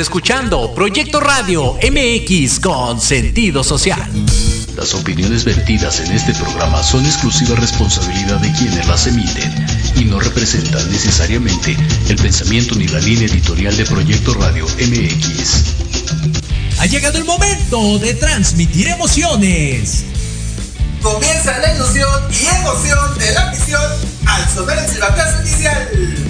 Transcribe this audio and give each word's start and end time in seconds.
escuchando 0.00 0.72
Proyecto 0.74 1.20
Radio 1.20 1.74
MX 1.74 2.58
con 2.60 3.00
sentido 3.00 3.62
social. 3.62 4.10
Las 4.76 4.94
opiniones 4.94 5.44
vertidas 5.44 6.00
en 6.00 6.12
este 6.12 6.32
programa 6.34 6.82
son 6.82 7.04
exclusiva 7.04 7.54
responsabilidad 7.56 8.38
de 8.38 8.50
quienes 8.52 8.86
las 8.88 9.06
emiten 9.06 9.66
y 9.96 10.04
no 10.04 10.18
representan 10.18 10.90
necesariamente 10.90 11.76
el 12.08 12.16
pensamiento 12.16 12.74
ni 12.74 12.88
la 12.88 12.98
línea 13.00 13.26
editorial 13.26 13.76
de 13.76 13.84
Proyecto 13.84 14.32
Radio 14.34 14.64
MX. 14.64 15.64
Ha 16.78 16.86
llegado 16.86 17.18
el 17.18 17.24
momento 17.24 17.98
de 17.98 18.14
transmitir 18.14 18.88
emociones. 18.88 20.04
Comienza 21.02 21.58
la 21.58 21.74
ilusión 21.74 22.08
y 22.30 22.46
emoción 22.46 23.18
de 23.18 23.32
la 23.32 23.50
misión 23.50 23.82
al 24.26 24.48
sonar 24.48 24.78
el 24.78 24.88
silbatazo 24.88 25.42
inicial. 25.42 26.29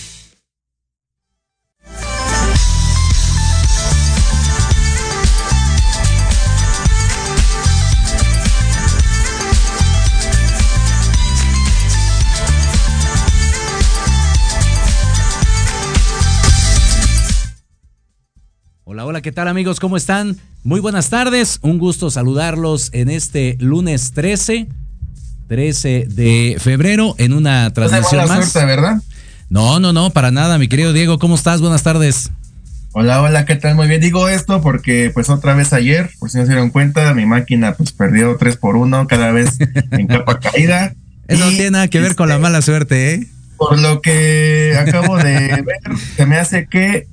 Hola, 19.21 19.23
¿qué 19.23 19.31
tal 19.31 19.47
amigos? 19.49 19.79
¿Cómo 19.79 19.97
están? 19.97 20.35
Muy 20.63 20.79
buenas 20.79 21.11
tardes, 21.11 21.59
un 21.61 21.77
gusto 21.77 22.09
saludarlos 22.09 22.89
en 22.91 23.07
este 23.07 23.55
lunes 23.59 24.13
13, 24.13 24.67
13 25.47 26.07
de 26.09 26.57
febrero, 26.59 27.13
en 27.19 27.33
una 27.33 27.71
transmisión 27.71 28.21
buena 28.21 28.37
más. 28.39 28.51
Suerte, 28.51 28.65
¿verdad? 28.67 28.99
No, 29.47 29.79
no, 29.79 29.93
no, 29.93 30.09
para 30.09 30.31
nada, 30.31 30.57
mi 30.57 30.67
querido 30.67 30.91
Diego, 30.91 31.19
¿cómo 31.19 31.35
estás? 31.35 31.61
Buenas 31.61 31.83
tardes. 31.83 32.31
Hola, 32.93 33.21
hola, 33.21 33.45
¿qué 33.45 33.55
tal? 33.57 33.75
Muy 33.75 33.87
bien. 33.87 34.01
Digo 34.01 34.27
esto 34.27 34.59
porque 34.59 35.11
pues 35.13 35.29
otra 35.29 35.53
vez 35.53 35.71
ayer, 35.71 36.09
por 36.17 36.31
si 36.31 36.39
no 36.39 36.45
se 36.45 36.53
dieron 36.53 36.71
cuenta, 36.71 37.13
mi 37.13 37.27
máquina 37.27 37.75
pues 37.75 37.91
perdió 37.91 38.37
3 38.37 38.57
por 38.57 38.75
1 38.75 39.05
cada 39.05 39.31
vez 39.31 39.59
en 39.91 40.07
capa 40.07 40.39
caída. 40.51 40.95
Eso 41.27 41.45
no 41.45 41.51
tiene 41.51 41.69
nada 41.69 41.87
que 41.89 41.99
ver 41.99 42.15
con 42.15 42.27
la 42.27 42.35
este, 42.35 42.41
mala 42.41 42.63
suerte, 42.63 43.13
¿eh? 43.13 43.27
Por 43.57 43.79
lo 43.79 44.01
que 44.01 44.75
acabo 44.79 45.17
de 45.17 45.23
ver, 45.63 45.97
se 46.15 46.25
me 46.25 46.37
hace 46.37 46.65
que 46.65 47.05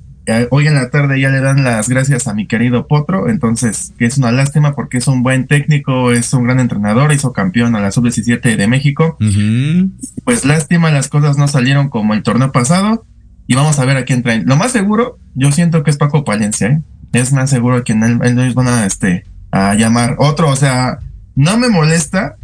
hoy 0.51 0.67
en 0.67 0.73
la 0.75 0.89
tarde 0.89 1.19
ya 1.19 1.29
le 1.29 1.39
dan 1.41 1.63
las 1.63 1.89
gracias 1.89 2.27
a 2.27 2.33
mi 2.33 2.45
querido 2.47 2.87
Potro, 2.87 3.29
entonces 3.29 3.93
que 3.97 4.05
es 4.05 4.17
una 4.17 4.31
lástima 4.31 4.73
porque 4.75 4.97
es 4.97 5.07
un 5.07 5.23
buen 5.23 5.47
técnico, 5.47 6.11
es 6.11 6.33
un 6.33 6.43
gran 6.43 6.59
entrenador, 6.59 7.11
hizo 7.13 7.33
campeón 7.33 7.75
a 7.75 7.79
la 7.79 7.91
sub-17 7.91 8.55
de 8.55 8.67
México. 8.67 9.17
Pues 10.25 10.45
lástima, 10.45 10.91
las 10.91 11.07
cosas 11.07 11.37
no 11.37 11.47
salieron 11.47 11.89
como 11.89 12.13
el 12.13 12.23
torneo 12.23 12.51
pasado 12.51 13.05
y 13.47 13.55
vamos 13.55 13.79
a 13.79 13.85
ver 13.85 13.97
a 13.97 14.05
quién 14.05 14.21
traen. 14.23 14.45
Lo 14.45 14.55
más 14.55 14.71
seguro, 14.71 15.17
yo 15.35 15.51
siento 15.51 15.83
que 15.83 15.89
es 15.91 15.97
Paco 15.97 16.23
Palencia, 16.23 16.67
¿eh? 16.67 16.81
es 17.13 17.33
más 17.33 17.49
seguro 17.49 17.83
que 17.83 17.93
él, 17.93 18.19
él- 18.23 18.39
ellos 18.39 18.53
van 18.55 18.67
a, 18.67 18.85
este, 18.85 19.23
a 19.51 19.73
llamar 19.73 20.15
otro, 20.19 20.49
o 20.49 20.55
sea, 20.55 20.99
no 21.35 21.57
me 21.57 21.69
molesta, 21.69 22.35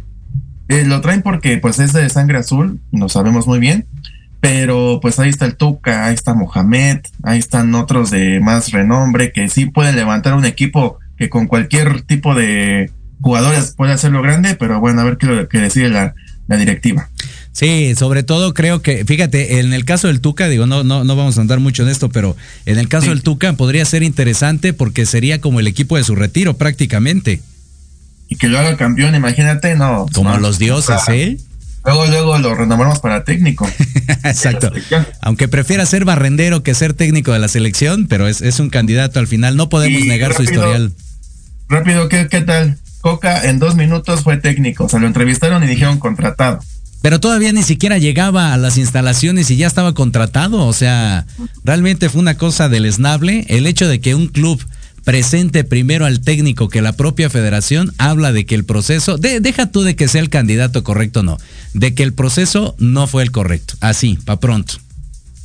eh, 0.68 0.84
lo 0.84 1.00
traen 1.00 1.22
porque 1.22 1.58
pues 1.58 1.78
es 1.78 1.92
de 1.92 2.08
sangre 2.08 2.38
azul, 2.38 2.80
lo 2.90 3.08
sabemos 3.08 3.46
muy 3.46 3.60
bien, 3.60 3.86
pero 4.48 5.00
pues 5.02 5.18
ahí 5.18 5.28
está 5.28 5.44
el 5.44 5.56
Tuca, 5.56 6.06
ahí 6.06 6.14
está 6.14 6.32
Mohamed, 6.34 6.98
ahí 7.24 7.38
están 7.38 7.74
otros 7.74 8.12
de 8.12 8.38
más 8.38 8.70
renombre 8.70 9.32
que 9.32 9.48
sí 9.48 9.66
pueden 9.66 9.96
levantar 9.96 10.34
un 10.34 10.44
equipo 10.44 10.98
que 11.18 11.28
con 11.28 11.48
cualquier 11.48 12.02
tipo 12.02 12.32
de 12.36 12.90
jugadores 13.20 13.74
puede 13.76 13.92
hacerlo 13.92 14.22
grande, 14.22 14.54
pero 14.54 14.78
bueno, 14.78 15.00
a 15.00 15.04
ver 15.04 15.16
qué, 15.18 15.48
qué 15.50 15.58
decide 15.58 15.88
la, 15.88 16.14
la 16.46 16.56
directiva. 16.58 17.08
Sí, 17.50 17.94
sobre 17.96 18.22
todo 18.22 18.54
creo 18.54 18.82
que, 18.82 19.04
fíjate, 19.04 19.58
en 19.58 19.72
el 19.72 19.84
caso 19.84 20.06
del 20.06 20.20
Tuca, 20.20 20.48
digo, 20.48 20.66
no, 20.66 20.84
no, 20.84 21.02
no 21.02 21.16
vamos 21.16 21.38
a 21.38 21.40
andar 21.40 21.58
mucho 21.58 21.82
en 21.82 21.88
esto, 21.88 22.08
pero 22.10 22.36
en 22.66 22.78
el 22.78 22.88
caso 22.88 23.04
Sí. 23.06 23.08
del 23.10 23.22
Tuca 23.22 23.52
podría 23.54 23.84
ser 23.84 24.04
interesante 24.04 24.72
porque 24.74 25.06
sería 25.06 25.40
como 25.40 25.58
el 25.58 25.66
equipo 25.66 25.96
de 25.96 26.04
su 26.04 26.14
retiro 26.14 26.54
prácticamente, 26.56 27.40
Y 28.28 28.36
que 28.36 28.46
lo 28.48 28.58
haga 28.60 28.76
campeón, 28.76 29.14
imagínate, 29.16 29.74
no. 29.74 30.06
como 30.12 30.30
no, 30.30 30.38
los 30.38 30.58
dioses, 30.60 31.00
¿eh? 31.08 31.36
Luego, 31.86 32.06
luego 32.06 32.38
lo 32.38 32.54
renombramos 32.54 32.98
para 32.98 33.22
técnico. 33.22 33.66
Exacto. 34.24 34.72
Aunque 35.22 35.46
prefiera 35.46 35.86
ser 35.86 36.04
barrendero 36.04 36.64
que 36.64 36.74
ser 36.74 36.94
técnico 36.94 37.32
de 37.32 37.38
la 37.38 37.48
selección, 37.48 38.08
pero 38.08 38.26
es, 38.26 38.42
es 38.42 38.58
un 38.58 38.70
candidato 38.70 39.20
al 39.20 39.28
final, 39.28 39.56
no 39.56 39.68
podemos 39.68 40.02
Y 40.02 40.08
negar 40.08 40.34
su 40.34 40.42
historial. 40.42 40.92
Rápido, 41.68 42.08
¿qué, 42.08 42.26
¿qué 42.28 42.40
tal? 42.40 42.78
Coca 43.00 43.48
en 43.48 43.60
dos 43.60 43.76
minutos 43.76 44.22
fue 44.22 44.36
técnico, 44.36 44.84
o 44.84 44.88
sea, 44.88 44.98
lo 44.98 45.06
entrevistaron 45.06 45.62
y 45.62 45.68
dijeron 45.68 45.98
contratado. 45.98 46.58
Pero 47.02 47.20
todavía 47.20 47.52
ni 47.52 47.62
siquiera 47.62 47.98
llegaba 47.98 48.52
a 48.52 48.56
las 48.56 48.78
instalaciones 48.78 49.48
y 49.52 49.56
ya 49.56 49.68
estaba 49.68 49.94
contratado. 49.94 50.66
O 50.66 50.72
sea, 50.72 51.24
realmente 51.62 52.08
fue 52.08 52.20
una 52.20 52.36
cosa 52.36 52.68
deleznable. 52.68 53.44
El 53.48 53.68
hecho 53.68 53.86
de 53.86 54.00
que 54.00 54.16
un 54.16 54.26
club 54.26 54.60
presente 55.06 55.62
primero 55.62 56.04
al 56.04 56.20
técnico 56.20 56.68
que 56.68 56.82
la 56.82 56.92
propia 56.92 57.30
federación 57.30 57.92
habla 57.96 58.32
de 58.32 58.44
que 58.44 58.56
el 58.56 58.64
proceso, 58.64 59.18
de- 59.18 59.38
deja 59.38 59.66
tú 59.70 59.82
de 59.82 59.94
que 59.94 60.08
sea 60.08 60.20
el 60.20 60.30
candidato 60.30 60.82
correcto 60.82 61.20
o 61.20 61.22
no, 61.22 61.38
de 61.74 61.94
que 61.94 62.02
el 62.02 62.12
proceso 62.12 62.74
no 62.78 63.06
fue 63.06 63.22
el 63.22 63.30
correcto. 63.30 63.74
Así, 63.80 64.18
pa' 64.24 64.40
pronto. 64.40 64.74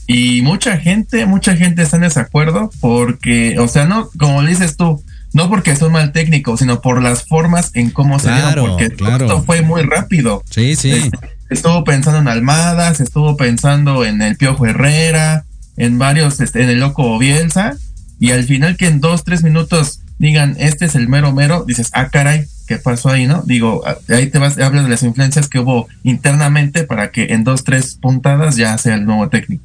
Y 0.08 0.42
mucha 0.42 0.78
gente, 0.78 1.28
mucha 1.28 1.56
gente 1.56 1.84
está 1.84 1.98
en 1.98 2.02
desacuerdo 2.04 2.72
porque, 2.82 3.60
o 3.60 3.68
sea, 3.68 3.86
no, 3.86 4.10
como 4.18 4.42
dices 4.44 4.78
tú, 4.78 5.02
no 5.32 5.48
porque 5.48 5.76
son 5.76 5.92
mal 5.92 6.12
técnico, 6.12 6.58
sino 6.58 6.82
por 6.82 7.00
las 7.02 7.26
formas 7.28 7.70
en 7.76 7.92
cómo 7.92 8.18
se 8.18 8.30
Claro, 8.30 8.64
dieron, 8.64 8.70
porque 8.72 8.90
claro. 8.96 9.26
esto 9.28 9.44
fue 9.44 9.62
muy 9.62 9.84
rápido. 9.84 10.44
Sí, 10.50 10.76
sí. 10.76 11.12
Estuvo 11.52 11.84
pensando 11.84 12.20
en 12.20 12.28
Almadas, 12.28 13.00
estuvo 13.00 13.38
pensando 13.38 14.06
en 14.06 14.24
el 14.24 14.38
Piojo 14.38 14.66
Herrera, 14.66 15.46
en 15.78 16.00
varios, 16.00 16.40
este, 16.42 16.64
en 16.64 16.70
el 16.72 16.80
Loco 16.80 17.20
Bielsa, 17.20 17.78
y 18.22 18.32
al 18.34 18.44
final 18.44 18.78
que 18.78 18.86
en 18.86 19.02
dos, 19.02 19.24
tres 19.24 19.42
minutos 19.44 20.02
digan, 20.20 20.56
este 20.60 20.86
es 20.86 20.94
el 20.94 21.10
mero 21.10 21.34
mero, 21.34 21.66
dices, 21.66 21.90
ah, 21.94 22.10
caray, 22.10 22.46
¿qué 22.68 22.78
pasó 22.78 23.10
ahí, 23.10 23.26
no? 23.26 23.42
Digo, 23.42 23.82
ah, 23.84 23.98
ahí 24.10 24.28
te 24.28 24.38
vas, 24.38 24.60
hablas 24.60 24.84
de 24.84 24.92
las 24.92 25.02
influencias 25.02 25.50
que 25.50 25.58
hubo 25.58 25.88
internamente 26.04 26.84
para 26.84 27.10
que 27.10 27.34
en 27.34 27.44
dos, 27.44 27.64
tres 27.64 27.96
puntadas 27.96 28.58
ya 28.58 28.78
sea 28.78 28.94
el 28.94 29.08
nuevo 29.08 29.28
técnico. 29.30 29.64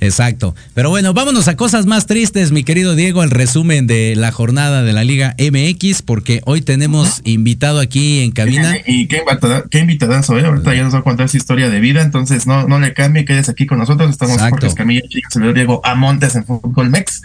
Exacto. 0.00 0.54
Pero 0.74 0.90
bueno, 0.90 1.12
vámonos 1.14 1.48
a 1.48 1.56
cosas 1.56 1.86
más 1.86 2.06
tristes, 2.06 2.52
mi 2.52 2.64
querido 2.64 2.94
Diego, 2.94 3.22
el 3.22 3.30
resumen 3.30 3.86
de 3.86 4.14
la 4.16 4.30
jornada 4.32 4.82
de 4.82 4.92
la 4.92 5.04
Liga 5.04 5.34
MX, 5.38 6.02
porque 6.02 6.40
hoy 6.44 6.60
tenemos 6.60 7.20
invitado 7.24 7.80
aquí 7.80 8.20
en 8.20 8.30
cabina. 8.30 8.76
Y 8.86 9.08
qué, 9.08 9.18
invitada, 9.18 9.64
qué 9.70 9.80
invitadazo, 9.80 10.38
¿eh? 10.38 10.46
Ahorita 10.46 10.74
ya 10.74 10.84
nos 10.84 10.94
va 10.94 11.00
a 11.00 11.02
contar 11.02 11.28
su 11.28 11.36
historia 11.36 11.68
de 11.70 11.80
vida, 11.80 12.02
entonces 12.02 12.46
no, 12.46 12.68
no 12.68 12.78
le 12.78 12.94
cambie, 12.94 13.24
quedes 13.24 13.48
aquí 13.48 13.66
con 13.66 13.78
nosotros. 13.78 14.10
Estamos 14.10 14.34
Exacto. 14.34 14.56
Jorge 14.56 14.66
Escamilla 14.68 15.02
servidor 15.30 15.54
Diego 15.54 15.80
Amontes 15.84 16.34
en 16.36 16.44
Fútbol 16.44 16.90
Mex. 16.90 17.22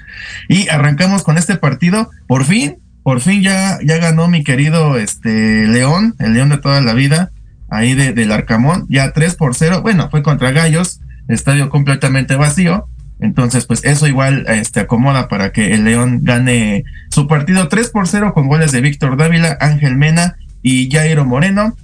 Y 0.48 0.70
arrancamos 0.70 1.24
con 1.24 1.38
este 1.38 1.56
partido. 1.56 2.10
Por 2.28 2.46
fin, 2.46 2.78
por 3.04 3.22
fin 3.22 3.42
ya, 3.42 3.80
ya 3.84 3.98
ganó 3.98 4.28
mi 4.28 4.44
querido 4.44 4.98
este 4.98 5.68
León, 5.68 6.16
el 6.20 6.34
León 6.34 6.50
de 6.50 6.58
toda 6.58 6.82
la 6.82 6.94
vida, 6.94 7.32
ahí 7.70 7.94
de, 7.96 8.14
del 8.14 8.32
Arcamón, 8.32 8.86
ya 8.90 9.12
3 9.12 9.36
por 9.36 9.56
0. 9.56 9.82
Bueno, 9.82 10.10
fue 10.10 10.24
contra 10.24 10.52
Gallos, 10.52 11.01
estadio 11.28 11.70
completamente 11.70 12.36
vacío. 12.36 12.88
Entonces, 13.20 13.66
pues 13.66 13.84
eso 13.84 14.08
igual 14.08 14.46
este, 14.48 14.80
acomoda 14.80 15.28
para 15.28 15.52
que 15.52 15.74
el 15.74 15.84
León 15.84 16.22
gane 16.24 16.84
su 17.12 17.28
partido 17.28 17.68
3 17.68 17.90
por 17.90 18.08
0 18.08 18.34
con 18.34 18.48
goles 18.48 18.72
de 18.72 18.82
Víctor 18.82 19.16
Dávila, 19.16 19.58
Ángel 19.62 19.96
Mena 19.96 20.38
y 20.64 20.90
Jairo 20.92 21.24
Moreno. 21.26 21.76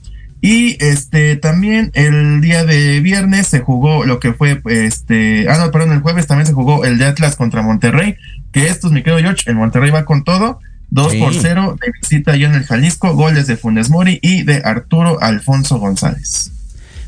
Y 0.41 0.83
este 0.83 1.35
también 1.35 1.91
el 1.93 2.41
día 2.41 2.63
de 2.63 2.99
viernes 3.01 3.47
se 3.47 3.59
jugó 3.59 4.05
lo 4.05 4.19
que 4.19 4.33
fue 4.33 4.61
este, 4.69 5.47
ah 5.49 5.57
no, 5.57 5.71
perdón, 5.71 5.93
el 5.93 6.01
jueves 6.01 6.27
también 6.27 6.45
se 6.45 6.53
jugó 6.53 6.85
el 6.85 6.99
de 6.99 7.05
Atlas 7.05 7.35
contra 7.35 7.63
Monterrey, 7.63 8.15
que 8.51 8.67
estos, 8.67 8.91
mi 8.91 9.01
querido 9.01 9.19
George, 9.19 9.49
el 9.49 9.55
Monterrey 9.55 9.89
va 9.89 10.05
con 10.05 10.23
todo, 10.23 10.59
2 10.89 11.11
Sí. 11.11 11.19
por 11.19 11.33
0 11.33 11.77
de 11.81 11.91
visita 12.01 12.33
allá 12.33 12.47
en 12.47 12.53
el 12.53 12.63
Jalisco, 12.65 13.13
goles 13.15 13.47
de 13.47 13.57
Funes 13.57 13.89
Mori 13.89 14.19
y 14.21 14.43
de 14.43 14.61
Arturo 14.63 15.21
Alfonso 15.21 15.79
González. 15.79 16.51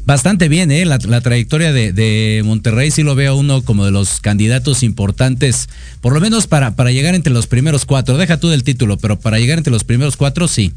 Bastante 0.10 0.50
bien, 0.50 0.72
¿eh? 0.72 0.86
La, 0.86 0.98
la 1.08 1.22
trayectoria 1.22 1.72
de, 1.72 1.94
de 1.94 2.42
Monterrey 2.44 2.90
sí 2.90 3.04
lo 3.04 3.14
veo 3.14 3.36
uno 3.36 3.62
como 3.62 3.86
de 3.86 3.92
los 3.92 4.20
candidatos 4.22 4.82
importantes, 4.82 5.70
por 6.02 6.14
lo 6.14 6.20
menos 6.20 6.48
para, 6.48 6.76
para 6.76 6.90
llegar 6.90 7.14
entre 7.14 7.32
los 7.32 7.46
primeros 7.46 7.86
cuatro. 7.86 8.18
Deja 8.18 8.40
tú 8.40 8.50
del 8.50 8.64
título, 8.64 8.98
pero 8.98 9.20
para 9.20 9.38
llegar 9.38 9.60
entre 9.60 9.70
los 9.70 9.84
primeros 9.84 10.18
cuatro, 10.18 10.48
sí. 10.48 10.74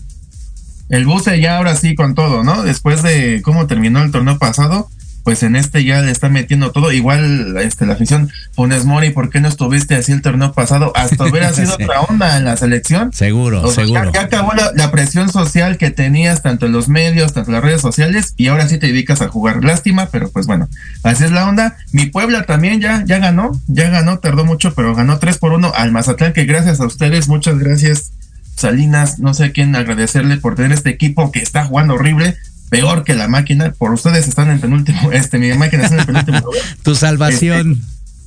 El 0.90 1.06
buce 1.06 1.40
ya 1.40 1.56
ahora 1.56 1.76
sí 1.76 1.94
con 1.94 2.14
todo, 2.14 2.44
¿no? 2.44 2.62
Después 2.62 3.02
de 3.02 3.40
cómo 3.40 3.66
terminó 3.66 4.02
el 4.02 4.10
torneo 4.10 4.36
pasado, 4.36 4.90
pues 5.24 5.42
en 5.42 5.56
este 5.56 5.84
ya 5.84 6.00
le 6.00 6.10
está 6.10 6.28
metiendo 6.28 6.72
todo. 6.72 6.92
Igual 6.92 7.56
este, 7.58 7.86
la 7.86 7.94
afición 7.94 8.30
Funes 8.52 8.84
Mori, 8.84 9.10
¿por 9.10 9.30
qué 9.30 9.40
no 9.40 9.48
estuviste 9.48 9.94
así 9.94 10.12
el 10.12 10.22
torneo 10.22 10.52
pasado? 10.52 10.92
Hasta 10.94 11.24
hubiera 11.24 11.52
sido 11.54 11.74
otra 11.74 12.00
onda 12.02 12.36
en 12.36 12.44
la 12.44 12.56
selección. 12.56 13.12
Seguro, 13.12 13.70
seguro. 13.70 14.10
Ya, 14.12 14.22
acabó 14.22 14.52
la, 14.54 14.90
presión 14.92 15.32
social 15.32 15.78
que 15.78 15.90
tenías 15.90 16.42
tanto 16.42 16.66
en 16.66 16.72
los 16.72 16.88
medios, 16.88 17.32
tanto 17.32 17.50
en 17.50 17.54
las 17.54 17.64
redes 17.64 17.80
sociales, 17.80 18.34
y 18.36 18.48
ahora 18.48 18.68
sí 18.68 18.78
te 18.78 18.88
dedicas 18.88 19.22
a 19.22 19.28
jugar. 19.28 19.64
Lástima, 19.64 20.06
pero 20.10 20.30
pues 20.30 20.46
bueno, 20.46 20.68
así 21.02 21.24
es 21.24 21.30
la 21.32 21.48
onda. 21.48 21.76
Mi 21.92 22.06
Puebla 22.06 22.44
también 22.44 22.80
ya, 22.80 23.04
ya 23.06 23.18
ganó, 23.18 23.52
ya 23.68 23.88
ganó, 23.88 24.18
tardó 24.18 24.44
mucho, 24.44 24.74
pero 24.74 24.94
ganó 24.94 25.18
3 25.18 25.38
por 25.38 25.52
1 25.52 25.72
al 25.74 25.92
Mazatlán, 25.92 26.32
que 26.32 26.44
gracias 26.44 26.80
a 26.80 26.86
ustedes, 26.86 27.28
muchas 27.28 27.58
gracias. 27.58 28.12
Salinas, 28.54 29.18
no 29.18 29.34
sé 29.34 29.46
a 29.46 29.52
quién 29.52 29.74
agradecerle 29.74 30.36
por 30.36 30.54
tener 30.54 30.72
este 30.72 30.90
equipo 30.90 31.32
que 31.32 31.40
está 31.40 31.64
jugando 31.64 31.94
horrible, 31.94 32.36
peor 32.72 33.04
que 33.04 33.14
la 33.14 33.28
máquina. 33.28 33.72
Por 33.76 33.92
ustedes 33.92 34.26
están 34.26 34.50
en 34.50 34.58
penúltimo, 34.58 35.12
este, 35.12 35.38
mi 35.38 35.52
máquina 35.52 35.84
está 35.84 35.96
en 35.96 36.00
el 36.00 36.06
penúltimo 36.06 36.40
tu 36.82 36.94
salvación. 36.94 37.78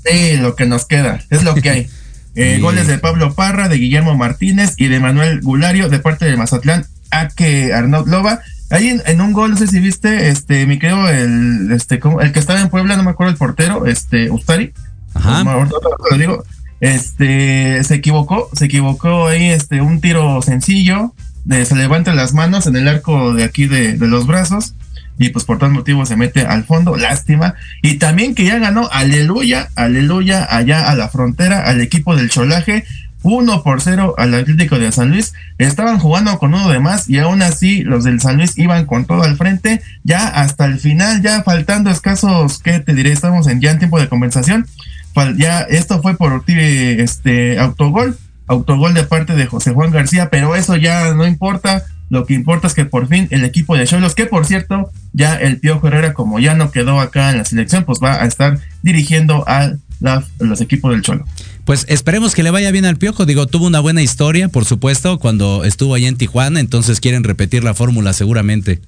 Este, 0.04 0.36
sí, 0.36 0.38
lo 0.38 0.56
que 0.56 0.68
nos 0.68 0.86
queda, 0.86 1.20
es 1.32 1.44
lo 1.44 1.56
que 1.56 1.70
hay. 1.70 1.90
Eh, 2.38 2.60
goles 2.60 2.86
de 2.88 2.98
Pablo 2.98 3.34
Parra, 3.34 3.70
de 3.70 3.78
Guillermo 3.78 4.14
Martínez 4.18 4.74
y 4.76 4.90
de 4.90 5.00
Manuel 5.00 5.40
Gulario 5.40 5.88
de 5.88 6.00
parte 6.00 6.26
de 6.26 6.36
Mazatlán, 6.36 6.86
a 7.10 7.30
que 7.30 7.74
Arnaud 7.74 8.10
Loba. 8.10 8.42
Ahí 8.70 8.90
en, 9.06 9.22
un 9.22 9.32
gol, 9.32 9.52
no 9.52 9.58
sé 9.58 9.68
si 9.68 9.80
viste, 9.80 10.28
este, 10.28 10.66
mi 10.66 10.78
creo, 10.78 11.08
el, 11.08 11.72
este, 11.72 12.02
el 12.20 12.32
que 12.34 12.40
estaba 12.40 12.60
en 12.60 12.68
Puebla, 12.68 12.98
no 12.98 13.04
me 13.04 13.12
acuerdo 13.12 13.32
el 13.32 13.38
portero, 13.38 13.86
este, 13.86 14.30
Ustari. 14.30 14.74
Ajá. 15.14 15.46
lo 15.46 16.18
digo, 16.18 16.44
este, 16.82 17.82
se 17.86 17.96
equivocó, 17.96 18.50
se 18.52 18.66
equivocó 18.66 19.28
ahí, 19.28 19.52
este, 19.52 19.80
un 19.80 20.02
tiro 20.02 20.42
sencillo, 20.42 21.14
se 21.50 21.76
levanta 21.76 22.14
las 22.14 22.34
manos 22.34 22.68
en 22.68 22.76
el 22.76 22.88
arco 22.88 23.34
de 23.34 23.44
aquí 23.44 23.68
de, 23.68 23.98
los 23.98 24.28
brazos 24.28 24.76
y 25.18 25.30
pues 25.30 25.46
por 25.46 25.60
tal 25.60 25.72
motivo 25.72 26.06
se 26.06 26.18
mete 26.18 26.42
al 26.42 26.66
fondo, 26.66 26.98
lástima. 26.98 27.56
Y 27.82 27.96
también 27.96 28.36
que 28.36 28.44
ya 28.44 28.60
ganó, 28.60 28.90
aleluya, 28.92 29.70
aleluya, 29.76 30.46
allá 30.50 30.90
a 30.90 30.96
la 30.96 31.08
frontera, 31.08 31.62
al 31.62 31.80
equipo 31.80 32.16
del 32.16 32.30
Cholaje, 32.30 32.84
1 33.22 33.64
por 33.64 33.82
0 33.82 34.16
al 34.18 34.34
Atlético 34.34 34.78
de 34.78 34.92
San 34.92 35.12
Luis. 35.12 35.34
Estaban 35.58 36.00
jugando 36.00 36.38
con 36.38 36.54
uno 36.54 36.70
de 36.70 36.80
más 36.80 37.10
y 37.10 37.20
aún 37.20 37.42
así 37.42 37.84
los 37.84 38.04
del 38.04 38.20
San 38.20 38.38
Luis 38.38 38.58
iban 38.58 38.86
con 38.86 39.06
todo 39.06 39.24
al 39.24 39.38
frente, 39.38 39.82
ya 40.04 40.28
hasta 40.28 40.66
el 40.66 40.80
final, 40.80 41.22
ya 41.22 41.44
faltando 41.44 41.90
escasos, 41.90 42.60
¿qué 42.60 42.80
te 42.80 42.94
diré? 42.94 43.12
Estamos 43.12 43.48
en 43.48 43.62
ya 43.62 43.72
en 43.72 43.80
tiempo 43.80 44.00
de 44.00 44.10
compensación. 44.10 44.66
Ya 45.38 45.62
esto 45.62 46.02
fue 46.02 46.18
por 46.18 46.44
este 46.48 47.58
autogol 47.58 48.18
autogol 48.48 48.94
de 48.94 49.04
parte 49.04 49.36
de 49.36 49.46
José 49.46 49.72
Juan 49.72 49.92
García, 49.92 50.30
pero 50.30 50.56
eso 50.56 50.76
ya 50.76 51.14
no 51.14 51.26
importa. 51.26 51.84
Lo 52.10 52.26
que 52.26 52.36
importa 52.36 52.68
es 52.68 52.76
que 52.76 52.86
por 52.86 53.08
fin 53.08 53.28
el 53.32 53.44
equipo 53.44 53.76
de 53.76 53.88
Cholos, 53.88 54.14
que 54.14 54.28
por 54.28 54.46
cierto, 54.46 54.92
ya 55.14 55.36
el 55.36 55.60
Piojo 55.60 55.88
Herrera, 55.88 56.14
como 56.14 56.40
ya 56.40 56.54
no 56.54 56.70
quedó 56.70 57.00
acá 57.00 57.32
en 57.32 57.40
la 57.40 57.46
selección, 57.46 57.84
pues 57.84 58.00
va 58.02 58.22
a 58.22 58.26
estar 58.26 58.60
dirigiendo 58.84 59.44
a 59.48 59.74
los 60.40 60.62
equipos 60.62 60.92
del 60.92 61.02
Cholo. 61.02 61.26
Pues 61.66 61.86
esperemos 61.90 62.36
que 62.36 62.44
le 62.44 62.52
vaya 62.52 62.70
bien 62.70 62.86
al 62.86 62.98
Piojo. 62.98 63.26
Digo, 63.26 63.48
tuvo 63.48 63.66
una 63.66 63.80
buena 63.80 64.04
historia, 64.04 64.50
por 64.50 64.66
supuesto, 64.66 65.18
cuando 65.18 65.64
estuvo 65.64 65.96
allá 65.96 66.08
en 66.08 66.16
Tijuana, 66.16 66.60
entonces 66.60 67.00
quieren 67.00 67.24
repetir 67.24 67.64
la 67.64 67.74
fórmula 67.74 68.14
seguramente. 68.14 68.82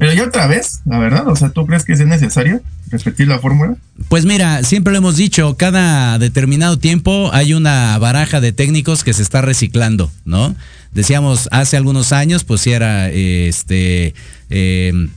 Pero 0.00 0.14
ya 0.14 0.24
otra 0.24 0.46
vez, 0.46 0.80
la 0.86 0.98
verdad, 0.98 1.28
o 1.28 1.36
sea, 1.36 1.50
¿tú 1.50 1.66
crees 1.66 1.84
que 1.84 1.92
es 1.92 2.00
necesario 2.06 2.62
repetir 2.90 3.28
la 3.28 3.38
fórmula? 3.38 3.76
Pues 4.08 4.24
mira, 4.24 4.62
siempre 4.62 4.92
lo 4.92 4.98
hemos 4.98 5.18
dicho, 5.18 5.58
cada 5.58 6.18
determinado 6.18 6.78
tiempo 6.78 7.28
hay 7.34 7.52
una 7.52 7.98
baraja 7.98 8.40
de 8.40 8.52
técnicos 8.52 9.04
que 9.04 9.12
se 9.12 9.20
está 9.20 9.42
reciclando, 9.42 10.10
¿no? 10.24 10.56
Decíamos 10.94 11.50
hace 11.52 11.76
algunos 11.76 12.12
años, 12.12 12.44
pues 12.44 12.62
si 12.62 12.72
era 12.72 13.10
este, 13.10 14.14
eh, 14.48 15.08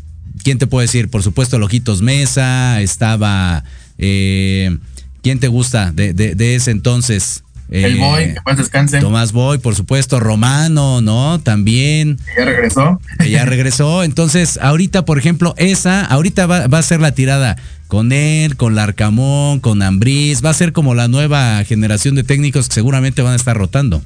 ¿quién 0.44 0.58
te 0.58 0.68
puede 0.68 0.88
decir? 0.88 1.10
Por 1.10 1.24
supuesto, 1.24 1.58
Lojitos 1.60 2.02
Mesa, 2.02 2.82
estaba, 2.82 3.64
eh, 3.98 4.78
¿quién 5.22 5.40
te 5.40 5.48
gusta 5.48 5.94
de, 5.94 6.14
de 6.14 6.56
ese 6.56 6.72
entonces? 6.72 7.46
El 7.70 7.98
Boy, 7.98 8.34
que 8.34 8.40
más 8.46 8.58
descanse. 8.58 9.00
Tomás 9.00 9.32
Boy, 9.32 9.58
por 9.58 9.76
supuesto, 9.76 10.20
Romano, 10.20 11.02
¿no? 11.02 11.40
También. 11.40 12.20
ya 12.38 12.46
regresó. 12.46 13.02
ya 13.28 13.46
regresó. 13.46 14.04
Entonces, 14.04 14.60
ahorita, 14.62 15.06
por 15.06 15.18
ejemplo, 15.18 15.56
esa, 15.58 16.06
ahorita 16.06 16.46
va, 16.46 16.66
a 16.66 16.82
ser 16.84 17.00
la 17.00 17.14
tirada 17.14 17.56
con 17.88 18.12
él, 18.12 18.58
con 18.58 18.76
Larcamón, 18.76 19.60
con 19.60 19.82
Ambriz. 19.82 20.44
Va 20.44 20.52
a 20.52 20.54
ser 20.54 20.74
como 20.74 20.94
la 20.94 21.08
nueva 21.08 21.64
generación 21.64 22.16
de 22.16 22.24
técnicos 22.24 22.68
que 22.68 22.76
seguramente 22.76 23.22
van 23.22 23.34
a 23.34 23.38
estar 23.38 23.58
rotando. 23.58 24.04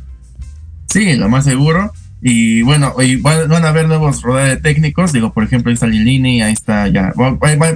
Sí, 0.89 1.13
lo 1.15 1.27
más 1.27 1.43
seguro. 1.43 1.93
Y 2.21 2.63
bueno, 2.63 2.95
y 2.99 3.17
van, 3.17 3.51
a 3.51 3.69
haber 3.69 3.87
nuevos 3.87 4.21
rodajes 4.21 4.55
de 4.55 4.61
técnicos. 4.61 5.13
Digo, 5.13 5.33
por 5.33 5.43
ejemplo, 5.43 5.69
ahí 5.69 5.75
está 5.75 5.87
Lilini, 5.87 6.41
ahí 6.41 6.53
está 6.53 6.87
ya. 6.87 7.13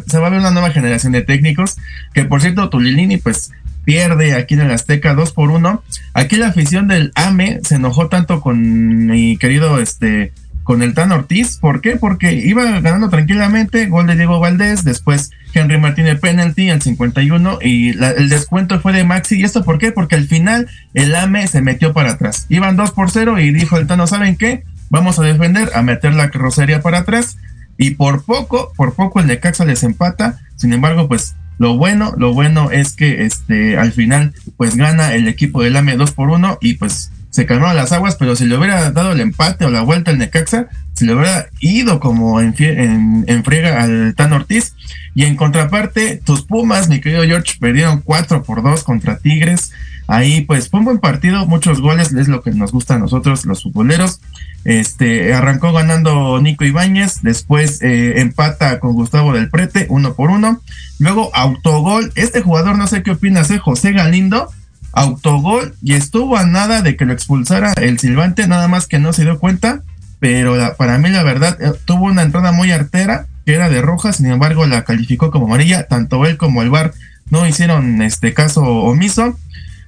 se 0.08 0.20
va 0.20 0.28
a 0.28 0.30
ver 0.30 0.40
una 0.40 0.52
nueva 0.52 0.72
generación 0.72 1.12
de 1.12 1.22
técnicos. 1.22 1.78
Que 2.14 2.26
por 2.26 2.42
cierto, 2.42 2.70
tu 2.70 2.80
Lilini, 2.80 3.18
pues 3.18 3.52
pierde 3.84 4.34
aquí 4.36 4.56
en 4.56 4.62
el 4.62 4.72
Azteca 4.72 5.14
2 5.14 5.32
por 5.34 5.52
1. 5.52 5.84
Aquí 6.14 6.36
la 6.36 6.48
afición 6.48 6.88
del 6.88 7.12
AME 7.16 7.60
se 7.64 7.76
enojó 7.76 8.08
tanto 8.08 8.42
con 8.42 9.08
mi 9.08 9.38
querido 9.38 9.80
este 9.80 10.34
con 10.64 10.84
el 10.84 10.94
Tan 10.94 11.12
Ortiz, 11.12 11.58
¿por 11.58 11.82
qué? 11.82 11.96
Porque 11.96 12.34
iba 12.34 12.64
ganando 12.64 13.10
tranquilamente, 13.10 13.88
gol 13.88 14.08
de 14.08 14.16
Diego 14.16 14.40
Valdés, 14.40 14.84
después 14.84 15.32
Henry 15.54 15.80
Martínez 15.80 16.20
penalty 16.20 16.70
al 16.70 16.82
51 16.82 17.60
y 17.62 17.90
el 17.90 18.30
descuento 18.30 18.80
fue 18.80 18.94
de 18.94 19.04
Maxi, 19.04 19.40
¿y 19.40 19.44
esto 19.44 19.64
por 19.64 19.80
qué? 19.80 19.92
Porque 19.92 20.16
al 20.16 20.28
final 20.28 20.70
el 20.94 21.16
AME 21.16 21.48
se 21.48 21.62
metió 21.62 21.94
para 21.94 22.12
atrás, 22.12 22.46
iban 22.50 22.76
2 22.76 22.92
por 22.92 23.10
0 23.10 23.40
y 23.40 23.52
dijo 23.52 23.78
el 23.78 23.88
Tano, 23.88 24.08
¿saben 24.08 24.38
qué? 24.38 24.64
Vamos 24.90 25.18
a 25.20 25.24
defender, 25.24 25.72
a 25.74 25.82
meter 25.82 26.14
la 26.14 26.30
carrocería 26.30 26.82
para 26.82 27.00
atrás 27.00 27.38
y 27.78 27.92
por 27.92 28.24
poco, 28.24 28.72
por 28.76 28.94
poco 28.94 29.20
el 29.20 29.28
Necaxa 29.28 29.66
les 29.66 29.84
empata, 29.84 30.40
sin 30.56 30.74
embargo, 30.74 31.08
pues 31.08 31.36
lo 31.62 31.78
bueno, 31.78 32.16
lo 32.18 32.34
bueno 32.34 32.72
es 32.72 32.94
que 32.94 33.24
este 33.24 33.78
al 33.78 33.92
final 33.92 34.34
pues 34.58 34.76
gana 34.76 35.14
el 35.14 35.28
equipo 35.28 35.62
del 35.62 35.76
AME 35.76 35.96
2 35.96 36.12
por 36.14 36.32
1 36.32 36.58
y 36.60 36.74
pues 36.74 37.12
se 37.30 37.46
calmaron 37.46 37.76
las 37.76 37.92
aguas, 37.92 38.16
pero 38.16 38.36
si 38.36 38.46
le 38.46 38.58
hubiera 38.58 38.90
dado 38.90 39.12
el 39.12 39.20
empate 39.20 39.66
o 39.66 39.70
la 39.70 39.84
vuelta 39.84 40.10
al 40.10 40.18
Necaxa, 40.18 40.70
si 40.94 41.06
le 41.06 41.14
hubiera 41.14 41.50
ido 41.60 42.00
como 42.00 42.42
en, 42.42 42.56
en, 42.58 43.44
friega 43.44 43.84
al 43.84 44.16
Tan 44.16 44.34
Ortiz. 44.34 44.74
Y 45.14 45.26
en 45.26 45.36
contraparte, 45.36 46.20
tus 46.26 46.42
Pumas, 46.42 46.90
mi 46.90 47.00
querido 47.00 47.24
George, 47.26 47.54
perdieron 47.60 48.02
4 48.02 48.42
por 48.42 48.64
2 48.64 48.84
contra 48.84 49.20
Tigres. 49.20 49.72
Ahí 50.08 50.42
pues 50.42 50.68
fue 50.68 50.80
un 50.80 50.86
buen 50.86 50.98
partido, 50.98 51.46
muchos 51.46 51.80
goles, 51.80 52.12
es 52.12 52.28
lo 52.28 52.42
que 52.42 52.52
nos 52.52 52.72
gusta 52.72 52.96
a 52.96 53.00
nosotros 53.00 53.46
los 53.46 53.62
futboleros. 53.62 54.20
Este 54.64 55.34
arrancó 55.34 55.74
ganando 55.74 56.40
Nico 56.40 56.66
Ibáñez, 56.66 57.22
después 57.24 57.82
eh, 57.82 58.22
empata 58.22 58.80
con 58.80 58.94
Gustavo 58.94 59.34
del 59.34 59.50
Prete, 59.50 59.88
uno 59.90 60.14
por 60.14 60.30
uno. 60.30 60.62
Luego 61.00 61.32
autogol, 61.34 62.12
este 62.16 62.42
jugador 62.42 62.78
no 62.78 62.88
sé 62.88 63.02
qué 63.02 63.12
opinas, 63.12 63.50
¿eh? 63.50 63.58
José 63.58 63.92
Galindo, 63.92 64.50
autogol 64.94 65.76
y 65.82 65.94
estuvo 65.94 66.38
a 66.38 66.46
nada 66.46 66.82
de 66.82 66.96
que 66.96 67.06
lo 67.06 67.14
expulsara 67.14 67.74
el 67.74 67.98
silbante, 68.00 68.48
nada 68.48 68.68
más 68.68 68.88
que 68.88 69.00
no 69.00 69.14
se 69.14 69.24
dio 69.24 69.40
cuenta, 69.40 69.82
pero 70.20 70.56
para 70.78 70.98
mí 71.00 71.10
la 71.10 71.24
verdad 71.24 71.58
eh, 71.62 71.72
tuvo 71.86 72.06
una 72.06 72.22
entrada 72.22 72.52
muy 72.52 72.72
artera, 72.72 73.26
que 73.46 73.56
era 73.56 73.70
de 73.70 73.82
roja, 73.82 74.14
sin 74.14 74.28
embargo 74.28 74.68
la 74.68 74.84
calificó 74.84 75.32
como 75.32 75.48
amarilla, 75.48 75.88
tanto 75.88 76.26
él 76.26 76.38
como 76.38 76.62
el 76.62 76.70
VAR 76.70 76.94
no 77.32 77.48
hicieron 77.48 78.02
este 78.02 78.34
caso 78.34 78.62
omiso. 78.62 79.38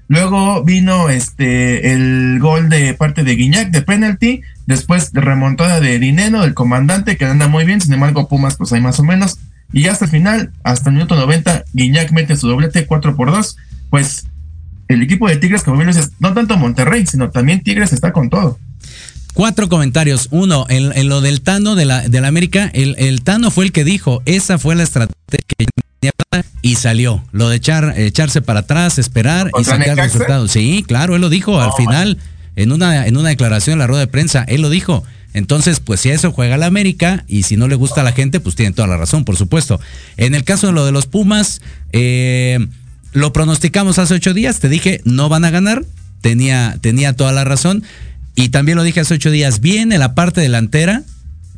Luego 0.07 0.63
vino 0.63 1.09
este 1.09 1.93
el 1.93 2.39
gol 2.39 2.69
de 2.69 2.93
parte 2.93 3.23
de 3.23 3.35
Guiñac 3.35 3.69
de 3.69 3.81
penalty, 3.81 4.41
después 4.65 5.11
de 5.13 5.21
remontada 5.21 5.79
de 5.79 5.99
Dineno, 5.99 6.43
el 6.43 6.53
comandante, 6.53 7.17
que 7.17 7.25
anda 7.25 7.47
muy 7.47 7.65
bien, 7.65 7.81
sin 7.81 7.93
embargo 7.93 8.27
Pumas 8.27 8.55
pues 8.55 8.71
hay 8.73 8.81
más 8.81 8.99
o 8.99 9.03
menos. 9.03 9.37
Y 9.71 9.87
hasta 9.87 10.05
el 10.05 10.11
final, 10.11 10.51
hasta 10.63 10.89
el 10.89 10.95
minuto 10.95 11.15
90, 11.15 11.65
Guiñac 11.73 12.11
mete 12.11 12.35
su 12.35 12.47
doblete 12.47 12.85
4 12.85 13.15
por 13.15 13.31
2. 13.31 13.57
Pues 13.89 14.27
el 14.87 15.01
equipo 15.01 15.27
de 15.27 15.37
Tigres, 15.37 15.63
como 15.63 15.77
bien 15.77 15.87
dices, 15.87 16.11
no 16.19 16.33
tanto 16.33 16.57
Monterrey, 16.57 17.05
sino 17.07 17.31
también 17.31 17.63
Tigres 17.63 17.91
está 17.91 18.11
con 18.11 18.29
todo. 18.29 18.59
Cuatro 19.33 19.67
comentarios. 19.69 20.27
Uno, 20.29 20.67
en, 20.69 21.09
lo 21.09 21.21
del 21.21 21.41
Tano 21.41 21.73
de 21.73 21.85
la, 21.85 22.07
de 22.07 22.21
la 22.21 22.27
América, 22.27 22.69
el, 22.73 22.95
el, 22.99 23.23
Tano 23.23 23.49
fue 23.49 23.65
el 23.65 23.71
que 23.71 23.83
dijo, 23.83 24.21
esa 24.25 24.59
fue 24.59 24.75
la 24.75 24.83
estrategia 24.83 25.15
que 25.57 25.65
y 26.61 26.75
salió. 26.75 27.23
Lo 27.31 27.49
de 27.49 27.57
echar, 27.57 27.93
echarse 27.97 28.41
para 28.41 28.61
atrás, 28.61 28.97
esperar 28.97 29.51
y 29.59 29.63
sacar 29.63 29.97
resultados. 29.97 30.51
Sí, 30.51 30.83
claro, 30.87 31.15
él 31.15 31.21
lo 31.21 31.29
dijo 31.29 31.61
al 31.61 31.73
final, 31.73 32.17
en 32.55 32.71
una, 32.71 33.07
en 33.07 33.17
una 33.17 33.29
declaración 33.29 33.73
en 33.73 33.79
la 33.79 33.87
rueda 33.87 34.01
de 34.01 34.07
prensa, 34.07 34.43
él 34.47 34.61
lo 34.61 34.69
dijo. 34.69 35.03
Entonces, 35.33 35.79
pues 35.79 35.99
si 35.99 36.11
a 36.11 36.13
eso 36.13 36.31
juega 36.31 36.57
la 36.57 36.67
América 36.67 37.23
y 37.27 37.43
si 37.43 37.57
no 37.57 37.67
le 37.67 37.75
gusta 37.75 38.01
a 38.01 38.03
la 38.03 38.11
gente, 38.11 38.39
pues 38.39 38.55
tiene 38.55 38.71
toda 38.71 38.87
la 38.87 38.97
razón, 38.97 39.25
por 39.25 39.35
supuesto. 39.35 39.79
En 40.17 40.35
el 40.35 40.43
caso 40.43 40.67
de 40.67 40.73
lo 40.73 40.85
de 40.85 40.91
los 40.91 41.07
Pumas, 41.07 41.61
eh, 41.91 42.59
lo 43.13 43.33
pronosticamos 43.33 43.97
hace 43.97 44.13
ocho 44.13 44.33
días, 44.33 44.59
te 44.59 44.69
dije, 44.69 45.01
no 45.05 45.29
van 45.29 45.45
a 45.45 45.49
ganar, 45.49 45.85
tenía, 46.21 46.77
tenía 46.81 47.13
toda 47.13 47.31
la 47.31 47.43
razón. 47.43 47.83
Y 48.35 48.49
también 48.49 48.77
lo 48.77 48.83
dije 48.83 48.99
hace 48.99 49.15
ocho 49.15 49.31
días, 49.31 49.59
viene 49.59 49.97
la 49.97 50.15
parte 50.15 50.41
delantera, 50.41 51.03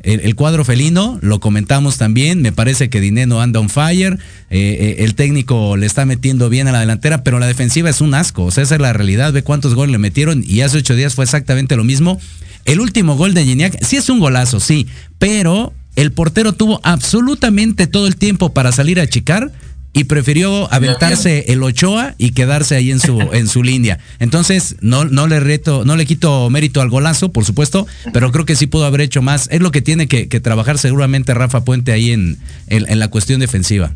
el, 0.02 0.34
cuadro 0.36 0.64
felino, 0.64 1.18
lo 1.22 1.40
comentamos 1.40 1.98
también, 1.98 2.42
me 2.42 2.52
parece 2.52 2.88
que 2.88 3.00
Dineno 3.00 3.40
anda 3.40 3.60
on 3.60 3.68
fire, 3.68 4.18
eh, 4.50 4.58
eh, 4.98 5.04
el 5.04 5.14
técnico 5.14 5.76
le 5.76 5.86
está 5.86 6.04
metiendo 6.06 6.48
bien 6.48 6.68
a 6.68 6.72
la 6.72 6.80
delantera, 6.80 7.24
pero 7.24 7.38
la 7.38 7.46
defensiva 7.46 7.90
es 7.90 8.00
un 8.00 8.14
asco, 8.14 8.44
o 8.44 8.50
sea, 8.50 8.62
esa 8.62 8.76
es 8.76 8.80
la 8.80 8.92
realidad, 8.92 9.32
ve 9.32 9.42
cuántos 9.42 9.74
goles 9.74 9.92
le 9.92 9.98
metieron 9.98 10.44
y 10.46 10.60
hace 10.60 10.78
ocho 10.78 10.94
días 10.94 11.14
fue 11.14 11.24
exactamente 11.24 11.76
lo 11.76 11.84
mismo. 11.84 12.20
El 12.64 12.80
último 12.80 13.16
gol 13.16 13.34
de 13.34 13.44
Gignac 13.44 13.82
sí 13.84 13.96
es 13.96 14.08
un 14.08 14.20
golazo, 14.20 14.60
sí, 14.60 14.86
pero 15.18 15.72
el 15.96 16.12
portero 16.12 16.52
tuvo 16.52 16.80
absolutamente 16.84 17.86
todo 17.86 18.06
el 18.06 18.16
tiempo 18.16 18.52
para 18.52 18.70
salir 18.70 19.00
a 19.00 19.04
achicar 19.04 19.50
y 19.96 20.04
prefirió 20.04 20.70
aventarse 20.74 21.46
el 21.48 21.62
Ochoa 21.62 22.14
y 22.18 22.32
quedarse 22.32 22.76
ahí 22.76 22.90
en 22.90 23.00
su 23.00 23.18
en 23.32 23.48
su 23.48 23.62
línea. 23.62 23.98
Entonces, 24.18 24.76
no 24.82 25.06
no 25.06 25.26
le 25.26 25.40
reto, 25.40 25.86
no 25.86 25.96
le 25.96 26.04
quito 26.04 26.50
mérito 26.50 26.82
al 26.82 26.90
golazo, 26.90 27.32
por 27.32 27.46
supuesto, 27.46 27.86
pero 28.12 28.30
creo 28.30 28.44
que 28.44 28.56
sí 28.56 28.66
pudo 28.66 28.84
haber 28.84 29.00
hecho 29.00 29.22
más. 29.22 29.48
Es 29.50 29.62
lo 29.62 29.70
que 29.70 29.80
tiene 29.80 30.06
que, 30.06 30.26
trabajar 30.40 30.76
seguramente 30.76 31.32
Rafa 31.32 31.64
Puente 31.64 31.92
ahí 31.92 32.10
en, 32.10 32.36
en, 32.66 32.98
la 32.98 33.08
cuestión 33.08 33.40
defensiva. 33.40 33.92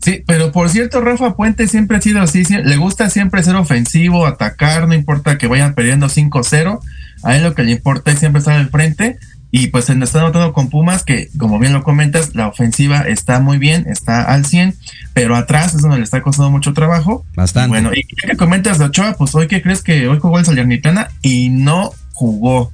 Sí, 0.00 0.22
pero 0.26 0.52
por 0.52 0.70
cierto, 0.70 1.02
Rafa 1.02 1.36
Puente 1.36 1.68
siempre 1.68 1.98
ha 1.98 2.00
sido 2.00 2.22
así, 2.22 2.42
le 2.44 2.76
gusta 2.78 3.10
siempre 3.10 3.42
ser 3.42 3.56
ofensivo, 3.56 4.26
atacar, 4.26 4.88
no 4.88 4.94
importa 4.94 5.36
que 5.36 5.48
vayan 5.48 5.74
perdiendo 5.74 6.06
5-0, 6.06 6.80
a 7.22 7.36
él 7.36 7.42
lo 7.42 7.54
que 7.54 7.62
le 7.62 7.72
importa 7.72 8.10
es 8.10 8.18
siempre 8.20 8.38
estar 8.38 8.56
al 8.56 8.70
frente 8.70 9.18
y 9.50 9.68
pues 9.68 9.84
se 9.86 9.94
nos 9.94 10.08
está 10.08 10.20
notando 10.20 10.52
con 10.52 10.68
Pumas 10.68 11.04
que, 11.04 11.30
como 11.38 11.58
bien 11.58 11.72
lo 11.72 11.82
comentas, 11.82 12.34
la 12.34 12.48
ofensiva 12.48 13.00
está 13.00 13.40
muy 13.40 13.58
bien, 13.58 13.86
está 13.88 14.22
al 14.22 14.44
100, 14.44 14.74
pero 15.14 15.36
atrás 15.36 15.74
es 15.74 15.82
donde 15.82 15.98
le 15.98 16.04
está 16.04 16.22
costando 16.22 16.50
mucho 16.50 16.72
trabajo. 16.72 17.24
Bastante. 17.34 17.68
bueno, 17.68 17.90
y 17.94 18.02
que 18.04 18.36
comentas 18.36 18.78
de 18.78 18.86
Ochoa, 18.86 19.14
pues 19.16 19.34
hoy 19.34 19.46
que 19.46 19.62
crees 19.62 19.82
que 19.82 20.08
hoy 20.08 20.18
jugó 20.18 20.38
el 20.38 20.44
Salernitana 20.44 21.08
y 21.22 21.48
no 21.48 21.92
jugó. 22.12 22.72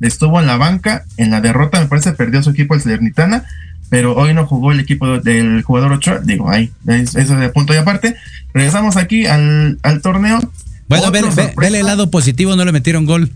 Estuvo 0.00 0.40
en 0.40 0.46
la 0.46 0.56
banca, 0.56 1.04
en 1.16 1.30
la 1.30 1.40
derrota 1.40 1.80
me 1.80 1.86
parece 1.86 2.12
perdió 2.12 2.42
su 2.42 2.50
equipo 2.50 2.74
el 2.74 2.80
Salernitana, 2.80 3.44
pero 3.90 4.16
hoy 4.16 4.34
no 4.34 4.46
jugó 4.46 4.72
el 4.72 4.80
equipo 4.80 5.20
del 5.20 5.62
jugador 5.62 5.92
Ochoa. 5.92 6.20
Digo, 6.20 6.50
ahí, 6.50 6.72
eso 6.86 7.18
es 7.18 7.28
de 7.28 7.48
punto 7.50 7.74
y 7.74 7.76
aparte. 7.76 8.16
Regresamos 8.52 8.96
aquí 8.96 9.26
al, 9.26 9.78
al 9.82 10.00
torneo. 10.00 10.40
Bueno, 10.88 11.10
vele 11.10 11.80
el 11.80 11.86
lado 11.86 12.10
positivo, 12.10 12.56
no 12.56 12.64
le 12.64 12.72
metieron 12.72 13.06
gol 13.06 13.30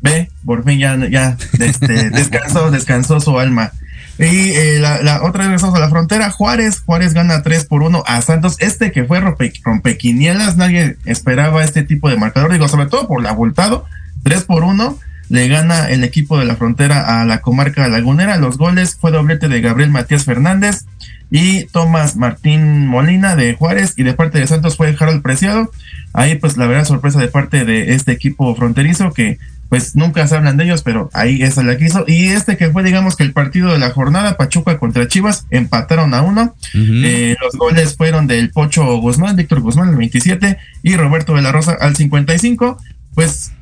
ve, 0.00 0.30
por 0.44 0.64
fin 0.64 0.78
ya, 0.78 0.96
ya 1.08 1.36
este, 1.58 2.10
descansó, 2.10 2.70
descansó 2.70 3.20
su 3.20 3.38
alma. 3.38 3.72
Y 4.18 4.24
eh, 4.24 4.78
la, 4.80 5.02
la, 5.02 5.22
otra 5.22 5.40
vez 5.40 5.48
regresamos 5.48 5.74
a 5.74 5.80
la 5.80 5.90
frontera, 5.90 6.30
Juárez, 6.30 6.80
Juárez 6.80 7.12
gana 7.12 7.42
3 7.42 7.66
por 7.66 7.82
1 7.82 8.02
a 8.06 8.22
Santos, 8.22 8.56
este 8.60 8.90
que 8.90 9.04
fue 9.04 9.20
rompe, 9.20 9.52
rompequinielas, 9.62 10.56
nadie 10.56 10.96
esperaba 11.04 11.62
este 11.62 11.82
tipo 11.82 12.08
de 12.08 12.16
marcador, 12.16 12.50
digo, 12.50 12.66
sobre 12.66 12.86
todo 12.86 13.06
por 13.08 13.22
la 13.22 13.30
abultado, 13.30 13.84
3 14.22 14.44
por 14.44 14.64
1, 14.64 14.98
le 15.28 15.48
gana 15.48 15.90
el 15.90 16.04
equipo 16.04 16.38
de 16.38 16.44
la 16.44 16.56
frontera 16.56 17.20
a 17.20 17.24
la 17.24 17.40
comarca 17.40 17.88
lagunera, 17.88 18.36
los 18.36 18.58
goles 18.58 18.96
fue 19.00 19.10
doblete 19.10 19.48
de 19.48 19.60
Gabriel 19.60 19.90
Matías 19.90 20.24
Fernández 20.24 20.84
y 21.30 21.64
Tomás 21.64 22.16
Martín 22.16 22.86
Molina 22.86 23.34
de 23.36 23.54
Juárez 23.54 23.94
y 23.96 24.04
de 24.04 24.14
parte 24.14 24.38
de 24.38 24.46
Santos 24.46 24.76
fue 24.76 24.94
Harold 24.98 25.22
Preciado, 25.22 25.70
ahí 26.12 26.36
pues 26.36 26.56
la 26.56 26.66
verdad 26.66 26.84
sorpresa 26.84 27.20
de 27.20 27.28
parte 27.28 27.64
de 27.64 27.94
este 27.94 28.12
equipo 28.12 28.54
fronterizo 28.54 29.12
que 29.12 29.38
pues 29.68 29.96
nunca 29.96 30.26
se 30.26 30.36
hablan 30.36 30.56
de 30.56 30.64
ellos, 30.64 30.82
pero 30.82 31.10
ahí 31.12 31.42
esa 31.42 31.62
la 31.62 31.76
quiso. 31.76 32.04
Y 32.06 32.28
este 32.28 32.56
que 32.56 32.70
fue, 32.70 32.82
digamos 32.82 33.16
que 33.16 33.24
el 33.24 33.32
partido 33.32 33.72
de 33.72 33.78
la 33.78 33.90
jornada, 33.90 34.36
Pachuca 34.36 34.78
contra 34.78 35.08
Chivas, 35.08 35.46
empataron 35.50 36.14
a 36.14 36.22
uno. 36.22 36.54
Eh, 36.74 37.36
los 37.40 37.54
goles 37.54 37.96
fueron 37.96 38.26
del 38.26 38.50
Pocho 38.50 38.84
Guzmán, 38.98 39.36
Víctor 39.36 39.60
Guzmán, 39.60 39.90
el 39.90 39.96
27, 39.96 40.58
y 40.82 40.96
Roberto 40.96 41.34
de 41.34 41.42
la 41.42 41.52
Rosa 41.52 41.76
al 41.80 41.96
55. 41.96 42.78
Pues, 43.14 43.52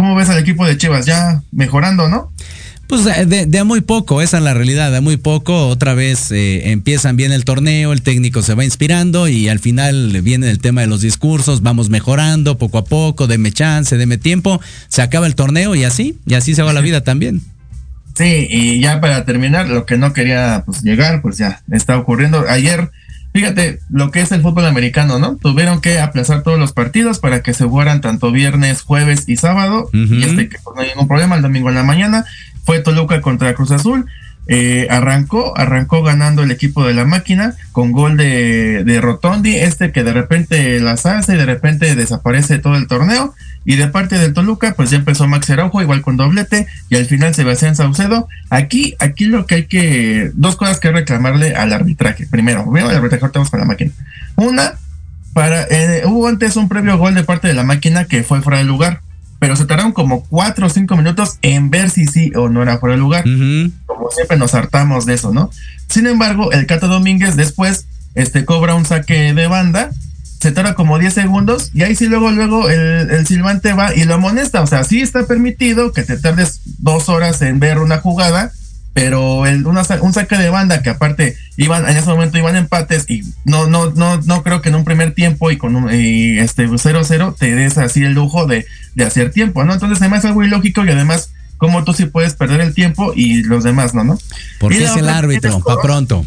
¿cómo 0.00 0.14
ves 0.14 0.30
al 0.30 0.38
equipo 0.38 0.64
de 0.64 0.78
Chivas? 0.78 1.04
Ya 1.04 1.42
mejorando, 1.52 2.08
¿no? 2.08 2.32
Pues 2.86 3.04
de, 3.04 3.44
de, 3.44 3.64
muy 3.64 3.82
poco, 3.82 4.22
esa 4.22 4.38
es 4.38 4.42
la 4.42 4.54
realidad, 4.54 4.90
de 4.90 5.02
muy 5.02 5.18
poco. 5.18 5.68
Otra 5.68 5.92
vez 5.92 6.32
eh, 6.32 6.70
empiezan 6.70 7.16
bien 7.16 7.32
el 7.32 7.44
torneo, 7.44 7.92
el 7.92 8.00
técnico 8.00 8.40
se 8.40 8.54
va 8.54 8.64
inspirando 8.64 9.28
y 9.28 9.50
al 9.50 9.58
final 9.58 10.22
viene 10.22 10.48
el 10.48 10.58
tema 10.58 10.80
de 10.80 10.86
los 10.86 11.02
discursos, 11.02 11.60
vamos 11.60 11.90
mejorando 11.90 12.56
poco 12.56 12.78
a 12.78 12.84
poco, 12.86 13.26
deme 13.26 13.52
chance, 13.52 13.98
deme 13.98 14.16
tiempo, 14.16 14.58
se 14.88 15.02
acaba 15.02 15.26
el 15.26 15.34
torneo 15.34 15.74
y 15.74 15.84
así, 15.84 16.18
y 16.26 16.32
así 16.32 16.54
se 16.54 16.62
va 16.62 16.72
la 16.72 16.80
vida 16.80 17.04
también. 17.04 17.42
Sí, 18.14 18.48
y 18.48 18.80
ya 18.80 19.02
para 19.02 19.26
terminar, 19.26 19.68
lo 19.68 19.84
que 19.84 19.98
no 19.98 20.14
quería 20.14 20.62
pues 20.64 20.82
llegar, 20.82 21.20
pues 21.20 21.36
ya 21.36 21.60
está 21.70 21.98
ocurriendo. 21.98 22.46
Ayer, 22.48 22.90
fíjate 23.32 23.80
lo 23.90 24.10
que 24.10 24.20
es 24.20 24.32
el 24.32 24.42
fútbol 24.42 24.66
americano, 24.66 25.18
¿no? 25.18 25.36
Tuvieron 25.36 25.80
que 25.80 25.98
aplazar 25.98 26.42
todos 26.42 26.58
los 26.58 26.72
partidos 26.72 27.18
para 27.18 27.42
que 27.42 27.54
se 27.54 27.64
jugaran 27.64 28.00
tanto 28.00 28.32
viernes, 28.32 28.82
jueves 28.82 29.24
y 29.28 29.36
sábado. 29.36 29.88
Y 29.92 30.22
este 30.24 30.48
que 30.48 30.58
pues, 30.62 30.76
no 30.76 30.82
hay 30.82 30.88
ningún 30.88 31.08
problema, 31.08 31.36
el 31.36 31.42
domingo 31.42 31.68
en 31.68 31.74
la 31.76 31.84
mañana 31.84 32.24
fue 32.64 32.80
Toluca 32.80 33.20
contra 33.20 33.54
Cruz 33.54 33.70
Azul. 33.70 34.06
Eh, 34.46 34.88
arrancó, 34.90 35.56
arrancó 35.56 36.02
ganando 36.02 36.42
el 36.42 36.50
equipo 36.50 36.84
de 36.84 36.94
la 36.94 37.04
máquina 37.04 37.54
con 37.70 37.92
gol 37.92 38.16
de, 38.16 38.82
de, 38.82 39.00
Rotondi, 39.00 39.54
este 39.54 39.92
que 39.92 40.02
de 40.02 40.12
repente 40.12 40.80
las 40.80 41.06
hace 41.06 41.34
y 41.34 41.36
de 41.36 41.46
repente 41.46 41.94
desaparece 41.94 42.58
todo 42.58 42.74
el 42.74 42.88
torneo. 42.88 43.34
Y 43.70 43.76
de 43.76 43.86
parte 43.86 44.18
del 44.18 44.34
Toluca, 44.34 44.74
pues 44.74 44.90
ya 44.90 44.96
empezó 44.96 45.28
Max 45.28 45.48
Araujo, 45.48 45.80
igual 45.80 46.02
con 46.02 46.16
doblete, 46.16 46.66
y 46.88 46.96
al 46.96 47.06
final 47.06 47.36
se 47.36 47.42
en 47.42 47.76
Saucedo. 47.76 48.26
Aquí, 48.48 48.96
aquí 48.98 49.26
lo 49.26 49.46
que 49.46 49.54
hay 49.54 49.66
que, 49.66 50.32
dos 50.34 50.56
cosas 50.56 50.80
que 50.80 50.90
reclamarle 50.90 51.54
al 51.54 51.72
arbitraje. 51.72 52.26
Primero, 52.26 52.68
veo 52.68 52.90
el 52.90 52.96
arbitraje, 52.96 53.24
estamos 53.24 53.48
con 53.48 53.60
la 53.60 53.66
máquina. 53.66 53.92
Una, 54.34 54.72
para, 55.34 55.62
eh, 55.70 56.02
hubo 56.04 56.26
antes 56.26 56.56
un 56.56 56.68
previo 56.68 56.98
gol 56.98 57.14
de 57.14 57.22
parte 57.22 57.46
de 57.46 57.54
la 57.54 57.62
máquina 57.62 58.06
que 58.06 58.24
fue 58.24 58.42
fuera 58.42 58.58
de 58.58 58.64
lugar 58.64 59.02
pero 59.38 59.56
se 59.56 59.64
tardaron 59.64 59.92
como 59.92 60.22
cuatro 60.24 60.66
o 60.66 60.68
cinco 60.68 60.98
minutos 60.98 61.38
en 61.40 61.70
ver 61.70 61.88
si 61.88 62.06
sí 62.06 62.30
o 62.36 62.50
no 62.50 62.62
era 62.62 62.76
fuera 62.76 62.96
de 62.96 63.00
lugar. 63.00 63.24
Como 63.86 64.10
siempre 64.10 64.36
nos 64.36 64.52
hartamos 64.52 65.06
de 65.06 65.14
eso, 65.14 65.32
¿no? 65.32 65.48
Sin 65.86 66.06
embargo, 66.06 66.52
el 66.52 66.66
Cato 66.66 66.88
Domínguez 66.88 67.36
después 67.36 67.86
este, 68.14 68.44
cobra 68.44 68.74
un 68.74 68.84
saque 68.84 69.32
de 69.32 69.46
banda, 69.46 69.92
se 70.40 70.52
tarda 70.52 70.74
como 70.74 70.98
10 70.98 71.12
segundos 71.12 71.70
y 71.74 71.82
ahí 71.82 71.94
sí 71.94 72.06
luego, 72.06 72.30
luego 72.30 72.70
el, 72.70 73.10
el 73.10 73.26
silbante 73.26 73.74
va 73.74 73.94
y 73.94 74.04
lo 74.04 74.14
amonesta. 74.14 74.62
O 74.62 74.66
sea, 74.66 74.84
sí 74.84 75.00
está 75.00 75.26
permitido 75.26 75.92
que 75.92 76.02
te 76.02 76.16
tardes 76.16 76.60
dos 76.78 77.08
horas 77.08 77.42
en 77.42 77.60
ver 77.60 77.78
una 77.78 77.98
jugada, 77.98 78.50
pero 78.94 79.46
el, 79.46 79.66
una, 79.66 79.82
un 80.00 80.12
saque 80.12 80.36
de 80.36 80.48
banda 80.48 80.82
que 80.82 80.90
aparte 80.90 81.36
iban 81.56 81.88
en 81.88 81.96
ese 81.96 82.08
momento 82.08 82.38
iban 82.38 82.56
empates 82.56 83.08
y 83.08 83.22
no 83.44 83.66
no 83.66 83.90
no 83.90 84.20
no 84.22 84.42
creo 84.42 84.62
que 84.62 84.70
en 84.70 84.74
un 84.74 84.84
primer 84.84 85.14
tiempo 85.14 85.50
y 85.50 85.58
con 85.58 85.76
un 85.76 85.94
y 85.94 86.38
este 86.38 86.66
0-0 86.66 87.36
te 87.36 87.54
des 87.54 87.78
así 87.78 88.02
el 88.02 88.14
lujo 88.14 88.46
de, 88.46 88.66
de 88.94 89.04
hacer 89.04 89.30
tiempo, 89.30 89.64
¿no? 89.64 89.74
Entonces 89.74 89.98
además 90.00 90.20
es 90.20 90.30
algo 90.30 90.42
ilógico 90.42 90.84
y 90.84 90.90
además 90.90 91.30
como 91.58 91.84
tú 91.84 91.92
sí 91.92 92.06
puedes 92.06 92.32
perder 92.34 92.62
el 92.62 92.72
tiempo 92.72 93.12
y 93.14 93.42
los 93.42 93.62
demás 93.62 93.92
no, 93.94 94.04
¿no? 94.04 94.18
Porque 94.58 94.82
es 94.82 94.96
el 94.96 95.10
árbitro, 95.10 95.60
para 95.60 95.82
pronto. 95.82 96.24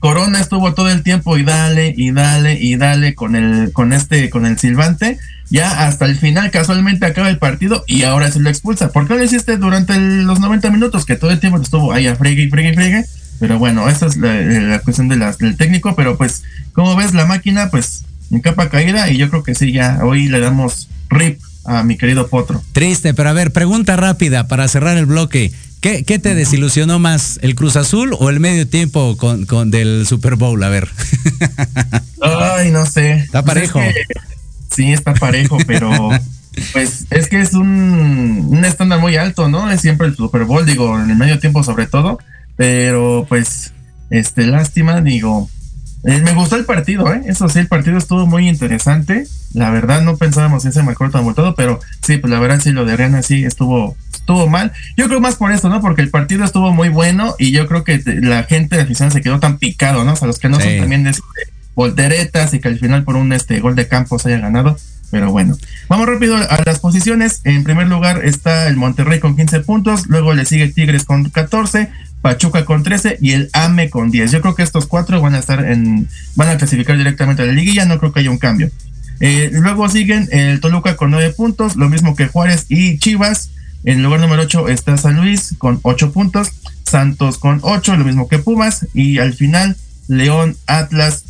Corona 0.00 0.40
estuvo 0.40 0.74
todo 0.74 0.90
el 0.90 1.02
tiempo 1.02 1.38
y 1.38 1.44
dale 1.44 1.94
y 1.96 2.10
dale 2.10 2.58
y 2.60 2.76
dale 2.76 3.14
con 3.14 3.36
el 3.36 3.72
con 3.72 3.92
este 3.92 4.28
con 4.30 4.46
el 4.46 4.58
silbante 4.58 5.18
ya 5.50 5.86
hasta 5.86 6.06
el 6.06 6.16
final 6.16 6.50
casualmente 6.50 7.04
acaba 7.04 7.28
el 7.28 7.38
partido 7.38 7.84
y 7.86 8.04
ahora 8.04 8.30
se 8.30 8.40
lo 8.40 8.48
expulsa. 8.48 8.92
¿Por 8.92 9.06
qué 9.06 9.14
lo 9.14 9.24
hiciste 9.24 9.56
durante 9.56 9.98
los 9.98 10.38
90 10.38 10.70
minutos 10.70 11.04
que 11.04 11.16
todo 11.16 11.30
el 11.30 11.40
tiempo 11.40 11.60
estuvo 11.60 11.92
ahí 11.92 12.06
a 12.06 12.16
fregue 12.16 12.44
y 12.44 12.48
fregue 12.48 12.70
y 12.70 12.74
fregue? 12.74 13.04
Pero 13.40 13.58
bueno, 13.58 13.88
esa 13.88 14.06
es 14.06 14.16
la, 14.16 14.80
cuestión 14.80 15.08
de 15.08 15.16
del 15.38 15.56
técnico, 15.56 15.94
pero 15.96 16.16
pues 16.16 16.44
como 16.72 16.94
ves 16.94 17.14
la 17.14 17.26
máquina 17.26 17.68
pues 17.70 18.04
en 18.30 18.40
capa 18.40 18.68
caída 18.68 19.10
y 19.10 19.16
yo 19.16 19.28
creo 19.28 19.42
que 19.42 19.54
sí, 19.54 19.72
ya 19.72 19.98
hoy 20.02 20.28
le 20.28 20.40
damos 20.40 20.88
rip 21.08 21.40
a 21.64 21.82
mi 21.82 21.96
querido 21.96 22.28
Potro. 22.28 22.62
Triste, 22.72 23.12
pero 23.12 23.30
a 23.30 23.32
ver, 23.32 23.52
pregunta 23.52 23.96
rápida 23.96 24.46
para 24.46 24.68
cerrar 24.68 24.96
el 24.96 25.06
bloque. 25.06 25.52
¿Qué, 25.80 26.04
qué 26.04 26.18
te 26.18 26.34
desilusionó 26.34 26.98
más, 26.98 27.38
el 27.42 27.54
Cruz 27.54 27.76
Azul 27.76 28.14
o 28.18 28.28
el 28.28 28.38
medio 28.38 28.68
tiempo 28.68 29.16
con, 29.16 29.46
con 29.46 29.70
del 29.70 30.06
Super 30.06 30.36
Bowl? 30.36 30.62
A 30.62 30.68
ver. 30.68 30.90
Ay, 32.22 32.70
no 32.70 32.84
sé. 32.84 33.12
Está 33.12 33.42
pues 33.42 33.70
parejo. 33.70 33.80
sí, 34.70 34.92
está 34.92 35.14
parejo, 35.14 35.56
pero 35.66 35.90
pues 36.72 37.06
es 37.10 37.28
que 37.28 37.40
es 37.40 37.54
un, 37.54 38.46
un 38.50 38.64
estándar 38.64 39.00
muy 39.00 39.16
alto, 39.16 39.48
¿no? 39.48 39.70
Es 39.70 39.80
siempre 39.80 40.06
el 40.06 40.16
Super 40.16 40.44
Bowl, 40.44 40.66
digo, 40.66 41.00
en 41.00 41.10
el 41.10 41.16
medio 41.16 41.38
tiempo 41.38 41.62
sobre 41.62 41.86
todo, 41.86 42.18
pero 42.56 43.24
pues, 43.28 43.72
este, 44.10 44.46
lástima, 44.46 45.00
digo, 45.00 45.48
eh, 46.04 46.20
me 46.20 46.34
gustó 46.34 46.56
el 46.56 46.64
partido, 46.64 47.12
¿eh? 47.12 47.22
Eso 47.26 47.48
sí, 47.48 47.58
el 47.58 47.68
partido 47.68 47.96
estuvo 47.96 48.26
muy 48.26 48.48
interesante. 48.48 49.26
La 49.52 49.70
verdad 49.70 50.02
no 50.02 50.16
pensábamos 50.16 50.64
en 50.64 50.70
ese 50.70 50.82
mejor 50.82 51.10
tan 51.10 51.24
voltado, 51.24 51.54
pero 51.54 51.80
sí, 52.02 52.18
pues 52.18 52.30
la 52.30 52.38
verdad 52.38 52.60
sí 52.60 52.70
lo 52.70 52.84
de 52.84 52.96
Rihanna 52.96 53.22
sí 53.22 53.44
estuvo 53.44 53.96
estuvo 54.12 54.46
mal. 54.48 54.72
Yo 54.96 55.08
creo 55.08 55.20
más 55.20 55.36
por 55.36 55.50
eso, 55.50 55.68
¿no? 55.68 55.80
Porque 55.80 56.02
el 56.02 56.10
partido 56.10 56.44
estuvo 56.44 56.72
muy 56.72 56.88
bueno 56.88 57.34
y 57.38 57.50
yo 57.50 57.66
creo 57.66 57.82
que 57.82 58.00
la 58.04 58.44
gente 58.44 58.76
de 58.76 58.82
afición 58.82 59.10
se 59.10 59.20
quedó 59.20 59.40
tan 59.40 59.58
picado, 59.58 60.04
¿no? 60.04 60.12
O 60.12 60.16
sea, 60.16 60.28
los 60.28 60.38
que 60.38 60.48
no 60.48 60.60
son 60.60 60.78
también 60.78 61.04
de, 61.04 61.14
volteretas 61.74 62.52
y 62.54 62.60
que 62.60 62.68
al 62.68 62.78
final 62.78 63.04
por 63.04 63.16
un 63.16 63.32
este 63.32 63.58
gol 63.60 63.74
de 63.74 63.88
campo 63.88 64.18
se 64.18 64.28
haya 64.28 64.40
ganado. 64.40 64.76
Pero 65.10 65.32
bueno, 65.32 65.56
vamos 65.88 66.06
rápido 66.06 66.36
a 66.36 66.62
las 66.64 66.78
posiciones. 66.78 67.40
En 67.42 67.64
primer 67.64 67.88
lugar 67.88 68.24
está 68.24 68.68
el 68.68 68.76
Monterrey 68.76 69.18
con 69.18 69.34
15 69.34 69.60
puntos, 69.60 70.06
luego 70.06 70.34
le 70.34 70.44
sigue 70.44 70.68
Tigres 70.68 71.04
con 71.04 71.28
14, 71.30 71.90
Pachuca 72.22 72.64
con 72.64 72.84
13 72.84 73.18
y 73.20 73.32
el 73.32 73.50
AME 73.52 73.90
con 73.90 74.12
10. 74.12 74.30
Yo 74.30 74.40
creo 74.40 74.54
que 74.54 74.62
estos 74.62 74.86
cuatro 74.86 75.20
van 75.20 75.34
a 75.34 75.38
estar 75.38 75.64
en, 75.64 76.08
van 76.36 76.48
a 76.48 76.58
clasificar 76.58 76.96
directamente 76.96 77.42
a 77.42 77.46
la 77.46 77.52
liguilla, 77.52 77.86
no 77.86 77.98
creo 77.98 78.12
que 78.12 78.20
haya 78.20 78.30
un 78.30 78.38
cambio. 78.38 78.70
Eh, 79.20 79.50
luego 79.52 79.88
siguen 79.88 80.28
el 80.32 80.60
Toluca 80.60 80.96
con 80.96 81.10
9 81.10 81.34
puntos, 81.34 81.76
lo 81.76 81.88
mismo 81.88 82.16
que 82.16 82.26
Juárez 82.26 82.66
y 82.68 82.98
Chivas. 82.98 83.50
En 83.84 83.98
el 83.98 84.02
lugar 84.02 84.20
número 84.20 84.42
8 84.42 84.68
está 84.68 84.96
San 84.96 85.16
Luis 85.16 85.54
con 85.58 85.78
8 85.82 86.12
puntos, 86.12 86.50
Santos 86.84 87.38
con 87.38 87.60
8, 87.62 87.96
lo 87.96 88.04
mismo 88.04 88.28
que 88.28 88.38
Pumas. 88.38 88.86
Y 88.94 89.18
al 89.18 89.34
final, 89.34 89.76
León, 90.08 90.56
Atlas, 90.66 91.24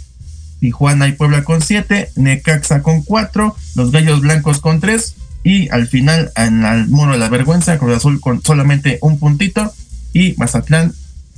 Tijuana 0.60 1.08
y 1.08 1.12
Puebla 1.12 1.42
con 1.44 1.62
7, 1.62 2.10
Necaxa 2.16 2.82
con 2.82 3.02
4, 3.02 3.56
los 3.74 3.90
Gallos 3.90 4.20
Blancos 4.20 4.60
con 4.60 4.80
3. 4.80 5.14
Y 5.42 5.68
al 5.70 5.86
final, 5.86 6.32
en 6.36 6.64
el 6.64 6.88
muro 6.88 7.12
de 7.12 7.18
la 7.18 7.28
vergüenza, 7.28 7.78
Cruz 7.78 7.96
Azul 7.96 8.20
con 8.20 8.42
solamente 8.42 8.98
un 9.00 9.18
puntito 9.18 9.72
y 10.12 10.34
Mazatlán 10.36 10.92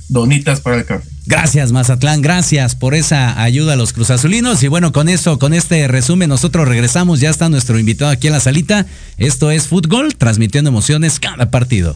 donitas 0.09 0.61
para 0.61 0.77
el 0.77 0.85
café. 0.85 1.12
Gracias, 1.25 1.71
Mazatlán, 1.71 2.21
gracias 2.21 2.75
por 2.75 2.95
esa 2.95 3.41
ayuda 3.41 3.73
a 3.73 3.75
los 3.77 3.93
cruzazulinos. 3.93 4.61
Y 4.63 4.67
bueno, 4.67 4.91
con 4.91 5.07
eso, 5.07 5.39
con 5.39 5.53
este 5.53 5.87
resumen, 5.87 6.27
nosotros 6.27 6.67
regresamos. 6.67 7.21
Ya 7.21 7.29
está 7.29 7.47
nuestro 7.47 7.79
invitado 7.79 8.11
aquí 8.11 8.27
en 8.27 8.33
la 8.33 8.41
salita. 8.41 8.85
Esto 9.17 9.49
es 9.49 9.67
Fútbol, 9.67 10.15
transmitiendo 10.15 10.69
emociones 10.69 11.19
cada 11.19 11.49
partido. 11.49 11.95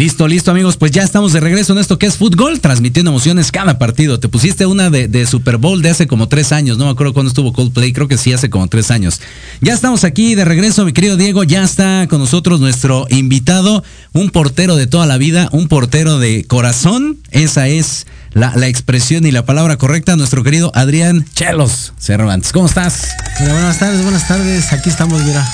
Listo, 0.00 0.26
listo 0.26 0.50
amigos, 0.50 0.78
pues 0.78 0.92
ya 0.92 1.02
estamos 1.02 1.34
de 1.34 1.40
regreso 1.40 1.74
en 1.74 1.78
esto 1.78 1.98
que 1.98 2.06
es 2.06 2.16
fútbol, 2.16 2.58
transmitiendo 2.60 3.10
emociones 3.10 3.52
cada 3.52 3.78
partido. 3.78 4.18
Te 4.18 4.30
pusiste 4.30 4.64
una 4.64 4.88
de, 4.88 5.26
Super 5.26 5.58
Bowl 5.58 5.82
de 5.82 5.90
hace 5.90 6.06
como 6.06 6.26
tres 6.26 6.52
años, 6.52 6.78
no 6.78 6.86
me 6.86 6.90
acuerdo 6.92 7.12
cuándo 7.12 7.28
estuvo 7.28 7.52
Coldplay, 7.52 7.92
creo 7.92 8.08
que 8.08 8.16
sí, 8.16 8.32
hace 8.32 8.48
como 8.48 8.66
tres 8.66 8.90
años. 8.90 9.20
Ya 9.60 9.74
estamos 9.74 10.04
aquí 10.04 10.34
de 10.34 10.46
regreso, 10.46 10.86
mi 10.86 10.94
querido 10.94 11.18
Diego, 11.18 11.44
ya 11.44 11.62
está 11.62 12.06
con 12.08 12.18
nosotros 12.18 12.60
nuestro 12.60 13.08
invitado, 13.10 13.84
un 14.14 14.30
portero 14.30 14.74
de 14.74 14.86
toda 14.86 15.04
la 15.04 15.18
vida, 15.18 15.50
un 15.52 15.68
portero 15.68 16.18
de 16.18 16.46
corazón, 16.46 17.18
esa 17.30 17.68
es 17.68 18.06
la, 18.32 18.54
expresión 18.68 19.26
y 19.26 19.32
la 19.32 19.44
palabra 19.44 19.76
correcta, 19.76 20.16
nuestro 20.16 20.42
querido 20.42 20.72
Adrián 20.74 21.26
Chelos 21.34 21.92
Cervantes. 21.98 22.52
¿Cómo 22.52 22.68
estás? 22.68 23.06
Buenas 23.38 23.78
tardes, 23.78 24.02
buenas 24.02 24.26
tardes, 24.26 24.72
aquí 24.72 24.88
estamos, 24.88 25.22
mira. 25.24 25.46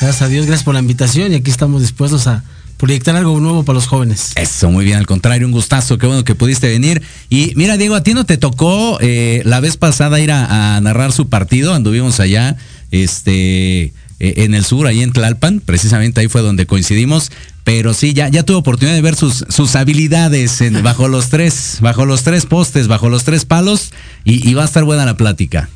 Gracias 0.00 0.22
a 0.22 0.28
Dios, 0.28 0.46
gracias 0.46 0.64
por 0.64 0.72
la 0.72 0.80
invitación 0.80 1.32
y 1.32 1.34
aquí 1.34 1.50
estamos 1.50 1.82
dispuestos 1.82 2.26
a 2.26 2.42
proyectar 2.82 3.14
algo 3.14 3.38
nuevo 3.38 3.64
para 3.64 3.76
los 3.76 3.86
jóvenes. 3.86 4.32
Eso, 4.34 4.68
muy 4.68 4.84
bien, 4.84 4.98
al 4.98 5.06
contrario, 5.06 5.46
un 5.46 5.52
gustazo, 5.52 5.98
qué 5.98 6.08
bueno 6.08 6.24
que 6.24 6.34
pudiste 6.34 6.68
venir. 6.68 7.00
Y 7.30 7.52
mira, 7.54 7.76
Diego, 7.76 7.94
a 7.94 8.02
ti 8.02 8.12
no 8.12 8.26
te 8.26 8.38
tocó 8.38 8.98
eh, 9.00 9.40
la 9.44 9.60
vez 9.60 9.76
pasada 9.76 10.18
ir 10.18 10.32
a, 10.32 10.74
a, 10.74 10.80
narrar 10.80 11.12
su 11.12 11.28
partido, 11.28 11.74
anduvimos 11.74 12.18
allá, 12.18 12.56
este, 12.90 13.82
eh, 13.84 13.92
en 14.18 14.54
el 14.54 14.64
sur, 14.64 14.88
ahí 14.88 15.00
en 15.00 15.12
Tlalpan, 15.12 15.60
precisamente 15.60 16.22
ahí 16.22 16.26
fue 16.26 16.42
donde 16.42 16.66
coincidimos. 16.66 17.30
Pero 17.62 17.94
sí, 17.94 18.14
ya, 18.14 18.28
ya 18.28 18.42
tuve 18.42 18.56
oportunidad 18.56 18.96
de 18.96 19.02
ver 19.02 19.14
sus, 19.14 19.44
sus 19.48 19.76
habilidades 19.76 20.60
en, 20.60 20.82
bajo 20.82 21.06
los 21.06 21.28
tres, 21.28 21.78
bajo 21.80 22.04
los 22.04 22.24
tres 22.24 22.46
postes, 22.46 22.88
bajo 22.88 23.08
los 23.08 23.22
tres 23.22 23.44
palos, 23.44 23.92
y, 24.24 24.48
y 24.50 24.54
va 24.54 24.62
a 24.62 24.66
estar 24.66 24.82
buena 24.82 25.06
la 25.06 25.16
plática. 25.16 25.68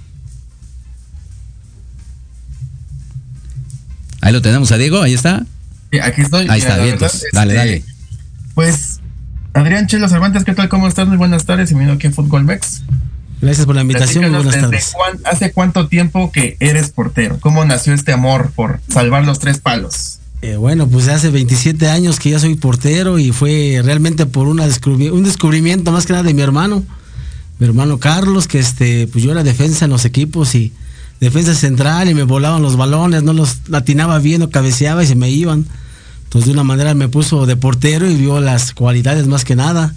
Ahí 4.22 4.32
lo 4.32 4.42
tenemos 4.42 4.72
a 4.72 4.76
Diego, 4.76 5.02
ahí 5.02 5.14
está. 5.14 5.46
Aquí 6.00 6.22
estoy. 6.22 6.46
Ahí 6.48 6.60
está, 6.60 6.76
bien, 6.76 6.94
entonces, 6.94 7.24
dale, 7.32 7.54
este, 7.54 7.66
dale. 7.66 7.84
Pues, 8.54 9.00
Adrián 9.54 9.86
Chelo 9.86 10.08
Cervantes, 10.08 10.44
¿qué 10.44 10.54
tal? 10.54 10.68
¿Cómo 10.68 10.88
estás? 10.88 11.08
Muy 11.08 11.16
buenas 11.16 11.44
tardes. 11.44 11.70
Bienvenido 11.70 11.96
aquí 11.96 12.06
en 12.06 12.14
Fútbol 12.14 12.44
Mex. 12.44 12.82
Gracias 13.40 13.66
por 13.66 13.74
la 13.74 13.82
invitación. 13.82 14.24
Muy 14.24 14.42
buenas 14.42 14.60
tardes. 14.60 14.92
Cuán, 14.94 15.18
¿Hace 15.24 15.52
cuánto 15.52 15.88
tiempo 15.88 16.32
que 16.32 16.56
eres 16.60 16.90
portero? 16.90 17.38
¿Cómo 17.40 17.64
nació 17.64 17.92
este 17.92 18.12
amor 18.12 18.50
por 18.54 18.80
salvar 18.88 19.24
los 19.24 19.38
tres 19.38 19.58
palos? 19.58 20.20
Eh, 20.42 20.56
bueno, 20.56 20.86
pues 20.86 21.08
hace 21.08 21.30
27 21.30 21.88
años 21.88 22.18
que 22.18 22.30
ya 22.30 22.38
soy 22.38 22.54
portero 22.54 23.18
y 23.18 23.32
fue 23.32 23.80
realmente 23.82 24.26
por 24.26 24.46
una 24.46 24.66
descubri 24.66 25.08
un 25.08 25.24
descubrimiento 25.24 25.92
más 25.92 26.06
que 26.06 26.12
nada 26.12 26.24
de 26.24 26.34
mi 26.34 26.42
hermano, 26.42 26.84
mi 27.58 27.66
hermano 27.66 27.98
Carlos, 27.98 28.46
que 28.46 28.58
este, 28.58 29.06
pues 29.06 29.24
yo 29.24 29.32
era 29.32 29.42
defensa 29.42 29.86
en 29.86 29.90
los 29.90 30.04
equipos 30.04 30.54
y 30.54 30.72
defensa 31.20 31.54
central 31.54 32.10
y 32.10 32.14
me 32.14 32.22
volaban 32.24 32.62
los 32.62 32.76
balones, 32.76 33.22
no 33.22 33.32
los 33.32 33.68
latinaba 33.68 34.18
bien 34.18 34.42
o 34.42 34.50
cabeceaba 34.50 35.02
y 35.02 35.06
se 35.06 35.14
me 35.14 35.30
iban. 35.30 35.66
Entonces 36.36 36.52
de 36.52 36.60
una 36.60 36.64
manera 36.64 36.92
me 36.92 37.08
puso 37.08 37.46
de 37.46 37.56
portero 37.56 38.10
y 38.10 38.14
vio 38.14 38.40
las 38.40 38.74
cualidades 38.74 39.26
más 39.26 39.46
que 39.46 39.56
nada. 39.56 39.94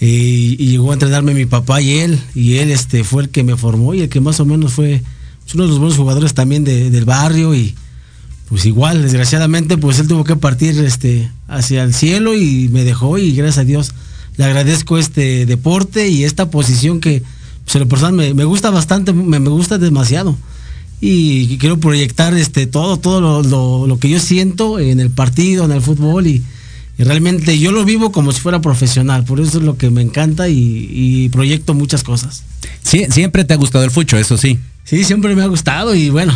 Y, 0.00 0.56
y, 0.58 0.70
llegó 0.70 0.90
a 0.90 0.94
entrenarme 0.94 1.34
mi 1.34 1.44
papá 1.44 1.82
y 1.82 1.98
él, 1.98 2.18
y 2.34 2.56
él 2.56 2.70
este, 2.70 3.04
fue 3.04 3.24
el 3.24 3.28
que 3.28 3.44
me 3.44 3.58
formó 3.58 3.92
y 3.92 4.00
el 4.00 4.08
que 4.08 4.20
más 4.20 4.40
o 4.40 4.46
menos 4.46 4.72
fue 4.72 5.02
pues, 5.42 5.54
uno 5.54 5.64
de 5.64 5.68
los 5.68 5.78
buenos 5.78 5.98
jugadores 5.98 6.32
también 6.32 6.64
de, 6.64 6.88
del 6.88 7.04
barrio 7.04 7.54
y 7.54 7.74
pues 8.48 8.64
igual, 8.64 9.02
desgraciadamente, 9.02 9.76
pues 9.76 9.98
él 9.98 10.08
tuvo 10.08 10.24
que 10.24 10.34
partir 10.34 10.78
este, 10.78 11.30
hacia 11.46 11.82
el 11.82 11.92
cielo 11.92 12.34
y 12.34 12.70
me 12.72 12.82
dejó 12.82 13.18
y 13.18 13.32
gracias 13.34 13.58
a 13.58 13.64
Dios 13.64 13.92
le 14.38 14.44
agradezco 14.46 14.96
este 14.96 15.44
deporte 15.44 16.08
y 16.08 16.24
esta 16.24 16.50
posición 16.50 17.00
que 17.00 17.22
pues, 17.64 17.74
en 17.74 17.82
lo 17.82 17.88
personal 17.88 18.14
me, 18.14 18.32
me 18.32 18.44
gusta 18.44 18.70
bastante, 18.70 19.12
me, 19.12 19.38
me, 19.38 19.50
gusta 19.50 19.76
demasiado. 19.76 20.38
Y 21.00 21.56
quiero 21.58 21.78
proyectar 21.80 22.34
este 22.34 22.66
todo, 22.66 22.98
todo 22.98 23.20
lo, 23.20 23.42
lo, 23.42 23.86
lo, 23.86 23.98
que 23.98 24.10
yo 24.10 24.20
siento 24.20 24.78
en 24.78 25.00
el 25.00 25.10
partido, 25.10 25.64
en 25.64 25.72
el 25.72 25.80
fútbol 25.80 26.26
y, 26.26 26.42
y, 26.98 27.04
realmente 27.04 27.58
yo 27.58 27.72
lo 27.72 27.86
vivo 27.86 28.12
como 28.12 28.32
si 28.32 28.40
fuera 28.40 28.60
profesional, 28.60 29.24
por 29.24 29.40
eso 29.40 29.58
es 29.58 29.64
lo 29.64 29.78
que 29.78 29.88
me 29.88 30.02
encanta 30.02 30.48
y, 30.48 30.88
y 30.90 31.28
proyecto 31.30 31.72
muchas 31.72 32.02
cosas. 32.04 32.42
Sí, 32.82 33.06
siempre 33.10 33.44
te 33.44 33.54
ha 33.54 33.56
gustado 33.56 33.84
el 33.84 33.90
fucho, 33.90 34.18
eso 34.18 34.36
sí. 34.36 34.58
Sí, 34.84 35.04
siempre 35.04 35.34
me 35.34 35.42
ha 35.42 35.46
gustado 35.46 35.94
y 35.94 36.10
bueno, 36.10 36.34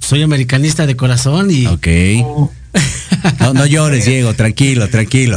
soy 0.00 0.22
americanista 0.22 0.86
de 0.86 0.96
corazón 0.96 1.50
y... 1.50 1.66
Ok. 1.66 1.88
No, 3.40 3.52
no 3.52 3.66
llores, 3.66 4.06
Diego, 4.06 4.32
tranquilo, 4.34 4.88
tranquilo. 4.88 5.36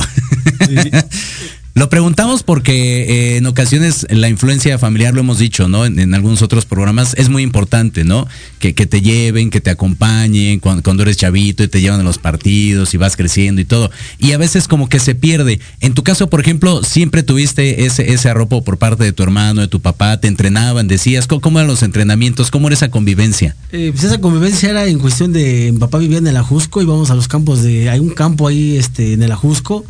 Sí. 0.68 0.76
Lo 1.76 1.90
preguntamos 1.90 2.44
porque 2.44 3.34
eh, 3.34 3.38
en 3.38 3.48
ocasiones 3.48 4.06
la 4.12 4.30
influencia 4.30 4.78
familiar, 4.78 5.16
lo 5.16 5.22
hemos 5.22 5.40
dicho, 5.40 5.68
¿no? 5.68 5.88
En, 5.88 6.14
algunos 6.14 6.44
otros 6.44 6.66
programas 6.66 7.16
es 7.18 7.30
muy 7.30 7.42
importante, 7.42 8.04
¿no? 8.04 8.28
Que, 8.60 8.74
te 8.74 9.02
lleven, 9.02 9.50
que 9.50 9.60
te 9.60 9.72
acompañen 9.72 10.60
cuando, 10.60 11.02
eres 11.02 11.18
chavito 11.18 11.64
y 11.64 11.68
te 11.68 11.82
llevan 11.82 12.00
a 12.00 12.04
los 12.04 12.20
partidos 12.20 12.94
y 12.94 12.98
vas 12.98 13.18
creciendo 13.18 13.60
y 13.60 13.66
todo. 13.66 13.90
Y 14.20 14.34
a 14.34 14.38
veces 14.38 14.68
como 14.68 14.88
que 14.88 15.00
se 15.00 15.16
pierde. 15.16 15.60
En 15.80 15.96
tu 15.96 16.04
caso, 16.04 16.30
por 16.30 16.42
ejemplo, 16.42 16.84
siempre 16.84 17.24
tuviste 17.24 17.86
ese, 17.86 18.14
ese 18.14 18.30
arropo 18.30 18.64
por 18.64 18.78
parte 18.78 19.04
de 19.04 19.12
tu 19.12 19.24
hermano, 19.24 19.62
de 19.62 19.68
tu 19.68 19.82
papá, 19.82 20.20
te 20.20 20.28
entrenaban, 20.28 20.88
decías, 20.88 21.26
¿cómo, 21.26 21.42
cómo 21.42 21.58
eran 21.58 21.70
los 21.70 21.82
entrenamientos? 21.82 22.52
¿Cómo 22.52 22.68
era 22.68 22.76
esa 22.76 22.92
convivencia? 22.92 23.56
Eh, 23.72 23.90
pues 23.92 24.04
esa 24.04 24.22
convivencia 24.22 24.70
era 24.70 24.86
en 24.86 25.00
cuestión 25.00 25.34
de, 25.34 25.72
mi 25.74 25.80
papá 25.80 25.98
vivía 25.98 26.20
en 26.20 26.28
el 26.28 26.38
Ajusco, 26.38 26.84
íbamos 26.84 27.10
a 27.10 27.16
los 27.16 27.28
campos 27.28 27.64
de, 27.64 27.90
hay 27.90 28.00
un 28.00 28.12
campo 28.12 28.48
ahí 28.48 28.78
este, 28.78 29.14
en 29.14 29.24
el 29.24 29.32
Ajusco 29.32 29.84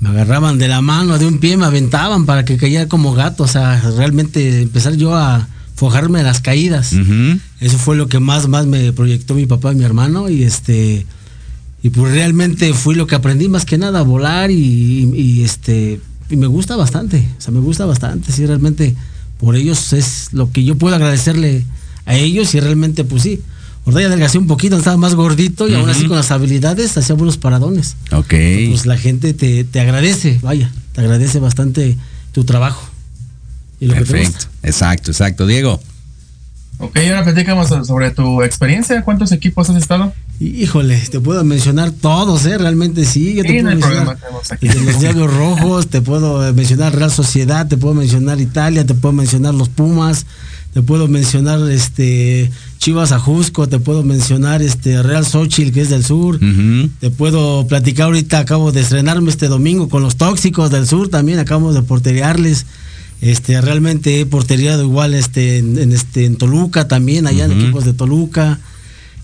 me 0.00 0.08
agarraban 0.08 0.58
de 0.58 0.66
la 0.66 0.80
mano, 0.80 1.18
de 1.18 1.26
un 1.26 1.38
pie, 1.38 1.56
me 1.56 1.66
aventaban 1.66 2.24
para 2.24 2.44
que 2.44 2.56
cayera 2.56 2.88
como 2.88 3.14
gato, 3.14 3.44
o 3.44 3.48
sea, 3.48 3.80
realmente 3.96 4.62
empezar 4.62 4.94
yo 4.96 5.14
a 5.14 5.46
fojarme 5.74 6.22
las 6.22 6.40
caídas. 6.40 6.92
Uh 6.94 6.96
-huh. 6.96 7.40
Eso 7.60 7.78
fue 7.78 7.96
lo 7.96 8.08
que 8.08 8.18
más, 8.18 8.48
más 8.48 8.66
me 8.66 8.92
proyectó 8.92 9.34
mi 9.34 9.46
papá 9.46 9.72
y 9.72 9.76
mi 9.76 9.84
hermano 9.84 10.28
y 10.28 10.42
este, 10.42 11.06
y 11.82 11.90
pues 11.90 12.12
realmente 12.12 12.72
fui 12.72 12.94
lo 12.94 13.06
que 13.06 13.14
aprendí 13.14 13.48
más 13.48 13.64
que 13.64 13.78
nada 13.78 14.00
a 14.00 14.02
volar 14.02 14.50
y, 14.50 14.54
y, 15.14 15.20
y 15.20 15.44
este, 15.44 16.00
y 16.30 16.36
me 16.36 16.46
gusta 16.46 16.76
bastante, 16.76 17.28
o 17.38 17.40
sea, 17.40 17.52
me 17.52 17.60
gusta 17.60 17.84
bastante, 17.84 18.32
sí, 18.32 18.46
realmente 18.46 18.94
por 19.38 19.54
ellos 19.56 19.92
es 19.92 20.28
lo 20.32 20.50
que 20.50 20.64
yo 20.64 20.76
puedo 20.76 20.94
agradecerle 20.94 21.64
a 22.06 22.14
ellos 22.16 22.54
y 22.54 22.60
realmente 22.60 23.04
pues 23.04 23.22
sí, 23.22 23.40
Ahorita 23.86 24.00
ya 24.02 24.06
adelgacé 24.08 24.38
un 24.38 24.46
poquito, 24.46 24.76
estaba 24.76 24.96
más 24.96 25.14
gordito 25.14 25.66
y 25.68 25.74
aún 25.74 25.88
así 25.88 26.06
con 26.06 26.16
las 26.16 26.30
habilidades 26.30 26.96
hacía 26.96 27.14
buenos 27.14 27.38
paradones. 27.38 27.96
Ok. 28.12 28.28
Pues 28.68 28.86
la 28.86 28.96
gente 28.98 29.32
te, 29.34 29.64
te 29.64 29.80
agradece, 29.80 30.38
vaya, 30.42 30.70
te 30.92 31.00
agradece 31.00 31.38
bastante 31.40 31.96
tu 32.32 32.44
trabajo. 32.44 32.82
Y 33.80 33.86
lo 33.86 33.94
que 33.94 34.00
te 34.00 34.06
Perfecto. 34.06 34.32
gusta. 34.46 34.50
Exacto, 34.68 35.10
exacto. 35.10 35.46
Diego. 35.46 35.80
Ok, 36.78 36.96
ahora 36.98 37.24
platicamos 37.24 37.68
sobre 37.86 38.10
tu 38.10 38.42
experiencia. 38.42 39.02
¿Cuántos 39.02 39.32
equipos 39.32 39.68
has 39.70 39.76
estado? 39.76 40.12
Y- 40.38 40.62
Híjole, 40.62 40.96
te 41.10 41.20
puedo 41.20 41.42
mencionar 41.44 41.90
todos, 41.90 42.46
¿eh? 42.46 42.56
Realmente 42.58 43.04
sí. 43.04 43.34
Yo 43.34 43.42
te 43.42 43.48
Sí, 43.50 43.62
no 43.62 43.70
puedo 43.70 43.70
hay 43.70 43.76
mencionar 43.76 44.18
desde 44.60 44.80
los 44.84 45.00
Diablos 45.00 45.34
Rojos, 45.36 45.86
te 45.88 46.00
puedo 46.00 46.52
mencionar 46.54 46.94
Real 46.94 47.10
Sociedad, 47.10 47.66
te 47.68 47.76
puedo 47.76 47.94
mencionar 47.94 48.40
Italia, 48.40 48.86
te 48.86 48.94
puedo 48.94 49.12
mencionar 49.12 49.52
los 49.54 49.68
Pumas, 49.68 50.24
te 50.72 50.80
puedo 50.82 51.06
mencionar 51.08 51.60
este 51.70 52.50
Chivas 52.80 53.12
Ajusco, 53.12 53.68
te 53.68 53.78
puedo 53.78 54.02
mencionar 54.02 54.62
este 54.62 55.02
Real 55.02 55.26
Xochitl, 55.26 55.70
que 55.70 55.82
es 55.82 55.90
del 55.90 56.02
sur. 56.02 56.40
Te 56.98 57.10
puedo 57.10 57.66
platicar 57.66 58.06
ahorita, 58.06 58.38
acabo 58.38 58.72
de 58.72 58.80
estrenarme 58.80 59.30
este 59.30 59.48
domingo 59.48 59.90
con 59.90 60.02
los 60.02 60.16
tóxicos 60.16 60.70
del 60.70 60.86
sur, 60.86 61.08
también 61.08 61.38
acabamos 61.38 61.74
de 61.74 61.82
porteriarles. 61.82 62.64
Este, 63.20 63.60
realmente 63.60 64.20
he 64.20 64.24
porteriado 64.24 64.82
igual 64.82 65.12
este, 65.12 65.58
en, 65.58 65.76
en, 65.78 65.92
este, 65.92 66.24
en 66.24 66.36
Toluca 66.36 66.88
también, 66.88 67.26
allá 67.26 67.44
en 67.44 67.52
equipos 67.52 67.84
de 67.84 67.92
Toluca. 67.92 68.58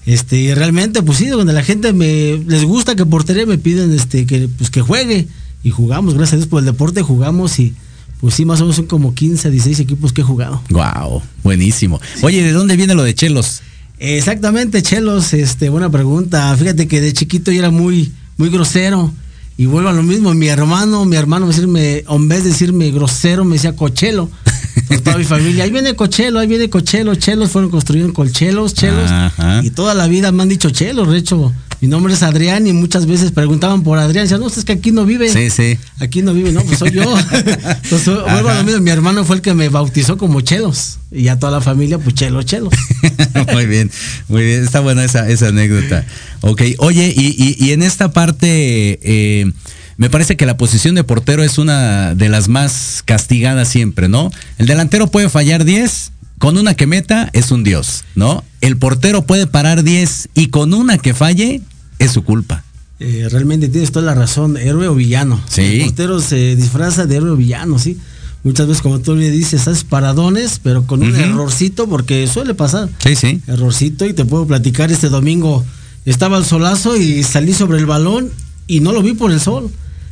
Este, 0.05 0.37
y 0.37 0.53
realmente, 0.53 1.03
pues 1.03 1.17
sí, 1.17 1.29
donde 1.29 1.55
la 1.55 1.63
gente 1.63 1.95
me 1.95 2.37
les 2.47 2.63
gusta 2.63 2.95
que 2.95 3.07
porteré, 3.07 3.47
me 3.47 3.57
piden 3.57 3.91
este, 3.95 4.27
que, 4.27 4.49
pues, 4.49 4.69
que 4.69 4.83
juegue. 4.83 5.29
Y 5.65 5.71
jugamos, 5.71 6.13
gracias 6.13 6.35
a 6.35 6.37
Dios 6.37 6.49
por 6.49 6.61
el 6.61 6.67
deporte 6.67 7.01
jugamos 7.01 7.59
y 7.59 7.75
pues 8.21 8.35
sí, 8.35 8.45
más 8.45 8.61
o 8.61 8.65
menos 8.65 8.77
son 8.77 8.87
como 8.87 9.15
15 9.15 9.49
a 9.49 9.51
16 9.51 9.81
equipos 9.81 10.13
que 10.13 10.23
he 10.23 10.25
jugado. 10.25 10.63
Wow, 10.71 11.23
buenísimo. 11.43 12.01
Oye, 12.23 12.43
¿de 12.43 12.53
dónde 12.53 12.77
viene 12.77 12.95
lo 12.95 13.03
de 13.03 13.15
Chelos? 13.15 13.63
Exactamente, 13.99 14.83
Chelos, 14.83 15.33
este, 15.35 15.69
buena 15.69 15.91
pregunta. 15.91 16.55
Fíjate 16.57 16.87
que 16.89 17.01
de 17.01 17.13
chiquito 17.13 17.51
yo 17.51 17.61
era 17.61 17.71
muy, 17.71 18.13
muy 18.37 18.51
grosero. 18.51 19.13
Y 19.59 19.65
vuelvo 19.65 19.89
a 19.89 19.93
lo 19.93 20.03
mismo, 20.03 20.35
mi 20.35 20.49
hermano, 20.49 21.07
mi 21.07 21.17
hermano, 21.17 21.47
decirme, 21.47 22.05
en 22.07 22.29
vez 22.29 22.45
de 22.45 22.51
decirme 22.51 22.91
grosero, 22.91 23.45
me 23.45 23.55
decía 23.55 23.75
cochelo. 23.75 24.31
Por 24.89 25.01
toda 25.01 25.17
mi 25.17 25.25
familia, 25.25 25.65
ahí 25.65 25.71
viene 25.71 25.95
cochelo, 25.95 26.39
ahí 26.39 26.47
viene 26.47 26.69
cochelo, 26.69 27.15
chelos, 27.15 27.51
fueron 27.51 27.71
construidos 27.71 28.13
con 28.13 28.31
chelos, 28.31 28.75
chelos. 28.75 29.11
Ajá. 29.11 29.63
Y 29.65 29.71
toda 29.71 29.95
la 29.95 30.07
vida 30.09 30.31
me 30.31 30.43
han 30.43 30.51
dicho 30.51 30.69
chelos, 30.69 31.11
de 31.11 31.17
hecho, 31.17 31.53
mi 31.87 31.91
nombre 31.93 32.15
es 32.15 32.25
Adrián 32.25 32.67
y 32.67 32.73
muchas 32.73 33.07
veces 33.07 33.31
preguntaban 33.31 33.85
por 33.85 33.97
Adrián, 34.01 34.25
decían, 34.25 34.41
no, 34.41 34.49
es 34.49 34.65
que 34.65 34.73
aquí 34.73 34.91
no 34.91 35.05
vive. 35.05 35.29
Sí, 35.33 35.51
sí. 35.51 35.79
Aquí 36.01 36.21
no 36.21 36.35
vive, 36.35 36.51
no, 36.51 36.61
pues 36.63 36.81
soy 36.81 36.91
yo. 36.91 37.03
Entonces, 37.33 38.07
vuelvo 38.29 38.49
a 38.49 38.55
lo 38.55 38.65
mismo, 38.65 38.81
mi 38.81 38.91
hermano 38.91 39.25
fue 39.25 39.37
el 39.37 39.43
que 39.43 39.55
me 39.55 39.69
bautizó 39.69 40.19
como 40.19 40.41
chelos. 40.41 40.99
Y 41.13 41.23
ya 41.23 41.39
toda 41.39 41.53
la 41.53 41.61
familia, 41.61 41.99
pues 41.99 42.17
chelos, 42.17 42.45
chelos. 42.45 42.75
muy 43.53 43.67
bien, 43.67 43.89
muy 44.27 44.43
bien. 44.43 44.65
Está 44.65 44.81
buena 44.81 45.05
esa, 45.05 45.29
esa 45.29 45.47
anécdota. 45.47 46.05
Ok, 46.41 46.63
oye, 46.79 47.15
y, 47.17 47.27
y- 47.41 47.65
y 47.65 47.71
en 47.71 47.85
esta 47.85 48.11
parte, 48.13 48.99
eh, 49.03 49.53
me 49.97 50.11
parece 50.11 50.37
que 50.37 50.45
la 50.45 50.57
posición 50.57 50.97
de 50.97 51.05
portero 51.05 51.45
es 51.45 51.57
una 51.57 52.17
de 52.17 52.29
las 52.29 52.49
más 52.49 53.03
castigadas 53.05 53.69
siempre, 53.69 54.09
¿no? 54.09 54.33
El 54.59 54.67
delantero 54.67 55.07
puede 55.07 55.29
fallar 55.29 55.65
10, 55.65 56.11
con 56.39 56.59
una 56.59 56.75
que 56.75 56.89
meta 56.89 57.31
es 57.33 57.53
un 57.53 57.63
dios, 57.63 58.03
¿no? 58.17 58.43
El 58.61 58.77
portero 58.77 59.23
puede 59.25 59.47
parar 59.47 59.85
10 59.85 60.31
y 60.35 60.49
con 60.49 60.75
una 60.75 60.99
que 60.99 61.15
falle 61.15 61.63
es 61.99 62.13
su 62.13 62.25
culpa. 62.25 62.65
Eh, 62.99 63.29
realmente 63.31 63.69
tienes 63.69 63.93
toda 63.93 64.07
la 64.07 64.15
razón, 64.15 64.57
héroe 64.57 64.89
o 64.89 64.95
villano. 64.95 65.41
Sí. 65.49 65.63
El 65.63 65.85
portero 65.87 66.21
se 66.21 66.57
disfraza 66.57 67.07
de 67.07 67.17
héroe 67.17 67.31
o 67.31 67.37
villano, 67.37 67.79
sí. 67.79 67.99
Muchas 68.43 68.69
veces, 68.69 68.83
como 68.83 69.01
tú 69.01 69.17
le 69.17 69.31
dices, 69.31 69.67
haces 69.67 69.83
paradones, 69.85 70.61
pero 70.63 70.87
con 70.87 71.03
un 71.03 71.15
errorcito, 71.17 71.89
porque 71.89 72.27
suele 72.29 72.55
pasar. 72.55 72.89
Sí, 72.99 73.17
sí. 73.17 73.41
Errorcito, 73.49 74.07
y 74.07 74.13
te 74.15 74.25
puedo 74.25 74.47
platicar 74.47 74.93
este 74.93 75.09
domingo. 75.09 75.65
Estaba 76.05 76.39
el 76.39 76.45
solazo 76.45 76.97
y 76.97 77.25
salí 77.25 77.53
sobre 77.53 77.79
el 77.79 77.87
balón 77.87 78.31
y 78.69 78.81
no 78.81 78.93
lo 78.93 79.03
vi 79.03 79.15
por 79.15 79.33
el 79.33 79.41
sol. 79.41 79.69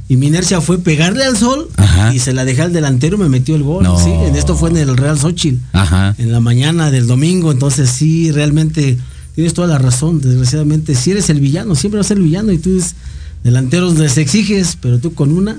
Y 0.08 0.16
mi 0.16 0.26
inercia 0.26 0.60
fue 0.60 0.78
pegarle 0.78 1.24
al 1.24 1.36
sol 1.38 1.68
Ajá. 1.76 2.12
y 2.12 2.18
se 2.18 2.34
la 2.34 2.44
dejé 2.44 2.62
al 2.62 2.72
delantero 2.72 3.16
y 3.16 3.20
me 3.20 3.28
metió 3.28 3.54
el 3.54 3.62
gol. 3.62 3.84
No. 3.84 3.98
Sí, 4.02 4.10
en 4.10 4.34
esto 4.36 4.56
fue 4.56 4.68
en 4.70 4.76
el 4.78 4.96
Real 4.96 5.18
Xochitl 5.18 5.60
Ajá. 5.72 6.14
en 6.18 6.30
la 6.32 6.40
mañana 6.40 6.90
del 6.90 7.06
domingo. 7.06 7.52
Entonces, 7.52 7.88
sí, 7.88 8.30
realmente 8.32 8.98
tienes 9.34 9.54
toda 9.54 9.68
la 9.68 9.78
razón. 9.78 10.20
Desgraciadamente, 10.20 10.94
si 10.94 11.12
eres 11.12 11.30
el 11.30 11.40
villano, 11.40 11.74
siempre 11.74 11.98
vas 11.98 12.06
a 12.06 12.08
ser 12.08 12.18
el 12.18 12.24
villano 12.24 12.52
y 12.52 12.58
tú 12.58 12.70
eres 12.70 12.94
delanteros 13.42 13.98
les 13.98 14.16
exiges, 14.16 14.78
pero 14.80 14.98
tú 14.98 15.14
con 15.14 15.30
una, 15.30 15.58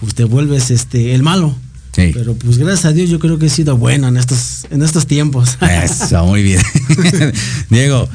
pues 0.00 0.14
te 0.14 0.24
vuelves 0.24 0.70
este 0.70 1.14
el 1.14 1.22
malo. 1.22 1.56
Sí. 1.92 2.10
Pero 2.12 2.34
pues 2.34 2.58
gracias 2.58 2.86
a 2.86 2.92
Dios 2.92 3.10
yo 3.10 3.18
creo 3.18 3.38
que 3.38 3.46
he 3.46 3.50
sido 3.50 3.76
bueno 3.76 4.08
en 4.08 4.16
estos, 4.16 4.66
en 4.70 4.82
estos 4.82 5.06
tiempos. 5.06 5.58
Eso, 5.60 6.24
muy 6.24 6.42
bien. 6.42 6.60
Diego, 7.70 8.08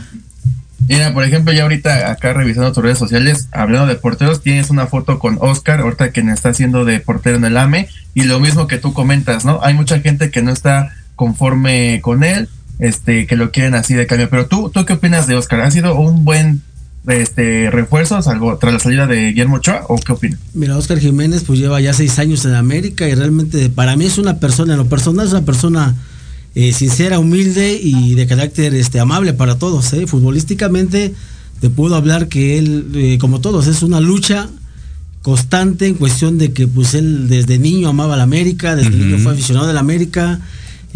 Mira, 0.88 1.14
por 1.14 1.24
ejemplo, 1.26 1.52
ya 1.52 1.64
ahorita 1.64 2.12
acá 2.12 2.34
revisando 2.34 2.72
tus 2.72 2.84
redes 2.84 2.98
sociales, 2.98 3.50
hablando 3.52 3.88
de 3.88 3.96
porteros, 3.96 4.42
tienes 4.42 4.70
una 4.70 4.88
foto 4.88 5.20
con 5.20 5.38
Oscar, 5.42 5.82
ahorita 5.82 6.12
quien 6.12 6.30
está 6.30 6.50
haciendo 6.50 6.86
de 6.86 7.00
portero 7.00 7.36
en 7.36 7.46
el 7.46 7.58
AME, 7.58 7.90
y 8.14 8.24
lo 8.24 8.40
mismo 8.40 8.68
que 8.68 8.78
tú 8.78 8.94
comentas, 8.94 9.44
¿no? 9.44 9.60
Hay 9.64 9.74
mucha 9.74 10.00
gente 10.00 10.32
que 10.32 10.42
no 10.42 10.52
está 10.52 10.94
conforme 11.16 12.00
con 12.02 12.24
él, 12.24 12.48
este, 12.80 13.28
que 13.28 13.36
lo 13.36 13.52
quieren 13.52 13.76
así 13.76 13.94
de 13.94 14.08
cambio. 14.08 14.30
Pero 14.30 14.48
tú, 14.48 14.70
¿tú 14.74 14.86
qué 14.86 14.94
opinas 14.94 15.28
de 15.28 15.36
Oscar? 15.36 15.62
¿Ha 15.62 15.72
sido 15.72 15.98
un 15.98 16.24
buen 16.26 16.62
este 17.08 17.72
refuerzo 17.72 18.22
salvo 18.22 18.58
tras 18.58 18.74
la 18.74 18.80
salida 18.80 19.08
de 19.08 19.30
Guillermo 19.30 19.58
Ochoa 19.58 19.86
o 19.88 19.98
qué 19.98 20.12
opinas? 20.12 20.40
Mira, 20.54 20.78
Oscar 20.78 21.00
Jiménez 21.00 21.44
pues 21.46 21.60
lleva 21.60 21.80
ya 21.80 21.94
seis 21.94 22.20
años 22.20 22.44
en 22.46 22.54
América 22.54 23.08
y 23.08 23.16
realmente 23.16 23.70
para 23.70 23.96
mí 23.96 24.06
es 24.06 24.18
una 24.18 24.40
persona, 24.40 24.74
en 24.74 24.80
lo 24.80 24.88
personal 24.88 25.26
es 25.26 25.32
una 25.32 25.46
persona 25.46 25.96
eh, 26.56 26.74
sincera, 26.74 27.20
humilde 27.20 27.80
y 27.82 28.16
de 28.16 28.28
carácter 28.28 28.74
este, 28.76 29.00
amable 29.00 29.34
para 29.34 29.58
todos. 29.58 29.94
¿eh? 29.94 30.08
Futbolísticamente 30.08 31.14
te 31.62 31.70
puedo 31.70 31.96
hablar 31.96 32.28
que 32.28 32.58
él, 32.58 32.92
eh, 32.96 33.18
como 33.20 33.42
todos, 33.42 33.68
es 33.68 33.84
una 33.84 34.02
lucha 34.02 34.50
constante 35.22 35.88
en 35.88 35.96
cuestión 35.96 36.38
de 36.38 36.54
que 36.54 36.68
pues 36.68 36.94
él 36.94 37.28
desde 37.28 37.58
niño 37.60 37.90
amaba 37.90 38.16
la 38.16 38.24
América, 38.24 38.76
desde 38.76 38.92
niño 38.92 39.18
fue 39.18 39.34
aficionado 39.34 39.68
de 39.68 39.74
la 39.74 39.82
América, 39.82 40.40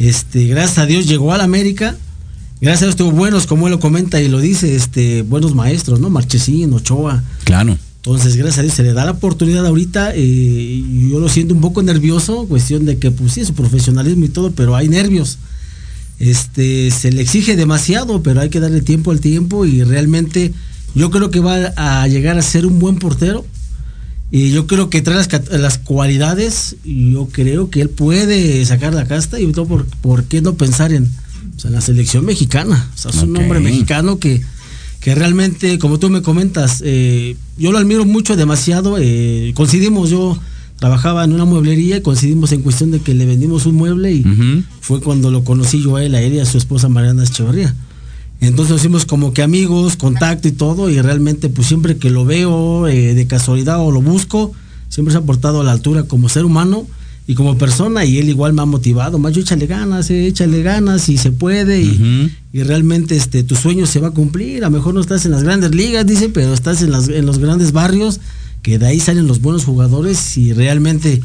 este, 0.07 0.45
gracias 0.47 0.77
a 0.79 0.85
Dios 0.85 1.07
llegó 1.07 1.33
a 1.33 1.37
la 1.37 1.43
América, 1.43 1.95
gracias 2.59 2.83
a 2.83 2.85
Dios 2.85 2.95
tuvo 2.95 3.11
buenos, 3.11 3.47
como 3.47 3.67
él 3.67 3.71
lo 3.71 3.79
comenta 3.79 4.21
y 4.21 4.27
lo 4.27 4.39
dice, 4.39 4.75
este, 4.75 5.21
buenos 5.23 5.55
maestros, 5.55 5.99
¿no? 5.99 6.09
Marchesín, 6.09 6.73
Ochoa, 6.73 7.23
claro. 7.43 7.77
entonces, 7.97 8.35
gracias 8.35 8.59
a 8.59 8.61
Dios 8.63 8.73
se 8.73 8.83
le 8.83 8.93
da 8.93 9.05
la 9.05 9.11
oportunidad 9.11 9.65
ahorita. 9.65 10.13
eh, 10.15 10.83
yo 11.09 11.19
lo 11.19 11.29
siento 11.29 11.53
un 11.53 11.61
poco 11.61 11.83
nervioso, 11.83 12.45
cuestión 12.47 12.85
de 12.85 12.97
que, 12.97 13.11
pues 13.11 13.33
sí, 13.33 13.45
su 13.45 13.53
profesionalismo 13.53 14.25
y 14.25 14.29
todo, 14.29 14.51
pero 14.51 14.75
hay 14.75 14.89
nervios. 14.89 15.37
Este, 16.19 16.91
se 16.91 17.11
le 17.11 17.21
exige 17.21 17.55
demasiado, 17.55 18.21
pero 18.21 18.41
hay 18.41 18.49
que 18.49 18.59
darle 18.59 18.81
tiempo 18.81 19.09
al 19.09 19.19
tiempo 19.19 19.65
y 19.65 19.83
realmente 19.83 20.53
yo 20.93 21.09
creo 21.09 21.31
que 21.31 21.39
va 21.39 21.73
a 21.75 22.07
llegar 22.07 22.37
a 22.37 22.41
ser 22.43 22.65
un 22.67 22.77
buen 22.77 22.97
portero. 22.97 23.43
Y 24.31 24.51
yo 24.51 24.65
creo 24.65 24.89
que 24.89 25.01
trae 25.01 25.17
las, 25.17 25.29
las 25.51 25.77
cualidades 25.77 26.77
y 26.85 27.11
yo 27.11 27.27
creo 27.31 27.69
que 27.69 27.81
él 27.81 27.89
puede 27.89 28.65
sacar 28.65 28.93
la 28.93 29.05
casta 29.05 29.39
y 29.39 29.51
todo 29.51 29.65
por, 29.65 29.85
por 29.85 30.23
qué 30.23 30.41
no 30.41 30.53
pensar 30.55 30.93
en, 30.93 31.03
o 31.03 31.59
sea, 31.59 31.67
en 31.67 31.75
la 31.75 31.81
selección 31.81 32.25
mexicana. 32.25 32.89
O 32.95 32.97
sea, 32.97 33.11
es 33.11 33.17
un 33.17 33.35
hombre 33.35 33.59
mexicano 33.59 34.19
que, 34.19 34.41
que 35.01 35.15
realmente, 35.15 35.77
como 35.79 35.99
tú 35.99 36.09
me 36.09 36.21
comentas, 36.21 36.81
eh, 36.85 37.35
yo 37.57 37.73
lo 37.73 37.77
admiro 37.77 38.05
mucho, 38.05 38.37
demasiado. 38.37 38.97
eh, 38.99 39.51
coincidimos, 39.53 40.09
yo 40.09 40.39
trabajaba 40.79 41.23
en 41.25 41.33
una 41.33 41.45
mueblería 41.45 41.97
y 41.97 42.01
coincidimos 42.01 42.51
en 42.53 42.61
cuestión 42.61 42.89
de 42.91 43.01
que 43.01 43.13
le 43.13 43.25
vendimos 43.25 43.65
un 43.65 43.75
mueble 43.75 44.13
y 44.13 44.23
fue 44.79 44.99
cuando 45.01 45.29
lo 45.29 45.43
conocí 45.43 45.83
yo 45.83 45.97
a 45.97 46.03
él, 46.03 46.15
a 46.15 46.21
él 46.21 46.33
y 46.35 46.39
a 46.39 46.45
su 46.45 46.57
esposa 46.57 46.87
Mariana 46.89 47.23
Echeverría. 47.23 47.75
Entonces 48.41 48.71
nos 48.71 48.81
hicimos 48.81 49.05
como 49.05 49.33
que 49.33 49.43
amigos, 49.43 49.95
contacto 49.95 50.47
y 50.47 50.51
todo, 50.51 50.89
y 50.89 50.99
realmente 50.99 51.47
pues 51.47 51.67
siempre 51.67 51.97
que 51.97 52.09
lo 52.09 52.25
veo 52.25 52.87
eh, 52.87 53.13
de 53.13 53.27
casualidad 53.27 53.79
o 53.79 53.91
lo 53.91 54.01
busco, 54.01 54.51
siempre 54.89 55.11
se 55.11 55.19
ha 55.19 55.21
portado 55.21 55.61
a 55.61 55.63
la 55.63 55.71
altura 55.71 56.03
como 56.03 56.27
ser 56.27 56.43
humano 56.43 56.87
y 57.27 57.35
como 57.35 57.59
persona, 57.59 58.03
y 58.03 58.17
él 58.17 58.29
igual 58.29 58.53
me 58.53 58.63
ha 58.63 58.65
motivado, 58.65 59.19
más 59.19 59.33
yo 59.33 59.41
échale 59.41 59.67
ganas, 59.67 60.09
eh, 60.09 60.25
échale 60.25 60.63
ganas 60.63 61.07
y 61.07 61.19
se 61.19 61.31
puede, 61.31 61.81
y, 61.81 62.31
y 62.51 62.63
realmente 62.63 63.15
este 63.15 63.43
tu 63.43 63.55
sueño 63.55 63.85
se 63.85 63.99
va 63.99 64.07
a 64.07 64.11
cumplir, 64.11 64.63
a 64.63 64.69
lo 64.69 64.77
mejor 64.77 64.95
no 64.95 65.01
estás 65.01 65.23
en 65.25 65.31
las 65.31 65.43
grandes 65.43 65.75
ligas, 65.75 66.05
dice, 66.07 66.29
pero 66.29 66.51
estás 66.51 66.81
en, 66.81 66.91
las, 66.91 67.09
en 67.09 67.27
los 67.27 67.37
grandes 67.37 67.73
barrios, 67.73 68.19
que 68.63 68.79
de 68.79 68.87
ahí 68.87 68.99
salen 68.99 69.27
los 69.27 69.39
buenos 69.39 69.65
jugadores 69.65 70.35
y 70.37 70.51
realmente... 70.53 71.21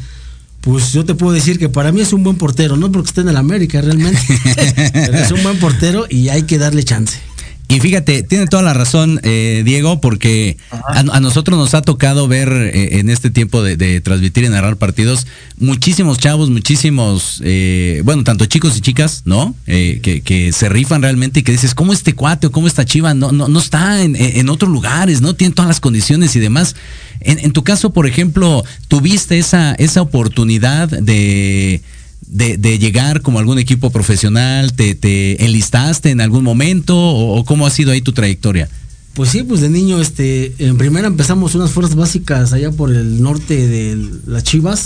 Pues 0.67 0.91
yo 0.91 1.05
te 1.05 1.15
puedo 1.15 1.31
decir 1.31 1.57
que 1.57 1.69
para 1.69 1.93
mí 1.93 2.01
es 2.01 2.11
un 2.11 2.25
buen 2.25 2.35
portero, 2.35 2.75
no 2.75 2.91
porque 2.91 3.07
esté 3.07 3.21
en 3.21 3.29
el 3.29 3.37
América 3.37 3.79
realmente, 3.79 4.19
pero 4.93 5.17
es 5.17 5.31
un 5.31 5.41
buen 5.41 5.57
portero 5.59 6.07
y 6.09 6.27
hay 6.27 6.43
que 6.43 6.57
darle 6.57 6.83
chance. 6.83 7.21
Y 7.69 7.81
fíjate, 7.81 8.23
tiene 8.23 8.47
toda 8.47 8.63
la 8.63 8.73
razón, 8.73 9.19
eh, 9.23 9.61
Diego, 9.65 9.99
porque 9.99 10.57
a, 10.71 10.99
a 10.99 11.19
nosotros 11.19 11.57
nos 11.57 11.73
ha 11.73 11.81
tocado 11.81 12.27
ver 12.27 12.49
eh, 12.49 12.99
en 12.99 13.09
este 13.09 13.29
tiempo 13.29 13.61
de, 13.61 13.75
de 13.75 13.99
transmitir 13.99 14.45
y 14.45 14.49
narrar 14.49 14.77
partidos 14.77 15.27
muchísimos 15.57 16.17
chavos, 16.17 16.49
muchísimos, 16.49 17.41
eh, 17.43 18.01
bueno, 18.05 18.23
tanto 18.23 18.45
chicos 18.45 18.77
y 18.77 18.81
chicas, 18.81 19.23
¿no? 19.25 19.53
Eh, 19.65 19.99
que, 20.01 20.21
que 20.21 20.53
se 20.53 20.69
rifan 20.69 21.01
realmente 21.01 21.41
y 21.41 21.43
que 21.43 21.51
dices, 21.51 21.75
¿cómo 21.75 21.91
este 21.91 22.13
cuate 22.13 22.47
o 22.47 22.51
cómo 22.51 22.67
esta 22.67 22.85
chiva 22.85 23.13
no, 23.13 23.33
no, 23.33 23.49
no 23.49 23.59
está 23.59 24.01
en, 24.01 24.15
en 24.15 24.49
otros 24.49 24.71
lugares, 24.71 25.21
¿no? 25.21 25.35
Tiene 25.35 25.53
todas 25.53 25.67
las 25.67 25.81
condiciones 25.81 26.35
y 26.35 26.39
demás. 26.39 26.75
En, 27.19 27.39
en 27.39 27.51
tu 27.51 27.63
caso, 27.63 27.91
por 27.91 28.07
ejemplo, 28.07 28.63
¿tuviste 28.87 29.39
esa, 29.39 29.73
esa 29.73 30.01
oportunidad 30.01 30.87
de 30.87 31.81
de, 32.27 32.57
de 32.57 32.77
llegar 32.79 33.21
como 33.21 33.39
algún 33.39 33.59
equipo 33.59 33.89
profesional? 33.89 34.73
¿Te, 34.73 34.95
te 34.95 35.43
enlistaste 35.45 36.11
en 36.11 36.21
algún 36.21 36.43
momento 36.43 36.97
o, 36.97 37.37
o 37.39 37.45
cómo 37.45 37.65
ha 37.65 37.69
sido 37.69 37.91
ahí 37.91 38.01
tu 38.01 38.13
trayectoria? 38.13 38.69
Pues 39.13 39.31
sí, 39.31 39.41
pues 39.41 39.61
de 39.61 39.69
niño, 39.69 39.99
este, 39.99 40.53
en 40.59 40.77
primera 40.77 41.07
empezamos 41.07 41.55
unas 41.55 41.71
fuerzas 41.71 41.95
básicas 41.95 42.53
allá 42.53 42.71
por 42.71 42.93
el 42.93 43.23
norte 43.23 43.67
de 43.67 43.97
las 44.27 44.43
Chivas. 44.43 44.85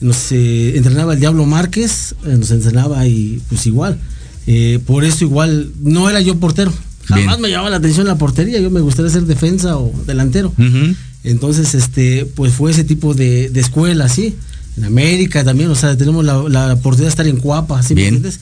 Nos 0.00 0.32
eh, 0.32 0.76
entrenaba 0.76 1.12
el 1.12 1.20
Diablo 1.20 1.44
Márquez, 1.44 2.14
eh, 2.24 2.36
nos 2.38 2.50
entrenaba 2.50 3.06
y 3.06 3.42
pues 3.50 3.66
igual. 3.66 3.98
Eh, 4.46 4.80
por 4.86 5.04
eso 5.04 5.24
igual, 5.24 5.70
no 5.82 6.08
era 6.08 6.20
yo 6.22 6.40
portero. 6.40 6.72
Jamás 7.04 7.26
Bien. 7.26 7.40
me 7.42 7.50
llamaba 7.50 7.68
la 7.70 7.76
atención 7.76 8.06
la 8.06 8.16
portería, 8.16 8.58
yo 8.58 8.70
me 8.70 8.80
gustaría 8.80 9.10
ser 9.10 9.26
defensa 9.26 9.76
o 9.76 9.92
delantero. 10.06 10.52
Entonces, 11.22 11.74
este, 11.74 12.24
pues 12.24 12.54
fue 12.54 12.70
ese 12.70 12.84
tipo 12.84 13.12
de, 13.12 13.50
de 13.50 13.60
escuela, 13.60 14.08
sí. 14.08 14.34
En 14.76 14.84
América 14.84 15.44
también, 15.44 15.70
o 15.70 15.74
sea, 15.74 15.96
tenemos 15.96 16.24
la, 16.24 16.42
la 16.48 16.72
oportunidad 16.74 17.06
de 17.06 17.10
estar 17.10 17.26
en 17.26 17.36
Cuapa, 17.38 17.82
¿sí 17.82 17.94
me 17.94 18.02
entiendes? 18.08 18.40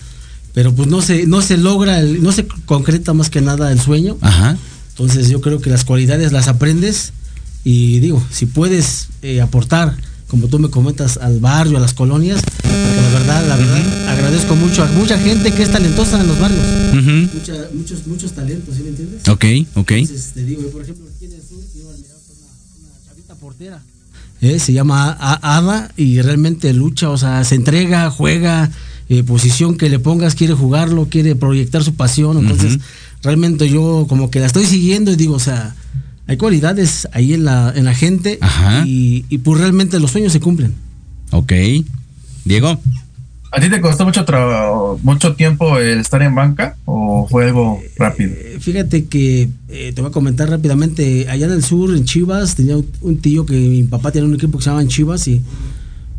Pero 0.54 0.72
pues 0.74 0.88
no 0.88 1.02
se, 1.02 1.26
no 1.26 1.42
se 1.42 1.56
logra, 1.56 2.00
el- 2.00 2.22
no 2.22 2.32
se 2.32 2.46
concreta 2.66 3.12
más 3.14 3.30
que 3.30 3.40
nada 3.40 3.70
el 3.72 3.80
sueño. 3.80 4.16
Ajá. 4.20 4.56
Entonces 4.90 5.28
yo 5.28 5.40
creo 5.40 5.60
que 5.60 5.70
las 5.70 5.84
cualidades 5.84 6.32
las 6.32 6.48
aprendes 6.48 7.12
y 7.64 8.00
digo, 8.00 8.22
si 8.32 8.46
puedes 8.46 9.08
eh, 9.22 9.40
aportar, 9.40 9.96
como 10.28 10.46
tú 10.48 10.58
me 10.58 10.68
comentas, 10.70 11.16
al 11.18 11.40
barrio, 11.40 11.76
a 11.78 11.80
las 11.80 11.94
colonias, 11.94 12.40
que 12.62 12.68
la 12.68 13.18
verdad, 13.18 13.48
la 13.48 13.56
verdad, 13.56 14.08
agradezco 14.10 14.54
mucho 14.56 14.82
a 14.84 14.86
mucha 14.92 15.18
gente 15.18 15.52
que 15.52 15.62
es 15.62 15.70
talentosa 15.72 16.20
en 16.20 16.28
los 16.28 16.38
barrios. 16.38 16.60
Mucha- 17.34 17.68
muchos, 17.74 18.06
muchos 18.06 18.32
talentos, 18.32 18.76
¿sí 18.76 18.82
me 18.82 18.90
entiendes? 18.90 19.26
Ok, 19.28 19.44
ok. 19.74 19.90
Entonces 19.92 20.30
te 20.34 20.44
digo, 20.44 20.62
yo, 20.62 20.70
por 20.70 20.82
ejemplo, 20.82 21.06
aquí 21.14 21.24
en 21.26 21.32
el 21.32 21.40
sur 21.42 21.58
por 21.58 21.94
una, 22.36 22.88
una 22.88 23.06
chavita 23.08 23.34
portera. 23.34 23.82
Eh, 24.40 24.58
se 24.58 24.72
llama 24.72 25.16
Ada 25.20 25.90
y 25.96 26.22
realmente 26.22 26.72
lucha, 26.72 27.10
o 27.10 27.18
sea, 27.18 27.44
se 27.44 27.56
entrega, 27.56 28.10
juega, 28.10 28.70
eh, 29.10 29.22
posición 29.22 29.76
que 29.76 29.90
le 29.90 29.98
pongas, 29.98 30.34
quiere 30.34 30.54
jugarlo, 30.54 31.08
quiere 31.10 31.36
proyectar 31.36 31.84
su 31.84 31.94
pasión. 31.94 32.38
Entonces, 32.38 32.78
realmente 33.22 33.68
yo 33.68 34.06
como 34.08 34.30
que 34.30 34.40
la 34.40 34.46
estoy 34.46 34.64
siguiendo 34.64 35.12
y 35.12 35.16
digo, 35.16 35.34
o 35.34 35.40
sea, 35.40 35.74
hay 36.26 36.36
cualidades 36.36 37.08
ahí 37.12 37.34
en 37.34 37.44
la, 37.44 37.72
en 37.74 37.84
la 37.84 37.94
gente 37.94 38.38
y, 38.86 39.24
y 39.28 39.38
pues 39.38 39.60
realmente 39.60 40.00
los 40.00 40.12
sueños 40.12 40.32
se 40.32 40.40
cumplen. 40.40 40.74
Ok. 41.32 41.52
Diego. 42.44 42.80
¿A 43.52 43.60
ti 43.60 43.68
te 43.68 43.80
costó 43.80 44.04
mucho 44.04 44.24
mucho 45.02 45.34
tiempo 45.34 45.78
el 45.78 45.98
estar 45.98 46.22
en 46.22 46.34
banca 46.34 46.76
o 46.84 47.26
fue 47.28 47.46
algo 47.46 47.82
rápido? 47.96 48.32
Eh, 48.32 48.58
Fíjate 48.60 49.06
que 49.06 49.48
eh, 49.68 49.92
te 49.92 50.00
voy 50.00 50.10
a 50.10 50.12
comentar 50.12 50.48
rápidamente. 50.48 51.28
Allá 51.28 51.46
en 51.46 51.52
el 51.52 51.64
sur, 51.64 51.96
en 51.96 52.04
Chivas, 52.04 52.54
tenía 52.54 52.76
un, 53.00 53.18
tío 53.18 53.46
que 53.46 53.54
mi 53.54 53.82
papá 53.82 54.12
tenía 54.12 54.28
un 54.28 54.34
equipo 54.34 54.58
que 54.58 54.64
se 54.64 54.70
llamaba 54.70 54.86
Chivas 54.86 55.26
y 55.26 55.42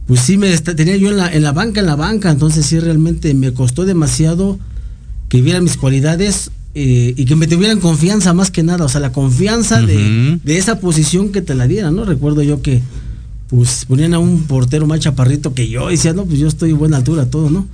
pues 0.07 0.19
sí 0.19 0.37
me 0.37 0.57
tenía 0.57 0.97
yo 0.97 1.09
en 1.09 1.17
la, 1.17 1.31
en 1.31 1.43
la 1.43 1.53
banca, 1.53 1.79
en 1.79 1.85
la 1.85 1.95
banca. 1.95 2.31
Entonces 2.31 2.65
sí 2.65 2.79
realmente 2.79 3.33
me 3.33 3.53
costó 3.53 3.85
demasiado 3.85 4.59
que 5.29 5.41
vieran 5.41 5.63
mis 5.63 5.77
cualidades 5.77 6.51
eh, 6.75 7.13
y 7.15 7.23
que 7.23 7.37
me 7.37 7.47
tuvieran 7.47 7.79
confianza 7.79 8.33
más 8.33 8.51
que 8.51 8.61
nada. 8.61 8.83
O 8.83 8.89
sea, 8.89 8.99
la 8.99 9.13
confianza 9.13 9.81
de, 9.81 10.37
de 10.43 10.57
esa 10.57 10.81
posición 10.81 11.31
que 11.31 11.41
te 11.41 11.55
la 11.55 11.65
dieran, 11.67 11.95
¿no? 11.95 12.03
Recuerdo 12.03 12.41
yo 12.41 12.61
que 12.61 12.81
pues 13.51 13.85
ponían 13.85 14.13
a 14.13 14.19
un 14.19 14.43
portero 14.43 14.87
más 14.87 15.01
chaparrito 15.01 15.53
que 15.53 15.67
yo 15.67 15.89
y 15.89 15.95
decía, 15.95 16.13
no, 16.13 16.25
pues 16.25 16.39
yo 16.39 16.47
estoy 16.47 16.71
buena 16.71 16.97
altura, 16.97 17.29
todo, 17.29 17.49
¿no? 17.49 17.67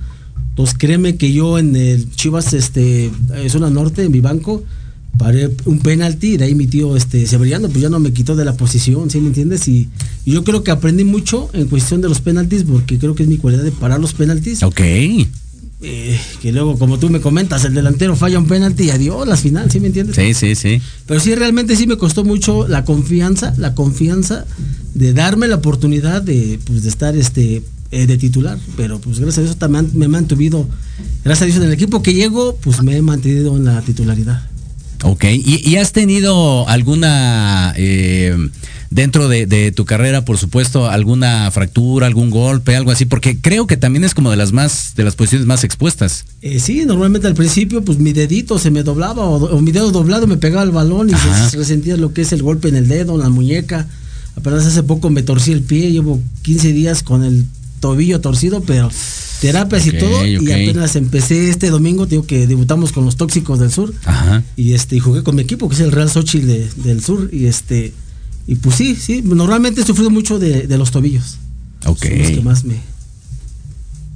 Entonces 0.50 0.74
créeme 0.76 1.16
que 1.16 1.32
yo 1.32 1.56
en 1.56 1.76
el 1.76 2.10
Chivas, 2.10 2.52
este, 2.52 3.06
eh, 3.06 3.48
zona 3.48 3.70
norte, 3.70 4.02
en 4.02 4.10
mi 4.10 4.20
banco, 4.20 4.64
paré 5.16 5.50
un 5.66 5.78
penalti 5.78 6.34
y 6.34 6.36
de 6.36 6.46
ahí 6.46 6.56
mi 6.56 6.66
tío, 6.66 6.96
este, 6.96 7.24
Severiano, 7.28 7.68
pues 7.68 7.80
ya 7.80 7.88
no 7.88 8.00
me 8.00 8.12
quitó 8.12 8.34
de 8.34 8.44
la 8.44 8.56
posición, 8.56 9.08
¿sí 9.08 9.20
me 9.20 9.28
entiendes? 9.28 9.68
Y, 9.68 9.88
y 10.24 10.32
yo 10.32 10.42
creo 10.42 10.64
que 10.64 10.72
aprendí 10.72 11.04
mucho 11.04 11.48
en 11.52 11.68
cuestión 11.68 12.00
de 12.00 12.08
los 12.08 12.20
penaltis 12.20 12.64
porque 12.64 12.98
creo 12.98 13.14
que 13.14 13.22
es 13.22 13.28
mi 13.28 13.36
cualidad 13.36 13.62
de 13.62 13.70
parar 13.70 14.00
los 14.00 14.14
penaltis. 14.14 14.64
Ok. 14.64 14.80
Eh, 15.80 16.20
que 16.42 16.50
luego, 16.50 16.76
como 16.76 16.98
tú 16.98 17.08
me 17.08 17.20
comentas, 17.20 17.64
el 17.64 17.72
delantero 17.72 18.16
falla 18.16 18.38
un 18.38 18.48
penalti 18.48 18.84
y 18.84 18.90
adiós, 18.90 19.28
las 19.28 19.40
final, 19.40 19.70
¿sí 19.70 19.78
me 19.78 19.86
entiendes? 19.86 20.16
Sí, 20.16 20.34
sí, 20.34 20.56
sí. 20.56 20.82
Pero 21.06 21.20
sí, 21.20 21.34
realmente 21.36 21.76
sí 21.76 21.86
me 21.86 21.96
costó 21.96 22.24
mucho 22.24 22.66
la 22.66 22.84
confianza, 22.84 23.54
la 23.56 23.74
confianza 23.74 24.44
de 24.94 25.12
darme 25.12 25.46
la 25.46 25.56
oportunidad 25.56 26.20
de, 26.20 26.58
pues, 26.64 26.82
de 26.82 26.88
estar 26.88 27.16
este, 27.16 27.62
eh, 27.92 28.06
de 28.06 28.18
titular. 28.18 28.58
Pero 28.76 28.98
pues 28.98 29.20
gracias 29.20 29.38
a 29.38 29.42
Dios 29.42 29.56
también 29.56 29.90
me 29.94 30.06
he 30.06 30.08
mantenido, 30.08 30.66
gracias 31.24 31.42
a 31.42 31.46
Dios 31.46 31.58
en 31.58 31.64
el 31.64 31.72
equipo 31.72 32.02
que 32.02 32.12
llego, 32.12 32.56
pues 32.56 32.82
me 32.82 32.96
he 32.96 33.02
mantenido 33.02 33.56
en 33.56 33.64
la 33.64 33.80
titularidad. 33.82 34.48
Ok. 35.04 35.24
¿Y, 35.24 35.62
y 35.64 35.76
has 35.76 35.92
tenido 35.92 36.68
alguna, 36.68 37.72
eh, 37.76 38.36
dentro 38.90 39.28
de, 39.28 39.46
de 39.46 39.70
tu 39.72 39.84
carrera, 39.84 40.24
por 40.24 40.38
supuesto, 40.38 40.88
alguna 40.88 41.50
fractura, 41.50 42.06
algún 42.06 42.30
golpe, 42.30 42.74
algo 42.76 42.90
así? 42.90 43.04
Porque 43.04 43.40
creo 43.40 43.66
que 43.66 43.76
también 43.76 44.04
es 44.04 44.14
como 44.14 44.30
de 44.30 44.36
las 44.36 44.52
más, 44.52 44.94
de 44.96 45.04
las 45.04 45.14
posiciones 45.16 45.46
más 45.46 45.64
expuestas. 45.64 46.24
Eh, 46.42 46.58
sí, 46.60 46.84
normalmente 46.86 47.26
al 47.26 47.34
principio, 47.34 47.84
pues 47.84 47.98
mi 47.98 48.12
dedito 48.12 48.58
se 48.58 48.70
me 48.70 48.82
doblaba 48.82 49.24
o, 49.24 49.56
o 49.56 49.60
mi 49.60 49.72
dedo 49.72 49.90
doblado 49.90 50.26
me 50.26 50.36
pegaba 50.36 50.62
el 50.62 50.70
balón 50.70 51.10
y 51.10 51.12
pues, 51.12 51.52
resentía 51.54 51.96
lo 51.96 52.12
que 52.12 52.22
es 52.22 52.32
el 52.32 52.42
golpe 52.42 52.68
en 52.68 52.76
el 52.76 52.88
dedo, 52.88 53.14
en 53.14 53.20
la 53.20 53.28
muñeca. 53.28 53.86
Apenas 54.36 54.64
hace 54.66 54.82
poco 54.84 55.10
me 55.10 55.22
torcí 55.22 55.52
el 55.52 55.62
pie, 55.62 55.90
llevo 55.90 56.20
15 56.42 56.72
días 56.72 57.02
con 57.02 57.24
el 57.24 57.44
tobillo 57.80 58.20
torcido, 58.20 58.60
pero 58.62 58.90
terapias 59.40 59.86
y 59.86 59.92
todo. 59.92 60.26
Y 60.26 60.36
apenas 60.52 60.96
empecé 60.96 61.50
este 61.50 61.70
domingo, 61.70 62.06
digo 62.06 62.24
que 62.26 62.46
debutamos 62.46 62.92
con 62.92 63.04
los 63.04 63.16
tóxicos 63.16 63.58
del 63.58 63.70
sur. 63.72 63.92
Ajá. 64.04 64.42
Y 64.56 64.72
este, 64.74 64.96
y 64.96 65.00
jugué 65.00 65.22
con 65.22 65.34
mi 65.36 65.42
equipo, 65.42 65.68
que 65.68 65.74
es 65.74 65.80
el 65.80 65.92
Real 65.92 66.08
de- 66.12 66.68
del 66.76 67.02
sur. 67.02 67.28
Y 67.32 67.46
este, 67.46 67.92
y 68.48 68.56
pues 68.56 68.74
sí, 68.74 68.96
sí, 68.96 69.22
normalmente 69.22 69.82
he 69.82 69.84
sufrido 69.84 70.10
mucho 70.10 70.38
de, 70.40 70.66
de 70.66 70.78
los 70.78 70.90
tobillos. 70.90 71.38
Ok. 71.86 71.98
Son 72.04 72.18
los 72.18 72.30
que 72.30 72.40
más 72.42 72.64
me, 72.64 72.74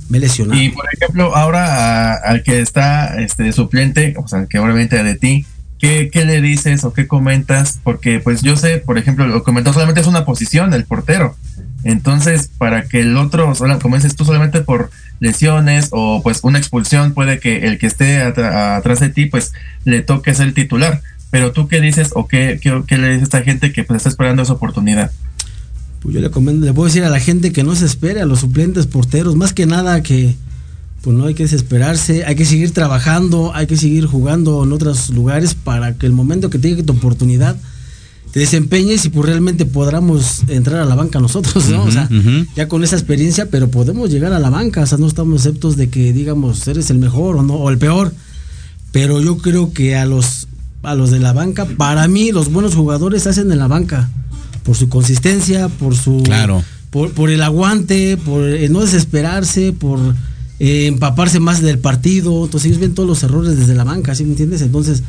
me 0.08 0.18
lesionaron. 0.18 0.60
Y 0.62 0.70
por 0.70 0.84
ejemplo, 0.92 1.36
ahora 1.36 2.12
a- 2.12 2.14
al 2.16 2.42
que 2.42 2.60
está 2.60 3.20
este 3.20 3.52
suplente, 3.52 4.14
o 4.16 4.26
sea, 4.26 4.46
que 4.46 4.58
obviamente 4.58 5.02
de 5.02 5.14
ti, 5.14 5.46
¿qué, 5.78 6.10
¿qué 6.12 6.24
le 6.24 6.40
dices 6.40 6.82
o 6.84 6.92
qué 6.92 7.06
comentas? 7.06 7.78
Porque 7.84 8.18
pues 8.20 8.42
yo 8.42 8.56
sé, 8.56 8.78
por 8.78 8.98
ejemplo, 8.98 9.26
lo 9.26 9.42
comentó 9.44 9.72
solamente 9.72 10.00
es 10.00 10.06
una 10.06 10.24
posición, 10.24 10.72
el 10.74 10.84
portero. 10.84 11.36
Entonces, 11.84 12.48
para 12.58 12.84
que 12.84 13.00
el 13.00 13.16
otro, 13.16 13.52
como 13.80 13.96
dices 13.96 14.14
tú, 14.14 14.24
solamente 14.24 14.60
por 14.60 14.90
lesiones 15.18 15.88
o 15.90 16.22
pues 16.22 16.40
una 16.42 16.58
expulsión, 16.58 17.12
puede 17.12 17.40
que 17.40 17.66
el 17.66 17.78
que 17.78 17.86
esté 17.86 18.22
atrás 18.22 19.00
de 19.00 19.08
ti, 19.08 19.26
pues 19.26 19.52
le 19.84 20.00
toque 20.02 20.32
ser 20.34 20.46
el 20.48 20.54
titular. 20.54 21.02
Pero 21.32 21.50
tú 21.50 21.66
qué 21.66 21.80
dices 21.80 22.10
o 22.14 22.28
qué, 22.28 22.60
qué, 22.62 22.82
qué 22.86 22.98
le 22.98 23.08
dices 23.08 23.22
a 23.22 23.24
esta 23.24 23.42
gente 23.42 23.72
que 23.72 23.84
pues 23.84 23.96
está 23.96 24.10
esperando 24.10 24.42
esa 24.42 24.52
oportunidad? 24.52 25.10
Pues 26.00 26.14
yo 26.14 26.20
le, 26.20 26.30
comento, 26.30 26.66
le 26.66 26.74
puedo 26.74 26.88
decir 26.88 27.04
a 27.04 27.08
la 27.08 27.20
gente 27.20 27.52
que 27.52 27.64
no 27.64 27.74
se 27.74 27.86
espere, 27.86 28.20
a 28.20 28.26
los 28.26 28.40
suplentes 28.40 28.86
porteros, 28.86 29.34
más 29.34 29.54
que 29.54 29.64
nada 29.64 30.02
que 30.02 30.36
pues 31.00 31.16
no 31.16 31.24
hay 31.24 31.34
que 31.34 31.44
desesperarse, 31.44 32.26
hay 32.26 32.36
que 32.36 32.44
seguir 32.44 32.72
trabajando, 32.72 33.52
hay 33.54 33.66
que 33.66 33.78
seguir 33.78 34.04
jugando 34.04 34.62
en 34.62 34.72
otros 34.72 35.08
lugares 35.08 35.54
para 35.54 35.94
que 35.94 36.04
el 36.04 36.12
momento 36.12 36.50
que 36.50 36.58
te 36.58 36.68
llegue 36.68 36.82
tu 36.82 36.92
oportunidad 36.92 37.56
te 38.30 38.40
desempeñes 38.40 39.06
y 39.06 39.08
pues 39.08 39.26
realmente 39.26 39.64
podamos 39.64 40.42
entrar 40.48 40.80
a 40.80 40.84
la 40.84 40.94
banca 40.94 41.18
nosotros, 41.18 41.68
¿no? 41.70 41.84
o 41.84 41.90
sea, 41.90 42.10
ya 42.56 42.68
con 42.68 42.84
esa 42.84 42.96
experiencia, 42.96 43.48
pero 43.50 43.70
podemos 43.70 44.10
llegar 44.10 44.34
a 44.34 44.38
la 44.38 44.50
banca, 44.50 44.82
o 44.82 44.86
sea, 44.86 44.98
no 44.98 45.06
estamos 45.06 45.46
exceptos 45.46 45.76
de 45.76 45.88
que 45.88 46.12
digamos 46.12 46.68
eres 46.68 46.90
el 46.90 46.98
mejor 46.98 47.36
o 47.36 47.42
no 47.42 47.54
o 47.54 47.70
el 47.70 47.78
peor, 47.78 48.12
pero 48.90 49.20
yo 49.20 49.38
creo 49.38 49.72
que 49.72 49.96
a 49.96 50.04
los 50.04 50.48
a 50.82 50.94
los 50.94 51.10
de 51.10 51.18
la 51.20 51.32
banca, 51.32 51.64
para 51.64 52.06
mí 52.08 52.32
los 52.32 52.52
buenos 52.52 52.74
jugadores 52.74 53.22
se 53.24 53.28
hacen 53.30 53.50
en 53.52 53.58
la 53.58 53.68
banca 53.68 54.08
por 54.64 54.76
su 54.76 54.88
consistencia, 54.88 55.68
por 55.68 55.94
su 55.96 56.22
Claro. 56.22 56.62
por, 56.90 57.12
por 57.12 57.30
el 57.30 57.42
aguante, 57.42 58.16
por 58.16 58.42
el 58.44 58.72
no 58.72 58.80
desesperarse, 58.80 59.72
por 59.72 59.98
eh, 60.58 60.86
empaparse 60.86 61.40
más 61.40 61.60
del 61.62 61.78
partido, 61.78 62.44
entonces 62.44 62.68
ellos 62.68 62.80
ven 62.80 62.94
todos 62.94 63.08
los 63.08 63.22
errores 63.22 63.56
desde 63.56 63.74
la 63.74 63.84
banca, 63.84 64.14
¿sí 64.14 64.24
me 64.24 64.30
entiendes? 64.30 64.62
Entonces, 64.62 65.02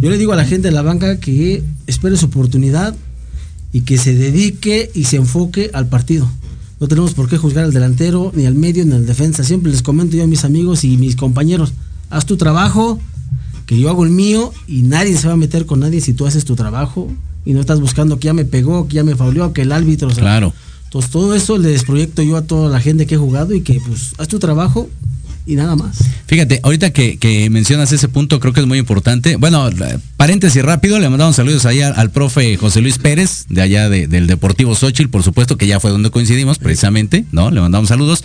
yo 0.00 0.10
le 0.10 0.18
digo 0.18 0.32
a 0.32 0.36
la 0.36 0.44
gente 0.44 0.68
de 0.68 0.72
la 0.74 0.82
banca 0.82 1.18
que 1.18 1.62
espere 1.86 2.16
su 2.16 2.26
oportunidad 2.26 2.94
y 3.72 3.82
que 3.82 3.98
se 3.98 4.14
dedique 4.14 4.90
y 4.94 5.04
se 5.04 5.16
enfoque 5.16 5.70
al 5.72 5.86
partido. 5.88 6.28
No 6.80 6.88
tenemos 6.88 7.14
por 7.14 7.28
qué 7.28 7.36
juzgar 7.38 7.64
al 7.64 7.72
delantero, 7.72 8.30
ni 8.34 8.46
al 8.46 8.54
medio, 8.54 8.84
ni 8.86 8.92
al 8.92 9.04
defensa. 9.06 9.42
Siempre 9.42 9.72
les 9.72 9.82
comento 9.82 10.16
yo 10.16 10.24
a 10.24 10.26
mis 10.26 10.44
amigos 10.44 10.84
y 10.84 10.96
mis 10.96 11.16
compañeros, 11.16 11.72
haz 12.10 12.24
tu 12.24 12.36
trabajo, 12.36 13.00
que 13.68 13.78
yo 13.78 13.88
hago 13.88 14.02
el 14.04 14.10
mío 14.10 14.52
y 14.66 14.82
nadie 14.82 15.16
se 15.16 15.28
va 15.28 15.34
a 15.34 15.36
meter 15.36 15.64
con 15.66 15.78
nadie 15.78 16.00
si 16.00 16.12
tú 16.14 16.26
haces 16.26 16.44
tu 16.44 16.56
trabajo 16.56 17.08
y 17.44 17.52
no 17.52 17.60
estás 17.60 17.80
buscando 17.80 18.18
que 18.18 18.26
ya 18.26 18.34
me 18.34 18.44
pegó, 18.44 18.88
que 18.88 18.94
ya 18.96 19.04
me 19.04 19.14
fauleó, 19.14 19.52
que 19.52 19.62
el 19.62 19.70
árbitro... 19.70 20.08
o 20.08 20.10
sea, 20.10 20.22
Claro. 20.22 20.52
Entonces 20.84 21.10
todo 21.10 21.34
eso 21.34 21.56
les 21.58 21.84
proyecto 21.84 22.22
yo 22.22 22.36
a 22.38 22.42
toda 22.42 22.70
la 22.70 22.80
gente 22.80 23.06
que 23.06 23.14
he 23.14 23.18
jugado 23.18 23.54
y 23.54 23.60
que 23.60 23.78
pues 23.86 24.14
haz 24.18 24.26
tu 24.26 24.38
trabajo 24.38 24.88
y 25.46 25.54
nada 25.54 25.76
más. 25.76 25.98
Fíjate, 26.26 26.60
ahorita 26.62 26.92
que, 26.94 27.18
que 27.18 27.48
mencionas 27.50 27.92
ese 27.92 28.08
punto, 28.08 28.40
creo 28.40 28.52
que 28.54 28.60
es 28.60 28.66
muy 28.66 28.78
importante. 28.78 29.36
Bueno, 29.36 29.68
paréntesis 30.16 30.62
rápido, 30.62 30.98
le 30.98 31.08
mandamos 31.10 31.36
saludos 31.36 31.66
allá 31.66 31.88
al 31.90 32.10
profe 32.10 32.56
José 32.56 32.80
Luis 32.80 32.96
Pérez, 32.98 33.44
de 33.50 33.60
allá 33.62 33.88
de- 33.90 34.06
del 34.08 34.26
Deportivo 34.26 34.74
Xochitl, 34.74 35.10
por 35.10 35.22
supuesto, 35.22 35.56
que 35.58 35.66
ya 35.66 35.78
fue 35.78 35.90
donde 35.90 36.10
coincidimos, 36.10 36.58
precisamente, 36.58 37.24
¿no? 37.32 37.50
Le 37.50 37.60
mandamos 37.60 37.88
saludos. 37.88 38.24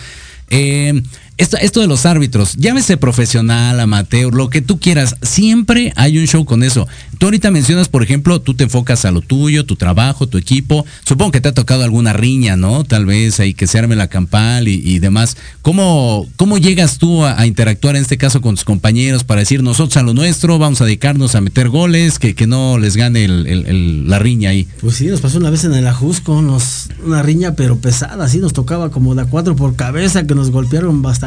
Eh, 0.49 1.01
esto, 1.37 1.81
de 1.81 1.87
los 1.87 2.05
árbitros, 2.05 2.55
llámese 2.57 2.97
profesional, 2.97 3.79
amateur, 3.79 4.33
lo 4.33 4.49
que 4.49 4.61
tú 4.61 4.79
quieras, 4.79 5.15
siempre 5.21 5.91
hay 5.95 6.17
un 6.17 6.27
show 6.27 6.45
con 6.45 6.63
eso. 6.63 6.87
Tú 7.17 7.27
ahorita 7.27 7.51
mencionas, 7.51 7.89
por 7.89 8.03
ejemplo, 8.03 8.39
tú 8.41 8.53
te 8.53 8.65
enfocas 8.65 9.05
a 9.05 9.11
lo 9.11 9.21
tuyo, 9.21 9.65
tu 9.65 9.75
trabajo, 9.75 10.27
tu 10.27 10.37
equipo. 10.37 10.85
Supongo 11.05 11.31
que 11.31 11.41
te 11.41 11.49
ha 11.49 11.53
tocado 11.53 11.83
alguna 11.83 12.13
riña, 12.13 12.55
¿no? 12.55 12.83
Tal 12.83 13.05
vez 13.05 13.39
ahí 13.39 13.53
que 13.53 13.65
se 13.65 13.79
arme 13.79 13.95
la 13.95 14.07
campal 14.07 14.67
y, 14.67 14.99
demás. 14.99 15.37
¿Cómo, 15.61 16.27
¿Cómo 16.35 16.57
llegas 16.57 16.97
tú 16.97 17.25
a, 17.25 17.45
interactuar 17.47 17.95
en 17.95 18.03
este 18.03 18.17
caso 18.17 18.41
con 18.41 18.55
tus 18.55 18.63
compañeros 18.63 19.23
para 19.23 19.39
decir 19.39 19.63
nosotros 19.63 19.97
a 19.97 20.03
lo 20.03 20.13
nuestro, 20.13 20.59
vamos 20.59 20.81
a 20.81 20.85
dedicarnos 20.85 21.35
a 21.35 21.41
meter 21.41 21.69
goles, 21.69 22.19
que, 22.19 22.35
que 22.35 22.45
no 22.47 22.77
les 22.77 22.95
gane 22.95 23.27
la 23.27 24.19
riña 24.19 24.51
ahí? 24.51 24.67
Pues 24.81 24.95
sí, 24.95 25.07
nos 25.07 25.21
pasó 25.21 25.39
una 25.39 25.49
vez 25.49 25.63
en 25.63 25.73
el 25.73 25.87
Ajusco, 25.87 26.41
nos, 26.41 26.89
una 27.03 27.23
riña 27.23 27.53
pero 27.55 27.77
pesada, 27.77 28.25
así 28.25 28.39
nos 28.39 28.53
tocaba 28.53 28.91
como 28.91 29.15
de 29.15 29.25
cuatro 29.25 29.55
por 29.55 29.75
cabeza, 29.75 30.27
que 30.27 30.35
nos 30.35 30.51
golpearon 30.51 31.01
bastante, 31.01 31.22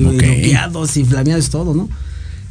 bloqueados 0.00 0.96
y 0.96 1.04
flameados 1.04 1.50
todo, 1.50 1.74
¿no? 1.74 1.88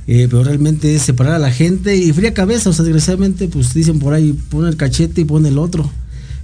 Eh, 0.07 0.27
pero 0.29 0.43
realmente 0.43 0.95
es 0.95 1.01
separar 1.01 1.33
a 1.33 1.39
la 1.39 1.51
gente 1.51 1.97
y 1.97 2.13
fría 2.13 2.33
cabeza, 2.33 2.69
o 2.69 2.73
sea, 2.73 2.85
desgraciadamente, 2.85 3.49
pues 3.49 3.73
dicen 3.73 3.99
por 3.99 4.13
ahí, 4.13 4.33
pone 4.49 4.69
el 4.69 4.77
cachete 4.77 5.21
y 5.21 5.25
pone 5.25 5.49
el 5.49 5.57
otro. 5.57 5.89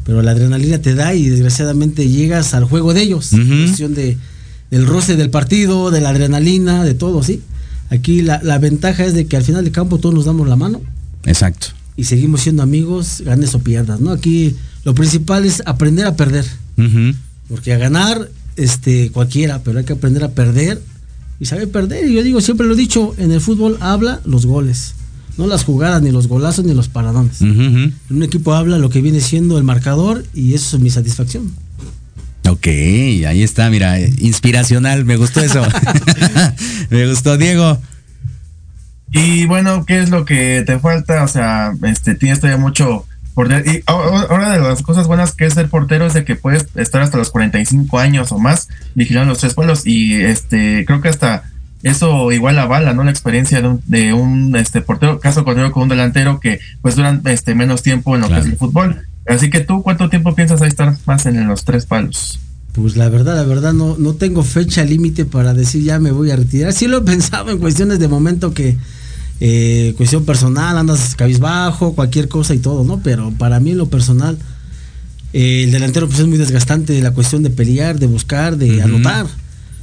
Pero 0.05 0.21
la 0.21 0.31
adrenalina 0.31 0.79
te 0.79 0.95
da 0.95 1.13
y 1.15 1.29
desgraciadamente 1.29 2.09
llegas 2.09 2.53
al 2.53 2.65
juego 2.65 2.93
de 2.93 3.03
ellos. 3.03 3.29
cuestión 3.29 3.93
de, 3.93 4.17
del 4.69 4.85
roce 4.85 5.15
del 5.15 5.29
partido, 5.29 5.91
de 5.91 6.01
la 6.01 6.09
adrenalina, 6.09 6.83
de 6.83 6.93
todo, 6.93 7.23
¿sí? 7.23 7.41
Aquí 7.89 8.21
la, 8.21 8.57
ventaja 8.57 9.05
es 9.05 9.13
de 9.13 9.27
que 9.27 9.37
al 9.37 9.43
final 9.43 9.63
del 9.63 9.71
campo 9.71 9.97
todos 9.97 10.13
nos 10.15 10.25
damos 10.25 10.47
la 10.47 10.55
mano. 10.55 10.81
Exacto. 11.25 11.67
Y 11.95 12.05
seguimos 12.05 12.41
siendo 12.41 12.63
amigos, 12.63 13.21
ganes 13.23 13.53
o 13.55 13.59
pierdas, 13.59 14.01
¿no? 14.01 14.11
Aquí 14.11 14.55
lo 14.83 14.93
principal 14.93 15.45
es 15.45 15.61
aprender 15.65 16.05
a 16.05 16.15
perder. 16.15 16.45
Porque 17.47 17.71
a 17.71 17.77
ganar, 17.77 18.29
este, 18.55 19.11
cualquiera, 19.11 19.61
pero 19.63 19.79
hay 19.79 19.85
que 19.85 19.93
aprender 19.93 20.23
a 20.23 20.31
perder 20.31 20.81
y 21.39 21.45
sabe 21.45 21.67
perder. 21.67 22.09
Y 22.09 22.13
yo 22.13 22.23
digo, 22.23 22.41
siempre 22.41 22.67
lo 22.67 22.73
he 22.73 22.77
dicho, 22.77 23.13
en 23.17 23.31
el 23.31 23.41
fútbol 23.41 23.77
habla 23.81 24.21
los 24.25 24.45
goles, 24.45 24.95
no 25.37 25.47
las 25.47 25.63
jugadas, 25.63 26.01
ni 26.01 26.11
los 26.11 26.27
golazos, 26.27 26.65
ni 26.65 26.73
los 26.73 26.87
paradones. 26.87 27.41
En 27.41 27.93
un 28.09 28.23
equipo 28.23 28.53
habla 28.53 28.77
lo 28.77 28.89
que 28.89 29.01
viene 29.01 29.21
siendo 29.21 29.57
el 29.57 29.63
marcador 29.63 30.25
y 30.33 30.53
eso 30.53 30.77
es 30.77 30.83
mi 30.83 30.89
satisfacción. 30.89 31.51
Ok, 32.49 32.67
ahí 32.67 33.41
está, 33.41 33.69
mira, 33.69 33.99
inspiracional, 33.99 35.05
me 35.05 35.15
gustó 35.15 35.41
eso. 35.41 35.65
me 36.89 37.07
gustó, 37.07 37.37
Diego. 37.37 37.79
Y 39.11 39.45
bueno, 39.45 39.85
¿qué 39.85 40.01
es 40.01 40.09
lo 40.09 40.25
que 40.25 40.63
te 40.65 40.79
falta? 40.79 41.23
O 41.23 41.27
sea, 41.27 41.73
este, 41.83 42.15
tienes 42.15 42.39
todavía 42.39 42.59
mucho 42.59 43.05
y 43.65 43.83
ahora 43.87 44.51
de 44.51 44.59
las 44.59 44.81
cosas 44.81 45.07
buenas 45.07 45.33
que 45.33 45.45
es 45.45 45.53
ser 45.53 45.69
portero 45.69 46.05
es 46.05 46.13
de 46.13 46.23
que 46.23 46.35
puedes 46.35 46.67
estar 46.75 47.01
hasta 47.01 47.17
los 47.17 47.31
45 47.31 47.99
años 47.99 48.31
o 48.31 48.37
más 48.37 48.67
vigilando 48.93 49.29
los 49.29 49.39
tres 49.39 49.55
pueblos 49.55 49.87
y 49.87 50.21
este 50.21 50.85
creo 50.85 51.01
que 51.01 51.09
hasta 51.09 51.43
eso 51.81 52.31
igual 52.31 52.59
avala 52.59 52.93
no 52.93 53.03
la 53.03 53.11
experiencia 53.11 53.61
de 53.61 53.67
un, 53.67 53.81
de 53.87 54.13
un 54.13 54.55
este 54.55 54.81
portero 54.81 55.19
caso 55.19 55.43
contrario 55.43 55.71
con 55.71 55.83
un 55.83 55.89
delantero 55.89 56.39
que 56.39 56.59
pues 56.81 56.95
duran 56.95 57.21
este 57.25 57.55
menos 57.55 57.81
tiempo 57.81 58.15
en 58.15 58.21
lo 58.21 58.29
que 58.29 58.37
es 58.37 58.45
el 58.45 58.57
fútbol. 58.57 59.07
Así 59.25 59.49
que 59.49 59.61
tú 59.61 59.81
cuánto 59.83 60.09
tiempo 60.09 60.35
piensas 60.35 60.61
ahí 60.61 60.67
estar 60.67 60.95
más 61.05 61.25
en 61.25 61.47
los 61.47 61.65
tres 61.65 61.85
palos 61.85 62.39
pues 62.73 62.97
la 62.97 63.07
verdad, 63.07 63.35
la 63.35 63.43
verdad 63.43 63.71
no, 63.71 63.97
no 63.97 64.15
tengo 64.15 64.43
fecha 64.43 64.83
límite 64.83 65.25
para 65.25 65.53
decir 65.53 65.83
ya 65.83 65.99
me 65.99 66.11
voy 66.11 66.31
a 66.31 66.35
retirar. 66.35 66.73
Sí 66.73 66.87
lo 66.87 66.97
he 66.97 67.01
pensado 67.01 67.51
en 67.51 67.59
cuestiones 67.59 67.99
de 67.99 68.07
momento 68.07 68.53
que 68.53 68.77
eh, 69.45 69.93
cuestión 69.97 70.23
personal, 70.23 70.77
andas 70.77 71.15
cabizbajo, 71.15 71.95
cualquier 71.95 72.29
cosa 72.29 72.53
y 72.53 72.59
todo, 72.59 72.85
¿no? 72.85 73.01
Pero 73.03 73.33
para 73.37 73.59
mí 73.59 73.73
lo 73.73 73.87
personal, 73.87 74.37
eh, 75.33 75.65
el 75.65 75.71
delantero 75.71 76.07
pues 76.07 76.21
es 76.21 76.27
muy 76.27 76.37
desgastante 76.37 77.01
la 77.01 77.11
cuestión 77.11 77.43
de 77.43 77.49
pelear, 77.49 77.99
de 77.99 78.07
buscar, 78.07 78.55
de 78.55 78.81
anotar. 78.81 79.27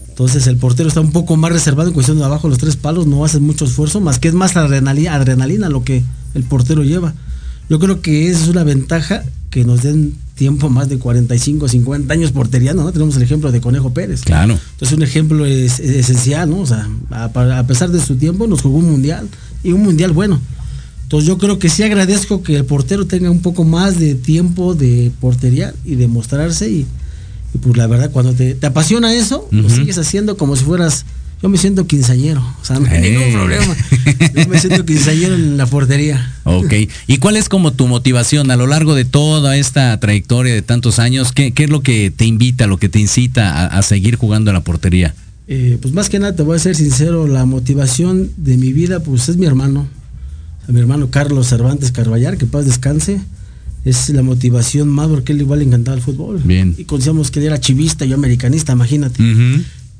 Entonces 0.09 0.47
el 0.47 0.57
portero 0.57 0.89
está 0.89 1.03
un 1.03 1.13
poco 1.13 1.37
más 1.37 1.53
reservado 1.53 1.89
en 1.89 1.95
cuestión 1.95 2.17
de 2.17 2.25
abajo 2.25 2.49
los 2.49 2.57
tres 2.57 2.77
palos, 2.77 3.07
no 3.07 3.23
hace 3.23 3.39
mucho 3.39 3.67
esfuerzo, 3.67 4.01
más 4.01 4.19
que 4.19 4.29
es 4.29 4.35
más 4.35 4.57
adrenalina, 4.57 5.15
adrenalina 5.15 5.69
lo 5.69 5.85
que 5.85 6.03
el 6.33 6.43
portero 6.45 6.83
lleva. 6.83 7.13
Yo 7.69 7.79
creo 7.79 8.01
que 8.01 8.31
esa 8.31 8.45
es 8.45 8.49
una 8.49 8.65
ventaja 8.65 9.25
que 9.51 9.67
nos 9.67 9.83
den 9.83 10.15
tiempo 10.37 10.71
más 10.71 10.89
de 10.89 10.99
45, 10.99 11.69
50 11.69 12.15
años 12.15 12.33
porteriano, 12.33 12.83
¿no? 12.83 12.93
Tenemos 12.93 13.15
el 13.17 13.23
ejemplo 13.23 13.53
de 13.53 13.61
Conejo 13.61 13.93
Pérez. 13.93 14.23
Claro. 14.23 14.59
Entonces 14.73 14.97
un 14.97 15.03
ejemplo 15.03 15.45
es, 15.45 15.81
esencial, 15.81 16.49
¿no? 16.49 16.61
O 16.61 16.67
sea, 16.67 16.89
a, 17.11 17.67
pesar 17.67 17.91
de 17.91 18.01
su 18.01 18.17
tiempo 18.17 18.47
nos 18.47 18.63
jugó 18.63 18.79
un 18.79 18.91
mundial 18.91 19.29
y 19.63 19.73
un 19.73 19.83
mundial 19.83 20.13
bueno. 20.13 20.41
Entonces 21.03 21.27
yo 21.27 21.39
creo 21.39 21.59
que 21.59 21.69
sí 21.69 21.83
agradezco 21.83 22.43
que 22.43 22.57
el 22.57 22.65
portero 22.65 23.07
tenga 23.07 23.31
un 23.31 23.41
poco 23.41 23.65
más 23.65 23.99
de 23.99 24.15
tiempo 24.15 24.75
de 24.75 25.11
portería 25.21 25.75
y 25.85 25.97
de 25.97 26.07
mostrarse 26.07 26.71
y, 26.71 26.87
pues 27.61 27.77
la 27.77 27.89
verdad 27.89 28.11
cuando 28.13 28.33
te, 28.33 28.57
apasiona 28.65 29.13
eso, 29.13 29.49
lo 29.51 29.69
sigues 29.69 29.99
haciendo 29.99 30.37
como 30.37 30.55
si 30.55 30.65
fueras 30.65 31.05
yo 31.43 31.49
me 31.49 31.57
siento 31.57 31.87
quinceañero, 31.87 32.41
o 32.41 32.65
sea, 32.65 32.79
no 32.79 32.87
hay 32.91 33.01
ningún 33.01 33.33
problema. 33.33 33.75
Yo 34.35 34.47
me 34.47 34.59
siento 34.59 34.85
quinceañero 34.85 35.35
en 35.35 35.57
la 35.57 35.65
portería. 35.65 36.35
Ok. 36.45 36.75
¿Y 37.07 37.17
cuál 37.17 37.37
es 37.37 37.49
como 37.49 37.73
tu 37.73 37.87
motivación 37.87 38.51
a 38.51 38.57
lo 38.57 38.67
largo 38.67 38.95
de 38.95 39.07
toda 39.07 39.57
esta 39.57 39.99
trayectoria 39.99 40.53
de 40.53 40.61
tantos 40.61 40.99
años? 40.99 41.33
¿Qué, 41.33 41.53
qué 41.53 41.65
es 41.65 41.71
lo 41.71 41.83
que 41.83 42.11
te 42.11 42.27
invita, 42.27 42.67
lo 42.67 42.77
que 42.77 42.91
te 42.91 43.01
incita 43.01 43.67
a, 43.67 43.83
seguir 43.83 44.17
jugando 44.17 44.51
en 44.51 44.55
la 44.57 44.61
portería? 44.61 45.15
Eh, 45.53 45.79
pues 45.83 45.93
más 45.93 46.09
que 46.09 46.21
nada, 46.21 46.37
te 46.37 46.45
voy 46.45 46.55
a 46.55 46.61
ser 46.61 46.77
sincero, 46.77 47.27
la 47.27 47.45
motivación 47.45 48.31
de 48.37 48.57
mi 48.57 48.73
vida, 48.73 49.01
pues 49.01 49.29
es 49.29 49.37
mi 49.37 49.47
hermano. 49.47 49.89
mi 50.69 50.79
hermano 50.79 51.11
Carlos 51.11 51.49
Cervantes 51.49 51.91
Carballar, 51.91 52.39
que 52.39 52.47
paz 52.47 52.67
descanse. 52.67 53.21
Es 53.85 54.11
la 54.11 54.23
motivación 54.23 54.89
más 54.89 55.09
porque 55.09 55.33
él 55.33 55.41
igual 55.41 55.59
le 55.59 55.65
encantaba 55.65 55.97
el 55.97 56.05
fútbol. 56.05 56.41
Bien. 56.45 56.77
Y 56.79 56.85
conocíamos 56.85 57.33
que 57.33 57.41
él 57.41 57.47
era 57.47 57.59
chivista, 57.59 58.05
yo 58.05 58.15
americanista, 58.15 58.75
imagínate. 58.75 59.21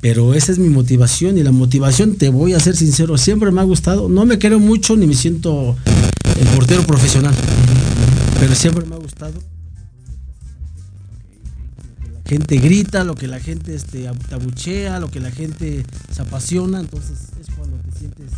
Pero 0.01 0.35
esa 0.35 0.53
es 0.53 0.61
mi 0.61 0.69
motivación 0.69 1.37
y 1.37 1.43
la 1.43 1.51
motivación, 1.51 2.15
te 2.15 2.29
voy 2.29 2.53
a 2.53 2.61
ser 2.61 2.77
sincero, 2.77 3.19
siempre 3.19 3.51
me 3.51 3.61
ha 3.61 3.65
gustado. 3.65 4.09
No 4.09 4.27
me 4.27 4.39
quiero 4.39 4.61
mucho 4.61 4.95
ni 4.95 5.09
me 5.09 5.15
siento 5.15 5.77
el 6.39 6.47
portero 6.55 6.87
profesional, 6.87 7.35
pero 8.39 8.55
siempre 8.55 8.87
me 8.87 8.95
ha 8.95 8.99
gustado. 8.99 9.35
Gente 12.31 12.59
grita, 12.59 13.03
lo 13.03 13.17
que 13.17 13.27
la 13.27 13.41
gente 13.41 13.75
este, 13.75 14.07
abuchea, 14.07 15.01
lo 15.01 15.11
que 15.11 15.19
la 15.19 15.33
gente 15.33 15.85
se 16.13 16.23
apasiona, 16.23 16.79
entonces 16.79 17.19
es 17.41 17.53
cuando 17.57 17.77
te 17.79 17.99
sientes 17.99 18.31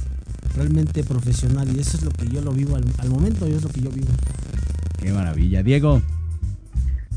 realmente 0.57 1.05
profesional 1.05 1.69
y 1.77 1.79
eso 1.79 1.99
es 1.99 2.03
lo 2.03 2.11
que 2.11 2.27
yo 2.27 2.41
lo 2.41 2.53
vivo 2.53 2.77
al, 2.77 2.85
al 2.97 3.11
momento, 3.11 3.47
y 3.47 3.53
es 3.53 3.63
lo 3.63 3.69
que 3.69 3.83
yo 3.83 3.91
vivo. 3.91 4.09
Qué 4.99 5.13
maravilla, 5.13 5.63
Diego. 5.63 6.01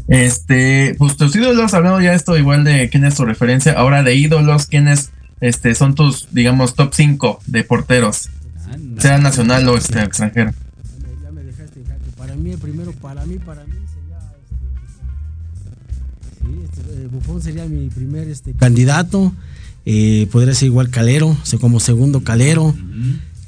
Este, 0.09 0.95
pues 0.97 1.15
tus 1.15 1.33
ídolos, 1.37 1.73
hablando 1.73 2.01
ya 2.01 2.13
esto 2.13 2.37
igual 2.37 2.65
de 2.65 2.89
quién 2.89 3.05
es 3.05 3.15
tu 3.15 3.23
referencia, 3.23 3.71
ahora 3.71 4.03
de 4.03 4.13
ídolos, 4.15 4.65
quiénes 4.65 5.11
este, 5.39 5.75
son 5.75 5.95
tus, 5.95 6.27
digamos, 6.31 6.75
top 6.75 6.93
5 6.93 7.39
de 7.45 7.63
porteros, 7.63 8.29
sea 8.99 9.17
nacional 9.17 9.65
o 9.69 9.77
este, 9.77 10.03
extranjero. 10.03 10.51
Ya 11.23 11.31
me 11.31 11.41
dejaste, 11.41 11.79
para 12.17 12.35
mí, 12.35 12.57
primero, 12.57 12.91
para 12.91 13.25
mí, 13.25 13.37
para 13.37 13.63
mí 13.63 13.84
este, 16.63 16.81
eh, 17.03 17.07
Bufón 17.11 17.41
sería 17.41 17.65
mi 17.65 17.89
primer 17.89 18.27
este, 18.27 18.53
candidato, 18.53 19.33
eh, 19.85 20.27
podría 20.31 20.53
ser 20.53 20.67
igual 20.67 20.89
Calero, 20.89 21.29
o 21.53 21.59
como 21.59 21.79
segundo 21.79 22.23
Calero, 22.23 22.75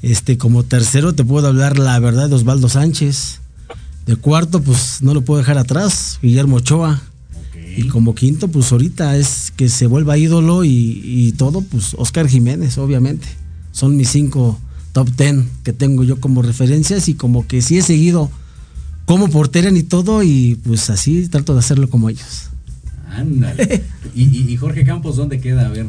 este, 0.02 0.38
como 0.38 0.62
tercero 0.62 1.14
te 1.14 1.24
puedo 1.24 1.48
hablar 1.48 1.78
la 1.78 1.98
verdad 1.98 2.28
de 2.28 2.36
Osvaldo 2.36 2.68
Sánchez, 2.68 3.40
de 4.06 4.16
cuarto, 4.16 4.62
pues 4.62 5.02
no 5.02 5.14
lo 5.14 5.22
puedo 5.22 5.38
dejar 5.38 5.58
atrás, 5.58 6.18
Guillermo 6.22 6.56
Ochoa. 6.56 7.02
Y 7.76 7.86
como 7.88 8.14
quinto, 8.14 8.48
pues 8.48 8.72
ahorita 8.72 9.16
es 9.16 9.52
que 9.54 9.68
se 9.68 9.86
vuelva 9.86 10.18
ídolo 10.18 10.64
y, 10.64 11.32
todo, 11.36 11.60
pues 11.60 11.94
Oscar 11.96 12.26
Jiménez, 12.26 12.76
obviamente. 12.78 13.28
Son 13.70 13.96
mis 13.96 14.08
cinco 14.08 14.58
top 14.92 15.10
ten 15.14 15.48
que 15.62 15.72
tengo 15.72 16.02
yo 16.02 16.18
como 16.18 16.42
referencias 16.42 17.08
y 17.08 17.14
como 17.14 17.46
que 17.46 17.62
sí 17.62 17.78
he 17.78 17.82
seguido 17.82 18.30
como 19.04 19.28
porteren 19.28 19.76
y 19.76 19.82
todo 19.84 20.22
y 20.22 20.58
pues 20.64 20.90
así 20.90 21.28
trato 21.28 21.52
de 21.52 21.60
hacerlo 21.60 21.88
como 21.88 22.08
ellos. 22.08 22.50
Ándale. 23.18 23.82
¿Y, 24.14 24.56
Jorge 24.56 24.84
Campos 24.84 25.16
dónde 25.16 25.40
queda? 25.40 25.66
A 25.66 25.70
ver. 25.70 25.86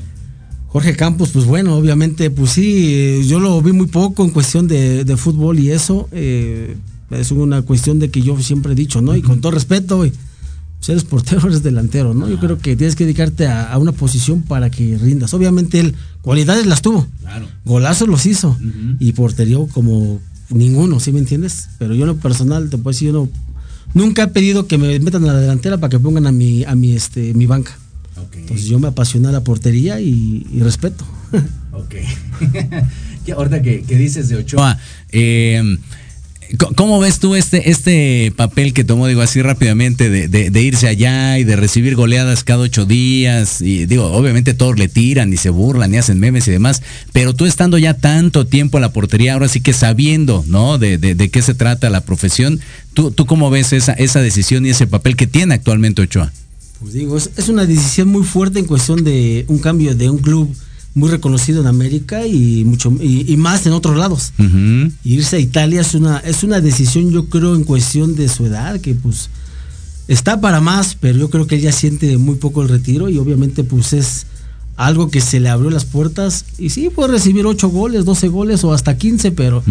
Jorge 0.67 0.95
Campos, 0.95 1.29
pues 1.29 1.45
bueno, 1.45 1.75
obviamente, 1.75 2.29
pues 2.29 2.51
sí, 2.51 3.23
yo 3.27 3.39
lo 3.39 3.61
vi 3.61 3.71
muy 3.71 3.87
poco 3.87 4.23
en 4.23 4.29
cuestión 4.29 4.67
de, 4.67 5.15
fútbol 5.17 5.59
y 5.59 5.71
eso. 5.71 6.07
Eh, 6.11 6.75
es 7.11 7.31
una 7.31 7.63
cuestión 7.63 7.99
de 7.99 8.09
que 8.09 8.21
yo 8.21 8.39
siempre 8.39 8.73
he 8.73 8.75
dicho, 8.75 9.01
¿no? 9.01 9.15
Y 9.15 9.21
con 9.21 9.41
todo 9.41 9.51
respeto, 9.51 9.97
pues 9.97 10.89
eres 10.89 11.03
portero, 11.03 11.47
eres 11.47 11.63
delantero, 11.63 12.13
¿no? 12.13 12.29
Yo 12.29 12.39
creo 12.39 12.57
que 12.57 12.75
tienes 12.75 12.95
que 12.95 13.03
dedicarte 13.03 13.47
a, 13.47 13.77
una 13.77 13.91
posición 13.91 14.43
para 14.43 14.69
que 14.69 14.97
rindas. 14.97 15.33
Obviamente 15.33 15.79
él 15.79 15.95
cualidades 16.21 16.65
las 16.65 16.81
tuvo. 16.81 17.07
Claro. 17.21 17.47
Golazos 17.65 18.07
los 18.07 18.25
hizo. 18.25 18.57
Y 18.99 19.13
porterío 19.13 19.67
como 19.67 20.19
ninguno, 20.49 20.99
¿sí 20.99 21.11
me 21.11 21.19
entiendes? 21.19 21.69
Pero 21.77 21.93
yo 21.93 22.03
en 22.03 22.07
lo 22.07 22.17
personal, 22.17 22.69
te 22.69 22.77
puedo 22.77 22.93
decir, 22.93 23.07
yo 23.07 23.13
no, 23.13 23.29
nunca 23.93 24.23
he 24.23 24.27
pedido 24.27 24.67
que 24.67 24.77
me 24.77 24.99
metan 24.99 25.23
a 25.23 25.33
la 25.33 25.39
delantera 25.39 25.77
para 25.77 25.89
que 25.89 25.99
pongan 25.99 26.27
a 26.27 26.31
mi, 26.31 26.63
a 26.63 26.75
mi, 26.75 26.95
este, 26.95 27.33
mi 27.33 27.45
banca. 27.45 27.77
Entonces 28.33 28.67
yo 28.67 28.79
me 28.79 28.87
apasiona 28.87 29.31
la 29.31 29.43
portería 29.43 29.99
y, 29.99 30.43
respeto. 30.61 31.05
ok. 31.71 31.95
ahorita 33.35 33.61
que, 33.61 33.83
que, 33.83 33.95
dices 33.95 34.27
de 34.29 34.37
Ochoa, 34.37 34.79
eh, 35.11 35.61
¿Cómo 36.57 36.99
ves 36.99 37.19
tú 37.19 37.35
este, 37.35 37.69
este 37.69 38.33
papel 38.35 38.73
que 38.73 38.83
tomó, 38.83 39.05
digo 39.05 39.21
así 39.21 39.39
rápidamente, 39.41 40.09
de, 40.09 40.61
irse 40.61 40.87
allá 40.87 41.37
y 41.37 41.43
de 41.43 41.55
recibir 41.55 41.95
goleadas 41.95 42.43
cada 42.43 42.61
ocho 42.61 42.87
días? 42.87 43.61
Y 43.61 43.85
digo, 43.85 44.05
obviamente 44.05 44.55
todos 44.55 44.79
le 44.79 44.87
tiran 44.87 45.31
y 45.31 45.37
se 45.37 45.51
burlan 45.51 45.93
y 45.93 45.97
hacen 45.97 46.19
memes 46.19 46.47
y 46.47 46.51
demás, 46.51 46.81
pero 47.13 47.35
tú 47.35 47.45
estando 47.45 47.77
ya 47.77 47.93
tanto 47.93 48.47
tiempo 48.47 48.79
en 48.79 48.81
la 48.81 48.93
portería, 48.93 49.33
ahora 49.33 49.47
sí 49.47 49.61
que 49.61 49.73
sabiendo, 49.73 50.43
¿no? 50.47 50.79
De, 50.79 50.97
de, 50.97 51.29
qué 51.29 51.41
se 51.43 51.53
trata 51.53 51.91
la 51.91 52.01
profesión, 52.01 52.59
¿tú, 52.95 53.11
tú 53.11 53.27
cómo 53.27 53.51
ves 53.51 53.71
esa, 53.71 53.93
esa 53.93 54.19
decisión 54.19 54.65
y 54.65 54.69
ese 54.69 54.87
papel 54.87 55.15
que 55.15 55.27
tiene 55.27 55.53
actualmente 55.53 56.01
Ochoa? 56.01 56.33
Pues 56.79 56.93
digo, 56.93 57.15
es 57.17 57.49
una 57.49 57.65
decisión 57.65 58.07
muy 58.07 58.23
fuerte 58.23 58.57
en 58.57 58.65
cuestión 58.65 59.03
de 59.03 59.45
un 59.49 59.59
cambio 59.59 59.93
de 59.93 60.09
un 60.09 60.17
club 60.17 60.55
muy 60.95 61.09
reconocido 61.09 61.61
en 61.61 61.67
América 61.67 62.25
y 62.25 62.63
mucho 62.65 62.91
y, 63.01 63.35
más 63.37 63.65
en 63.65 63.73
otros 63.73 63.97
lados. 63.97 64.33
Irse 65.03 65.37
a 65.37 65.39
Italia 65.39 65.81
es 65.81 65.93
una 65.93 66.17
es 66.17 66.43
una 66.43 66.61
decisión 66.61 67.11
yo 67.11 67.25
creo 67.25 67.55
en 67.55 67.63
cuestión 67.63 68.15
de 68.15 68.27
su 68.27 68.45
edad 68.45 68.79
que 68.81 68.95
pues 68.95 69.29
está 70.07 70.41
para 70.41 70.59
más, 70.61 70.97
pero 70.99 71.19
yo 71.19 71.29
creo 71.29 71.47
que 71.47 71.55
él 71.55 71.61
ya 71.61 71.71
siente 71.71 72.17
muy 72.17 72.35
poco 72.35 72.61
el 72.63 72.69
retiro 72.69 73.09
y 73.09 73.17
obviamente 73.17 73.63
pues 73.63 73.93
es 73.93 74.25
algo 74.75 75.09
que 75.09 75.19
se 75.19 75.41
le 75.41 75.49
abrió 75.49 75.69
las 75.69 75.83
puertas 75.83 76.45
y 76.57 76.69
sí 76.69 76.89
puede 76.89 77.11
recibir 77.11 77.45
8 77.45 77.69
goles, 77.69 78.05
12 78.05 78.29
goles 78.29 78.63
o 78.63 78.73
hasta 78.73 78.97
15, 78.97 79.31
pero 79.31 79.61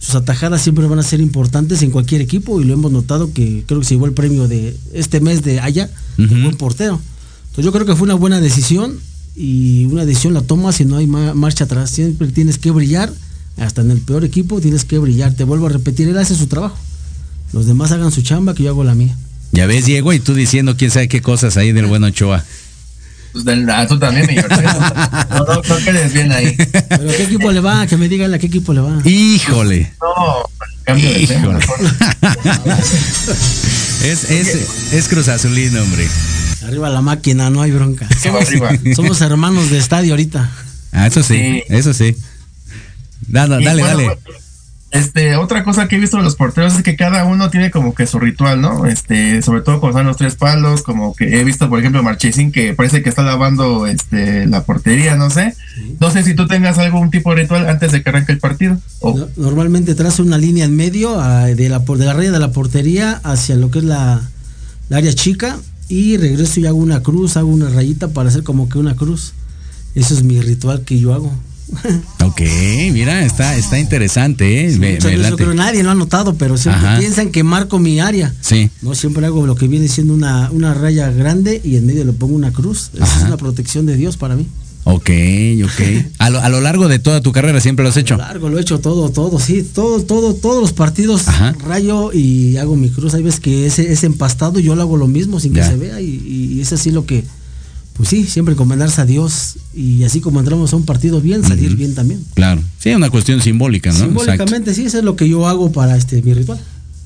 sus 0.00 0.14
atajadas 0.16 0.60
siempre 0.60 0.86
van 0.86 0.98
a 0.98 1.04
ser 1.04 1.20
importantes 1.20 1.82
en 1.82 1.92
cualquier 1.92 2.20
equipo 2.20 2.60
y 2.60 2.64
lo 2.64 2.74
hemos 2.74 2.90
notado 2.90 3.32
que 3.32 3.62
creo 3.64 3.78
que 3.80 3.86
se 3.86 3.94
llevó 3.94 4.06
el 4.06 4.12
premio 4.12 4.48
de 4.48 4.76
este 4.92 5.20
mes 5.20 5.42
de 5.44 5.60
allá, 5.60 5.88
de 6.16 6.26
buen 6.26 6.56
portero. 6.56 7.00
Entonces 7.44 7.64
yo 7.64 7.72
creo 7.72 7.86
que 7.86 7.94
fue 7.94 8.06
una 8.06 8.14
buena 8.14 8.40
decisión 8.40 8.98
y 9.36 9.84
una 9.84 10.06
decisión 10.06 10.32
la 10.32 10.40
tomas 10.40 10.80
y 10.80 10.86
no 10.86 10.96
hay 10.96 11.06
marcha 11.06 11.64
atrás. 11.64 11.90
Siempre 11.90 12.28
tienes 12.28 12.58
que 12.58 12.70
brillar, 12.70 13.12
hasta 13.58 13.82
en 13.82 13.90
el 13.90 14.00
peor 14.00 14.24
equipo 14.24 14.60
tienes 14.60 14.84
que 14.84 14.98
brillar. 14.98 15.34
Te 15.34 15.44
vuelvo 15.44 15.66
a 15.66 15.70
repetir, 15.70 16.08
él 16.08 16.18
hace 16.18 16.34
su 16.34 16.46
trabajo. 16.46 16.76
Los 17.52 17.66
demás 17.66 17.92
hagan 17.92 18.10
su 18.10 18.22
chamba, 18.22 18.54
que 18.54 18.62
yo 18.64 18.70
hago 18.70 18.82
la 18.82 18.94
mía. 18.94 19.14
Ya 19.52 19.66
ves, 19.66 19.84
Diego, 19.86 20.12
y 20.12 20.20
tú 20.20 20.34
diciendo 20.34 20.76
quién 20.76 20.90
sabe 20.90 21.08
qué 21.08 21.20
cosas 21.20 21.56
ahí 21.56 21.72
del 21.72 21.86
bueno 21.86 22.06
Ochoa. 22.08 22.44
Pues 23.32 23.44
del, 23.44 23.68
ah, 23.68 23.86
tú 23.86 23.98
también, 23.98 24.26
mi 24.26 24.34
no, 24.36 24.42
no, 25.44 25.62
no, 25.62 25.76
quedes 25.84 26.14
bien 26.14 26.32
ahí. 26.32 26.56
Pero 26.56 27.06
¿qué 27.16 27.24
equipo 27.24 27.52
le 27.52 27.60
va? 27.60 27.86
Que 27.86 27.98
me 27.98 28.08
digan 28.08 28.32
a 28.32 28.38
qué 28.38 28.46
equipo 28.46 28.72
le 28.72 28.80
va. 28.80 28.98
Híjole. 29.04 29.92
No, 30.00 30.48
cambio 30.84 31.10
de 31.12 31.26
tema. 31.26 31.58
es, 34.02 34.30
es, 34.30 34.92
es 34.92 35.08
Cruz 35.08 35.28
Azulino, 35.28 35.82
hombre. 35.82 36.08
Arriba 36.66 36.90
la 36.90 37.00
máquina, 37.00 37.48
no 37.50 37.62
hay 37.62 37.70
bronca. 37.70 38.08
Somos, 38.94 39.20
hermanos 39.20 39.70
de 39.70 39.78
estadio 39.78 40.12
ahorita. 40.12 40.50
Ah, 40.92 41.06
eso 41.06 41.22
sí, 41.22 41.62
eso 41.68 41.92
sí. 41.92 42.16
Dale, 43.28 43.64
dale, 43.64 43.82
dale. 43.82 44.18
Este, 44.92 45.36
otra 45.36 45.62
cosa 45.62 45.88
que 45.88 45.96
he 45.96 45.98
visto 45.98 46.16
de 46.16 46.22
los 46.22 46.36
porteros 46.36 46.74
es 46.74 46.82
que 46.82 46.96
cada 46.96 47.24
uno 47.24 47.50
tiene 47.50 47.70
como 47.70 47.94
que 47.94 48.06
su 48.06 48.18
ritual, 48.18 48.60
¿no? 48.60 48.86
Este, 48.86 49.42
sobre 49.42 49.60
todo 49.60 49.80
cuando 49.80 49.98
están 49.98 50.06
los 50.06 50.16
tres 50.16 50.36
palos, 50.36 50.82
como 50.82 51.14
que 51.14 51.38
he 51.38 51.44
visto, 51.44 51.68
por 51.68 51.80
ejemplo, 51.80 52.02
Marchesín 52.02 52.50
que 52.50 52.72
parece 52.72 53.02
que 53.02 53.10
está 53.10 53.22
lavando 53.22 53.86
este 53.86 54.46
la 54.46 54.64
portería, 54.64 55.16
no 55.16 55.28
sé. 55.28 55.54
No 56.00 56.10
sé 56.10 56.22
si 56.22 56.34
tú 56.34 56.46
tengas 56.46 56.78
algún 56.78 57.10
tipo 57.10 57.34
de 57.34 57.42
ritual 57.42 57.68
antes 57.68 57.92
de 57.92 58.02
que 58.02 58.08
arranque 58.08 58.32
el 58.32 58.38
partido. 58.38 58.78
Normalmente 59.36 59.94
trazo 59.94 60.22
una 60.22 60.38
línea 60.38 60.64
en 60.64 60.74
medio 60.74 61.16
de, 61.16 61.68
la, 61.68 61.80
de 61.80 62.04
la 62.04 62.12
raya 62.12 62.32
de 62.32 62.38
la 62.38 62.52
portería 62.52 63.20
hacia 63.22 63.56
lo 63.56 63.70
que 63.70 63.80
es 63.80 63.84
la, 63.84 64.22
la 64.88 64.96
área 64.96 65.12
chica 65.12 65.58
y 65.88 66.16
regreso 66.16 66.60
y 66.60 66.66
hago 66.66 66.78
una 66.78 67.02
cruz, 67.02 67.36
hago 67.36 67.48
una 67.48 67.68
rayita 67.68 68.08
para 68.08 68.28
hacer 68.28 68.42
como 68.42 68.68
que 68.68 68.78
una 68.78 68.96
cruz. 68.96 69.32
Eso 69.94 70.14
es 70.14 70.22
mi 70.22 70.40
ritual 70.40 70.82
que 70.82 70.98
yo 70.98 71.14
hago. 71.14 71.32
ok, 72.24 72.40
mira, 72.92 73.24
está, 73.24 73.56
está 73.56 73.78
interesante, 73.78 74.66
¿eh? 74.66 74.98
yo 75.00 75.08
creo 75.08 75.36
que 75.36 75.54
nadie 75.54 75.82
lo 75.82 75.90
ha 75.90 75.94
notado, 75.94 76.34
pero 76.34 76.56
siempre 76.56 76.98
piensan 76.98 77.30
que 77.30 77.42
marco 77.42 77.78
mi 77.78 77.98
área. 77.98 78.32
Sí. 78.40 78.70
No, 78.82 78.94
siempre 78.94 79.26
hago 79.26 79.46
lo 79.46 79.56
que 79.56 79.66
viene 79.66 79.88
siendo 79.88 80.14
una, 80.14 80.50
una 80.52 80.74
raya 80.74 81.10
grande 81.10 81.60
y 81.64 81.76
en 81.76 81.86
medio 81.86 82.04
le 82.04 82.12
pongo 82.12 82.36
una 82.36 82.52
cruz. 82.52 82.90
es 82.94 83.24
una 83.24 83.36
protección 83.36 83.86
de 83.86 83.96
Dios 83.96 84.16
para 84.16 84.36
mí. 84.36 84.46
Ok, 84.88 85.10
ok. 85.64 85.80
A 86.18 86.30
lo, 86.30 86.40
a 86.40 86.48
lo, 86.48 86.60
largo 86.60 86.86
de 86.86 87.00
toda 87.00 87.20
tu 87.20 87.32
carrera 87.32 87.60
siempre 87.60 87.82
lo 87.82 87.88
has 87.88 87.96
hecho. 87.96 88.14
A 88.14 88.18
lo 88.18 88.22
largo 88.22 88.48
lo 88.50 88.58
he 88.58 88.60
hecho 88.60 88.78
todo, 88.78 89.10
todo, 89.10 89.40
sí, 89.40 89.64
todo, 89.64 90.00
todo, 90.04 90.32
todos 90.32 90.62
los 90.62 90.72
partidos 90.72 91.24
rayo 91.64 92.12
y 92.12 92.56
hago 92.56 92.76
mi 92.76 92.88
cruz. 92.90 93.12
Hay 93.14 93.24
veces 93.24 93.40
que 93.40 93.66
ese 93.66 93.90
es 93.90 94.04
empastado 94.04 94.60
y 94.60 94.62
yo 94.62 94.76
lo 94.76 94.82
hago 94.82 94.96
lo 94.96 95.08
mismo 95.08 95.40
sin 95.40 95.54
que 95.54 95.64
se 95.64 95.74
vea 95.74 96.00
y, 96.00 96.60
es 96.60 96.72
así 96.72 96.92
lo 96.92 97.04
que, 97.04 97.24
pues 97.94 98.10
sí, 98.10 98.26
siempre 98.26 98.52
encomendarse 98.52 99.00
a 99.00 99.06
Dios 99.06 99.56
y 99.74 100.04
así 100.04 100.20
como 100.20 100.38
entramos 100.38 100.72
a 100.72 100.76
un 100.76 100.84
partido 100.84 101.20
bien, 101.20 101.42
salir 101.42 101.74
bien 101.74 101.96
también. 101.96 102.22
Claro, 102.34 102.62
sí, 102.78 102.90
una 102.90 103.10
cuestión 103.10 103.42
simbólica, 103.42 103.90
¿no? 103.90 103.98
Simbólicamente, 103.98 104.72
sí, 104.72 104.84
eso 104.84 104.98
es 104.98 105.04
lo 105.04 105.16
que 105.16 105.28
yo 105.28 105.48
hago 105.48 105.72
para 105.72 105.96
este 105.96 106.22
mi 106.22 106.32
ritual. 106.32 106.60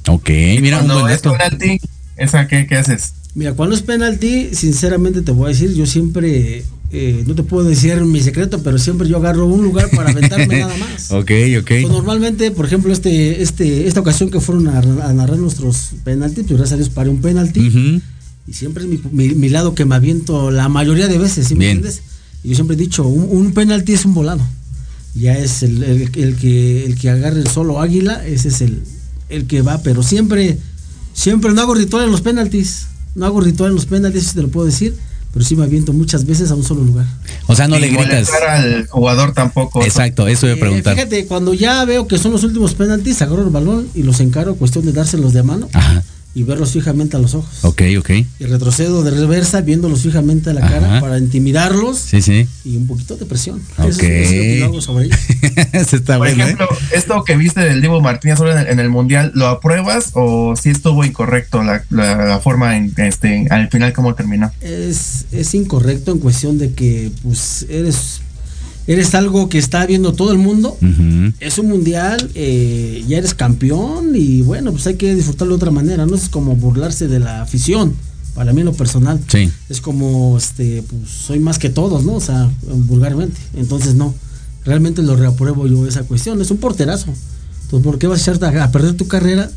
Ok, 0.06 0.28
mira, 0.60 0.82
un 0.82 0.88
buen 0.88 1.14
es 1.14 1.22
penalti, 1.22 1.80
¿esa 2.18 2.46
qué, 2.46 2.66
qué 2.66 2.76
haces? 2.76 3.14
Mira, 3.34 3.54
cuando 3.54 3.74
es 3.74 3.80
penalti, 3.80 4.50
sinceramente 4.52 5.22
te 5.22 5.32
voy 5.32 5.46
a 5.46 5.48
decir, 5.48 5.72
yo 5.72 5.86
siempre 5.86 6.62
eh, 6.92 7.22
no 7.24 7.36
te 7.36 7.44
puedo 7.44 7.68
decir 7.68 8.00
mi 8.00 8.20
secreto, 8.20 8.62
pero 8.64 8.76
siempre 8.76 9.08
yo 9.08 9.18
agarro 9.18 9.46
un 9.46 9.62
lugar 9.62 9.88
para 9.90 10.10
aventarme 10.10 10.60
nada 10.60 10.76
más. 10.78 11.12
Ok, 11.12 11.30
ok. 11.60 11.66
Pues 11.66 11.88
normalmente, 11.88 12.50
por 12.50 12.66
ejemplo, 12.66 12.92
este, 12.92 13.42
este, 13.42 13.86
esta 13.86 14.00
ocasión 14.00 14.30
que 14.30 14.40
fueron 14.40 14.66
a, 14.68 14.80
narrar 15.12 15.38
nuestros 15.38 15.90
penaltis, 16.02 16.44
pues 16.46 16.58
gracias 16.58 16.72
a 16.72 16.76
Dios 16.78 16.88
paré 16.88 17.10
un 17.10 17.20
penalti. 17.20 18.02
Y 18.46 18.52
siempre 18.52 18.84
es 18.84 19.12
mi, 19.12 19.48
lado 19.48 19.74
que 19.76 19.84
me 19.84 19.94
aviento 19.94 20.50
la 20.50 20.68
mayoría 20.68 21.06
de 21.06 21.18
veces, 21.18 21.46
¿sí 21.46 21.54
me 21.54 21.70
entiendes? 21.70 22.02
Y 22.42 22.48
yo 22.48 22.54
siempre 22.56 22.74
he 22.74 22.78
dicho, 22.78 23.06
un, 23.06 23.52
penalti 23.52 23.92
es 23.92 24.04
un 24.04 24.14
volado. 24.14 24.44
Ya 25.14 25.38
es 25.38 25.62
el, 25.62 25.82
el, 25.82 26.10
que, 26.10 26.84
el 26.84 26.96
que 26.96 27.10
agarre 27.10 27.40
el 27.40 27.46
solo 27.46 27.80
águila, 27.80 28.26
ese 28.26 28.48
es 28.48 28.62
el, 28.62 28.82
el 29.28 29.46
que 29.46 29.62
va, 29.62 29.78
pero 29.82 30.02
siempre, 30.02 30.58
siempre 31.12 31.52
no 31.52 31.60
hago 31.60 31.74
ritual 31.74 32.06
en 32.06 32.10
los 32.10 32.22
penaltis. 32.22 32.86
No 33.14 33.26
hago 33.26 33.40
ritual 33.40 33.70
en 33.70 33.76
los 33.76 33.86
penaltis, 33.86 34.32
te 34.34 34.42
lo 34.42 34.48
puedo 34.48 34.66
decir 34.66 34.96
pero 35.32 35.44
sí 35.44 35.56
me 35.56 35.64
aviento 35.64 35.92
muchas 35.92 36.26
veces 36.26 36.50
a 36.50 36.54
un 36.54 36.64
solo 36.64 36.82
lugar. 36.82 37.06
O 37.46 37.54
sea, 37.54 37.68
no 37.68 37.78
le 37.78 37.88
gritas. 37.88 38.30
al 38.30 38.86
jugador 38.88 39.32
tampoco. 39.32 39.82
Exacto, 39.82 40.26
eso 40.28 40.46
voy 40.46 40.50
a 40.50 40.56
eh, 40.56 40.60
preguntar. 40.60 40.94
fíjate, 40.94 41.26
cuando 41.26 41.54
ya 41.54 41.84
veo 41.84 42.06
que 42.06 42.18
son 42.18 42.32
los 42.32 42.44
últimos 42.44 42.74
penaltis, 42.74 43.22
agarro 43.22 43.42
el 43.42 43.50
balón 43.50 43.88
y 43.94 44.02
los 44.02 44.20
encaro, 44.20 44.56
cuestión 44.56 44.84
de 44.86 44.92
dárselos 44.92 45.32
de 45.32 45.42
mano. 45.42 45.68
Ajá 45.72 46.02
y 46.34 46.44
verlos 46.44 46.72
fijamente 46.72 47.16
a 47.16 47.20
los 47.20 47.34
ojos. 47.34 47.64
Ok, 47.64 47.82
ok. 47.98 48.10
Y 48.38 48.44
retrocedo 48.44 49.02
de 49.02 49.10
reversa 49.10 49.60
viéndolos 49.62 50.02
fijamente 50.02 50.50
a 50.50 50.54
la 50.54 50.60
cara 50.60 51.00
para 51.00 51.18
intimidarlos. 51.18 51.98
Sí, 51.98 52.22
sí. 52.22 52.46
Y 52.64 52.76
un 52.76 52.86
poquito 52.86 53.16
de 53.16 53.26
presión. 53.26 53.60
Ok. 53.78 53.88
Eso 53.88 54.02
es, 54.02 54.60
lo 54.60 54.66
hago 54.66 54.80
sobre 54.80 55.06
ellos. 55.06 55.18
está 55.92 56.18
Por 56.18 56.28
¿eh? 56.28 56.32
ejemplo, 56.32 56.68
esto 56.94 57.24
que 57.24 57.36
viste 57.36 57.60
del 57.60 57.80
Diego 57.80 58.00
Martínez 58.00 58.38
en 58.40 58.78
el, 58.78 58.90
Mundial, 58.90 59.32
¿lo 59.34 59.46
apruebas 59.46 60.10
o 60.14 60.54
si 60.56 60.70
estuvo 60.70 61.04
incorrecto 61.04 61.62
la, 61.62 61.84
la, 61.90 62.40
forma 62.40 62.76
en 62.76 62.92
este 62.96 63.46
al 63.50 63.68
final 63.68 63.92
cómo 63.92 64.14
terminó? 64.14 64.50
Es, 64.60 65.26
es 65.30 65.54
incorrecto 65.54 66.12
en 66.12 66.18
cuestión 66.18 66.58
de 66.58 66.72
que 66.72 67.10
pues 67.22 67.66
eres 67.68 68.20
eres 68.86 69.14
algo 69.14 69.48
que 69.48 69.58
está 69.58 69.86
viendo 69.86 70.12
todo 70.12 70.32
el 70.32 70.38
mundo. 70.38 70.76
Es 71.40 71.58
un 71.58 71.68
mundial, 71.68 72.30
eh, 72.34 73.04
ya 73.06 73.18
eres 73.18 73.34
campeón 73.34 74.12
y 74.14 74.42
bueno, 74.42 74.72
pues 74.72 74.86
hay 74.86 74.96
que 74.96 75.14
disfrutarlo 75.14 75.54
de 75.54 75.56
otra 75.56 75.70
manera. 75.70 76.06
No 76.06 76.14
es 76.14 76.28
como 76.28 76.56
burlarse 76.56 77.08
de 77.08 77.20
la 77.20 77.42
afición. 77.42 77.94
Para 78.34 78.52
mí, 78.52 78.60
en 78.60 78.66
lo 78.66 78.72
personal, 78.72 79.20
sí. 79.26 79.50
es 79.68 79.80
como, 79.80 80.38
este, 80.38 80.82
pues 80.82 81.10
soy 81.10 81.40
más 81.40 81.58
que 81.58 81.68
todos, 81.68 82.04
¿no? 82.04 82.14
O 82.14 82.20
sea, 82.20 82.48
vulgarmente. 82.62 83.38
Entonces, 83.54 83.94
no. 83.94 84.14
Realmente 84.64 85.02
lo 85.02 85.16
reapruebo 85.16 85.66
yo 85.66 85.86
esa 85.86 86.04
cuestión. 86.04 86.40
Es 86.40 86.50
un 86.50 86.58
porterazo. 86.58 87.12
Entonces, 87.64 87.84
¿por 87.84 87.98
qué 87.98 88.06
vas 88.06 88.20
a 88.20 88.22
echarte 88.22 88.58
a, 88.58 88.70
perder 88.70 88.94
tu 88.94 89.08
carrera 89.08 89.50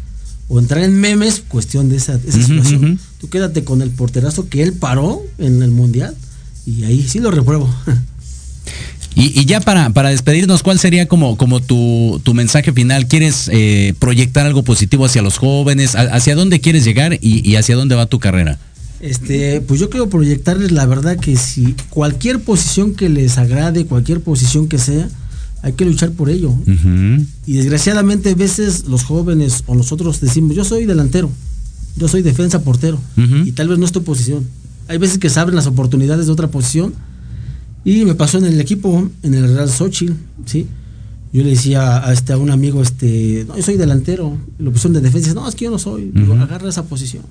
o 0.47 0.59
entrar 0.59 0.83
en 0.83 0.99
memes? 0.99 1.43
Cuestión 1.47 1.89
de 1.89 1.97
esa, 1.97 2.19
situación. 2.19 2.99
Tú 3.19 3.29
quédate 3.29 3.63
con 3.63 3.81
el 3.81 3.91
porterazo 3.91 4.49
que 4.49 4.63
él 4.63 4.73
paró 4.73 5.21
en 5.37 5.61
el 5.61 5.71
mundial 5.71 6.15
y 6.65 6.83
ahí 6.83 7.03
sí 7.07 7.19
lo 7.19 7.31
repruebo. 7.31 7.69
Y, 9.15 9.45
ya 9.45 9.61
para, 9.61 9.91
para 9.91 10.09
despedirnos, 10.09 10.63
¿cuál 10.63 10.79
sería 10.79 11.07
como, 11.07 11.37
como 11.37 11.61
tu, 11.61 12.21
mensaje 12.33 12.71
final? 12.73 13.07
¿Quieres 13.07 13.49
eh, 13.51 13.93
proyectar 13.99 14.45
algo 14.45 14.63
positivo 14.63 15.05
hacia 15.05 15.21
los 15.21 15.37
jóvenes? 15.37 15.95
¿Hacia 15.95 16.35
dónde 16.35 16.59
quieres 16.59 16.83
llegar 16.83 17.17
y, 17.21 17.55
hacia 17.55 17.75
dónde 17.75 17.95
va 17.95 18.07
tu 18.07 18.19
carrera? 18.19 18.57
Este, 19.01 19.61
pues 19.61 19.79
yo 19.79 19.89
quiero 19.89 20.09
proyectarles 20.09 20.71
la 20.71 20.85
verdad 20.85 21.19
que 21.19 21.35
si 21.35 21.75
cualquier 21.89 22.39
posición 22.39 22.95
que 22.95 23.09
les 23.09 23.37
agrade, 23.37 23.85
cualquier 23.85 24.21
posición 24.21 24.67
que 24.67 24.77
sea, 24.77 25.09
hay 25.61 25.73
que 25.73 25.85
luchar 25.85 26.11
por 26.11 26.29
ello. 26.29 26.53
Y 27.45 27.53
desgraciadamente 27.53 28.31
a 28.31 28.35
veces 28.35 28.85
los 28.85 29.03
jóvenes 29.03 29.63
o 29.67 29.75
nosotros 29.75 30.21
decimos, 30.21 30.55
yo 30.55 30.63
soy 30.63 30.85
delantero, 30.85 31.29
yo 31.97 32.07
soy 32.07 32.21
defensa 32.21 32.63
portero, 32.63 32.99
y 33.15 33.51
tal 33.51 33.67
vez 33.67 33.77
no 33.77 33.85
es 33.85 33.91
tu 33.91 34.03
posición. 34.03 34.47
Hay 34.87 34.97
veces 34.97 35.19
que 35.19 35.29
se 35.29 35.39
abren 35.39 35.55
las 35.55 35.67
oportunidades 35.67 36.25
de 36.25 36.31
otra 36.31 36.47
posición 36.47 36.93
y 37.85 38.05
me 38.05 38.15
pasó 38.15 38.37
en 38.37 38.45
el 38.45 38.59
equipo, 38.59 39.09
en 39.23 39.33
el 39.33 39.53
Real 39.55 39.69
Sochi, 39.69 40.09
¿sí? 40.45 40.67
Yo 41.33 41.43
le 41.43 41.49
decía 41.49 42.07
a, 42.07 42.13
este, 42.13 42.33
a 42.33 42.37
un 42.37 42.51
amigo, 42.51 42.81
este, 42.81 43.43
no, 43.47 43.57
yo 43.57 43.63
soy 43.63 43.75
delantero. 43.75 44.37
Lo 44.59 44.71
pusieron 44.71 44.93
de 44.93 45.01
defensa. 45.01 45.33
No, 45.33 45.49
es 45.49 45.55
que 45.55 45.65
yo 45.65 45.71
no 45.71 45.79
soy. 45.79 46.13
agarra 46.39 46.69
esa 46.69 46.83
posición. 46.83 47.23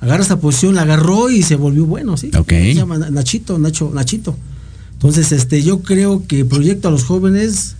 Agarra 0.00 0.22
esa 0.22 0.38
posición, 0.38 0.76
la 0.76 0.82
agarró 0.82 1.28
y 1.28 1.42
se 1.42 1.56
volvió 1.56 1.86
bueno, 1.86 2.16
¿sí? 2.16 2.30
Se 2.46 2.74
llama 2.74 2.98
Nachito, 2.98 3.58
Nacho, 3.58 3.90
Nachito. 3.92 4.36
Entonces, 4.92 5.32
este, 5.32 5.62
yo 5.62 5.80
creo 5.80 6.26
que 6.26 6.44
proyecto 6.44 6.88
a 6.88 6.90
los 6.90 7.04
jóvenes, 7.04 7.74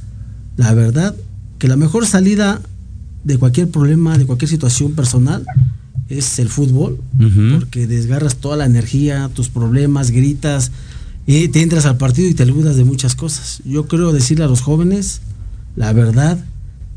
la 0.57 0.75
verdad, 0.75 1.15
que 1.59 1.69
la 1.69 1.77
mejor 1.77 2.07
salida 2.07 2.61
de 3.23 3.39
cualquier 3.39 3.69
problema, 3.71 4.19
de 4.19 4.27
cualquier 4.27 4.49
situación 4.49 4.95
personal, 4.95 5.47
es 6.09 6.39
el 6.39 6.49
fútbol, 6.49 6.99
porque 7.53 7.87
desgarras 7.87 8.37
toda 8.37 8.57
la 8.57 8.67
energía, 8.67 9.31
tus 9.33 9.49
problemas, 9.49 10.11
gritas, 10.11 10.73
y 11.27 11.49
te 11.49 11.63
entras 11.63 11.87
al 11.87 11.97
partido 11.97 12.29
y 12.29 12.35
te 12.35 12.45
olvidas 12.45 12.77
de 12.77 12.85
muchas 12.85 13.15
cosas. 13.15 13.61
Yo 13.65 13.87
creo 13.87 14.13
decirle 14.13 14.45
a 14.45 14.49
los 14.49 14.61
jóvenes, 14.61 15.21
la 15.75 15.93
verdad, 15.93 16.45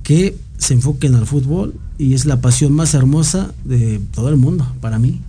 que 0.03 0.35
se 0.57 0.73
enfoquen 0.73 1.15
al 1.15 1.25
fútbol 1.25 1.73
y 1.97 2.13
es 2.13 2.25
la 2.25 2.41
pasión 2.41 2.73
más 2.73 2.93
hermosa 2.93 3.53
de 3.63 3.99
todo 4.13 4.29
el 4.29 4.37
mundo, 4.37 4.71
para 4.81 4.99
mí. 4.99 5.21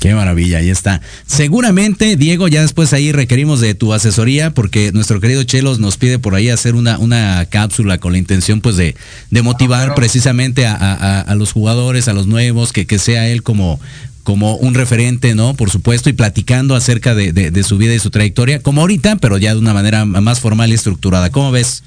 Qué 0.00 0.14
maravilla, 0.14 0.58
ahí 0.58 0.68
está. 0.68 1.00
Seguramente, 1.26 2.16
Diego, 2.16 2.48
ya 2.48 2.62
después 2.62 2.92
ahí 2.92 3.12
requerimos 3.12 3.60
de 3.60 3.74
tu 3.74 3.92
asesoría 3.92 4.52
porque 4.52 4.90
nuestro 4.90 5.20
querido 5.20 5.44
Chelos 5.44 5.78
nos 5.78 5.96
pide 5.96 6.18
por 6.18 6.34
ahí 6.34 6.48
hacer 6.48 6.74
una, 6.74 6.98
una 6.98 7.46
cápsula 7.48 7.98
con 7.98 8.10
la 8.10 8.18
intención 8.18 8.60
pues 8.60 8.76
de, 8.76 8.96
de 9.30 9.42
motivar 9.42 9.94
precisamente 9.94 10.66
a, 10.66 11.32
los 11.36 11.52
jugadores, 11.52 12.08
a 12.08 12.14
los 12.14 12.26
nuevos, 12.26 12.72
que, 12.72 12.84
que 12.84 12.98
sea 12.98 13.28
él 13.28 13.44
como, 13.44 13.78
como 14.22 14.56
un 14.56 14.74
referente, 14.74 15.34
¿no? 15.34 15.54
Por 15.54 15.70
supuesto, 15.70 16.08
y 16.08 16.12
platicando 16.12 16.74
acerca 16.74 17.14
de, 17.14 17.32
de, 17.32 17.62
su 17.62 17.78
vida 17.78 17.94
y 17.94 17.98
su 17.98 18.10
trayectoria, 18.10 18.60
como 18.60 18.80
ahorita, 18.82 19.16
pero 19.16 19.38
ya 19.38 19.54
de 19.54 19.60
una 19.60 19.74
manera 19.74 20.04
más 20.04 20.40
formal 20.40 20.70
y 20.70 20.74
estructurada. 20.74 21.30
¿Cómo 21.30 21.50
ves? 21.50 21.82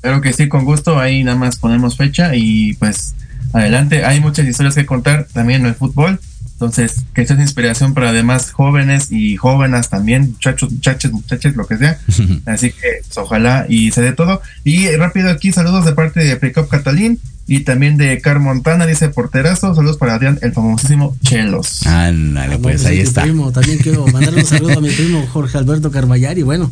Creo 0.00 0.20
que 0.20 0.32
sí, 0.32 0.48
con 0.48 0.64
gusto. 0.64 0.98
Ahí 0.98 1.24
nada 1.24 1.38
más 1.38 1.56
ponemos 1.56 1.96
fecha 1.96 2.34
y 2.34 2.74
pues 2.74 3.14
adelante. 3.52 4.04
Hay 4.04 4.20
muchas 4.20 4.46
historias 4.46 4.74
que 4.74 4.86
contar 4.86 5.26
también 5.32 5.62
en 5.62 5.68
el 5.68 5.74
fútbol. 5.74 6.20
Entonces, 6.54 7.04
que 7.14 7.26
sea 7.26 7.40
inspiración 7.40 7.94
para 7.94 8.10
además 8.10 8.52
jóvenes 8.52 9.10
y 9.10 9.36
jóvenes 9.36 9.88
también, 9.88 10.32
muchachos, 10.32 10.70
muchachos, 10.70 11.12
muchachas, 11.12 11.56
lo 11.56 11.66
que 11.66 11.76
sea. 11.76 11.98
Así 12.46 12.70
que 12.70 13.02
pues, 13.04 13.18
ojalá 13.18 13.66
y 13.68 13.90
se 13.90 14.02
dé 14.02 14.12
todo. 14.12 14.40
Y 14.62 14.88
rápido 14.96 15.30
aquí, 15.30 15.52
saludos 15.52 15.84
de 15.84 15.92
parte 15.92 16.20
de 16.20 16.36
Precop 16.36 16.68
Catalín 16.68 17.18
y 17.46 17.60
también 17.60 17.96
de 17.96 18.20
Car 18.20 18.38
Montana, 18.38 18.86
dice 18.86 19.08
porterazo. 19.08 19.74
Saludos 19.74 19.96
para 19.96 20.14
Adrián, 20.14 20.38
el 20.42 20.52
famosísimo 20.52 21.16
Chelos. 21.22 21.86
Ándale, 21.86 22.58
pues 22.58 22.86
ahí 22.86 23.00
está. 23.00 23.22
también 23.22 23.78
quiero 23.78 24.06
mandarle 24.06 24.40
un 24.40 24.46
saludo 24.46 24.78
a 24.78 24.80
mi 24.80 24.90
primo 24.90 25.26
Jorge 25.32 25.58
Alberto 25.58 25.90
Carballar 25.90 26.38
y 26.38 26.42
bueno 26.42 26.70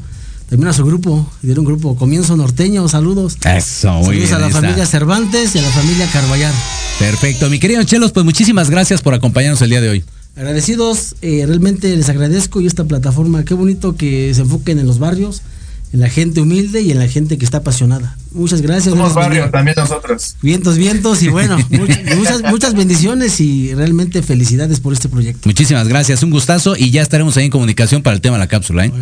también 0.48 0.68
a 0.68 0.72
su 0.72 0.84
grupo, 0.84 1.26
tiene 1.40 1.58
un 1.58 1.64
grupo 1.64 1.96
Comienzo 1.96 2.36
Norteño, 2.36 2.88
saludos. 2.88 3.36
Eso, 3.44 3.92
muy 4.00 4.26
Saludos 4.26 4.32
a 4.32 4.38
la 4.38 4.50
familia 4.50 4.86
Cervantes 4.86 5.54
y 5.54 5.58
a 5.58 5.62
la 5.62 5.70
familia 5.70 6.06
Carballar. 6.12 6.52
Perfecto, 6.98 7.48
mi 7.50 7.58
querido 7.58 7.82
Chelos, 7.84 8.12
pues 8.12 8.24
muchísimas 8.24 8.70
gracias 8.70 9.02
por 9.02 9.14
acompañarnos 9.14 9.62
el 9.62 9.70
día 9.70 9.80
de 9.80 9.88
hoy. 9.88 10.04
Agradecidos, 10.36 11.16
eh, 11.20 11.44
realmente 11.46 11.94
les 11.94 12.08
agradezco 12.08 12.60
y 12.60 12.66
esta 12.66 12.84
plataforma, 12.84 13.44
qué 13.44 13.54
bonito 13.54 13.96
que 13.96 14.32
se 14.34 14.42
enfoquen 14.42 14.78
en 14.78 14.86
los 14.86 14.98
barrios, 14.98 15.42
en 15.92 16.00
la 16.00 16.08
gente 16.08 16.40
humilde 16.40 16.80
y 16.80 16.90
en 16.90 16.98
la 16.98 17.08
gente 17.08 17.38
que 17.38 17.44
está 17.44 17.58
apasionada. 17.58 18.16
Muchas 18.32 18.62
gracias. 18.62 18.94
Somos 18.94 19.14
barrio 19.14 19.50
también 19.50 19.74
nosotros. 19.76 20.36
Vientos, 20.40 20.78
vientos 20.78 21.22
y 21.22 21.28
bueno, 21.28 21.58
muchas, 22.16 22.42
muchas 22.44 22.74
bendiciones 22.74 23.38
y 23.40 23.74
realmente 23.74 24.22
felicidades 24.22 24.80
por 24.80 24.94
este 24.94 25.08
proyecto. 25.10 25.48
Muchísimas 25.48 25.86
gracias, 25.86 26.22
un 26.22 26.30
gustazo 26.30 26.74
y 26.76 26.90
ya 26.90 27.02
estaremos 27.02 27.36
ahí 27.36 27.46
en 27.46 27.50
comunicación 27.50 28.02
para 28.02 28.16
el 28.16 28.22
tema 28.22 28.36
de 28.36 28.40
la 28.40 28.46
cápsula. 28.46 28.86
¿eh? 28.86 28.92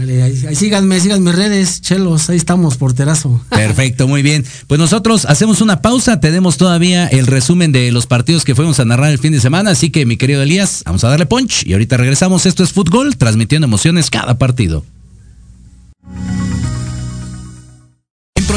ahí, 0.49 0.57
síganme, 0.57 0.99
sigan 0.99 1.23
mis 1.23 1.35
redes, 1.35 1.81
chelos, 1.81 2.29
ahí 2.29 2.37
estamos, 2.37 2.77
porterazo. 2.77 3.41
Perfecto, 3.51 4.09
muy 4.09 4.23
bien. 4.23 4.45
Pues 4.67 4.81
nosotros 4.81 5.27
hacemos 5.27 5.61
una 5.61 5.83
pausa, 5.83 6.19
tenemos 6.19 6.57
todavía 6.57 7.07
el 7.07 7.29
resumen 7.29 7.71
de 7.71 7.93
los 7.93 8.07
partidos 8.07 8.45
que 8.45 8.57
fuimos 8.57 8.81
a 8.81 8.85
narrar 8.85 9.13
el 9.13 9.19
fin 9.19 9.33
de 9.33 9.41
semana, 9.41 9.71
así 9.71 9.91
que 9.91 10.07
mi 10.07 10.17
querido 10.17 10.43
Elías, 10.43 10.83
vamos 10.85 11.05
a 11.05 11.09
darle 11.09 11.27
punch 11.27 11.65
y 11.67 11.73
ahorita 11.73 11.97
regresamos. 11.97 12.47
Esto 12.47 12.65
es 12.65 12.73
fútbol, 12.73 13.17
transmitiendo 13.17 13.67
emociones 13.67 14.11
cada 14.11 14.39
partido. 14.39 14.85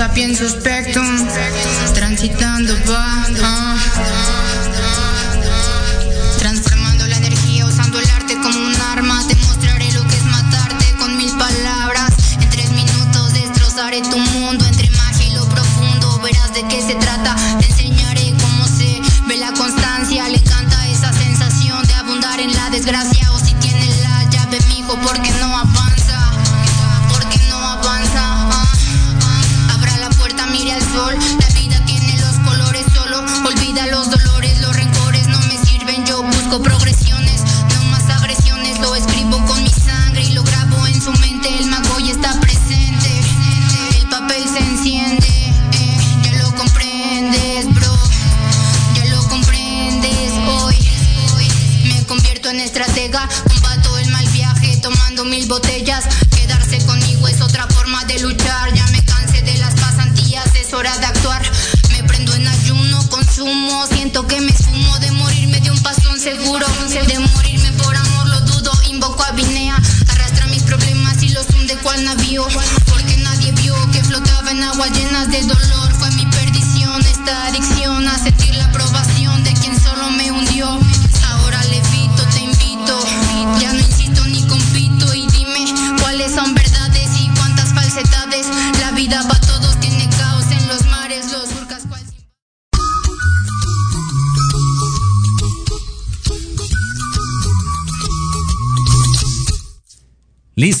Sapiens 0.00 0.38
spectrum, 0.38 1.28
transitando 1.92 2.72
va. 2.88 3.26
Transformando 6.38 7.06
la 7.06 7.16
energía, 7.18 7.66
usando 7.66 7.98
el 8.00 8.08
arte 8.08 8.34
como 8.36 8.58
un 8.60 8.74
arma. 8.92 9.22
Te 9.28 9.36
mostraré 9.36 9.92
lo 9.92 10.02
que 10.08 10.16
es 10.16 10.24
matarte 10.24 10.86
con 10.98 11.18
mil 11.18 11.30
palabras. 11.36 12.12
En 12.40 12.48
tres 12.48 12.70
minutos 12.70 13.34
destrozaré 13.34 14.00
tu 14.00 14.16
mundo 14.16 14.64
entre 14.64 14.88
magia 14.88 15.26
y 15.26 15.34
lo 15.34 15.46
profundo. 15.46 16.18
Verás 16.22 16.54
de 16.54 16.66
qué 16.68 16.80
se 16.80 16.94
trata. 16.94 17.36
Te 17.58 17.66
enseñaré 17.66 18.32
cómo 18.40 18.66
se 18.68 19.02
ve 19.28 19.36
la 19.36 19.52
constancia. 19.52 20.30
Le 20.30 20.38
encanta 20.38 20.88
esa 20.88 21.12
sensación 21.12 21.86
de 21.86 21.92
abundar 21.92 22.40
en 22.40 22.54
la 22.54 22.70
desgracia. 22.70 23.29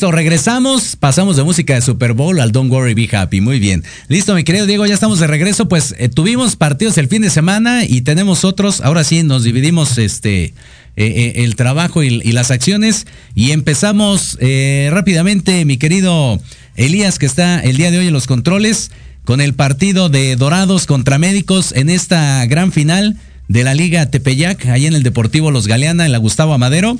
Listo, 0.00 0.12
regresamos, 0.12 0.96
pasamos 0.96 1.36
de 1.36 1.42
música 1.42 1.74
de 1.74 1.82
Super 1.82 2.14
Bowl 2.14 2.40
al 2.40 2.52
Don't 2.52 2.72
Worry 2.72 2.94
Be 2.94 3.14
Happy, 3.14 3.42
muy 3.42 3.58
bien. 3.58 3.84
Listo, 4.08 4.34
mi 4.34 4.44
querido 4.44 4.64
Diego, 4.64 4.86
ya 4.86 4.94
estamos 4.94 5.20
de 5.20 5.26
regreso, 5.26 5.68
pues 5.68 5.94
eh, 5.98 6.08
tuvimos 6.08 6.56
partidos 6.56 6.96
el 6.96 7.06
fin 7.06 7.20
de 7.20 7.28
semana 7.28 7.84
y 7.84 8.00
tenemos 8.00 8.46
otros, 8.46 8.80
ahora 8.80 9.04
sí 9.04 9.22
nos 9.22 9.44
dividimos 9.44 9.98
este 9.98 10.44
eh, 10.44 10.54
eh, 10.96 11.32
el 11.44 11.54
trabajo 11.54 12.02
y, 12.02 12.18
y 12.24 12.32
las 12.32 12.50
acciones. 12.50 13.06
Y 13.34 13.50
empezamos 13.50 14.38
rápidamente, 14.88 15.66
mi 15.66 15.76
querido 15.76 16.40
Elías, 16.76 17.18
que 17.18 17.26
está 17.26 17.60
el 17.60 17.76
día 17.76 17.90
de 17.90 17.98
hoy 17.98 18.06
en 18.06 18.14
los 18.14 18.26
controles, 18.26 18.92
con 19.26 19.42
el 19.42 19.52
partido 19.52 20.08
de 20.08 20.34
Dorados 20.34 20.86
contra 20.86 21.18
Médicos 21.18 21.72
en 21.76 21.90
esta 21.90 22.46
gran 22.46 22.72
final 22.72 23.18
de 23.50 23.64
la 23.64 23.74
Liga 23.74 24.06
Tepeyac, 24.06 24.66
ahí 24.66 24.86
en 24.86 24.94
el 24.94 25.02
Deportivo 25.02 25.50
Los 25.50 25.66
Galeana, 25.66 26.06
en 26.06 26.12
la 26.12 26.18
Gustavo 26.18 26.54
Amadero. 26.54 26.96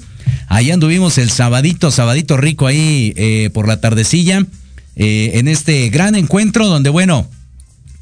Ahí 0.48 0.72
anduvimos 0.72 1.16
el 1.16 1.30
sabadito, 1.30 1.92
sabadito 1.92 2.36
rico 2.36 2.66
ahí 2.66 3.12
eh, 3.14 3.50
por 3.54 3.68
la 3.68 3.80
tardecilla, 3.80 4.44
eh, 4.96 5.30
en 5.34 5.46
este 5.46 5.88
gran 5.90 6.16
encuentro 6.16 6.66
donde, 6.66 6.90
bueno, 6.90 7.28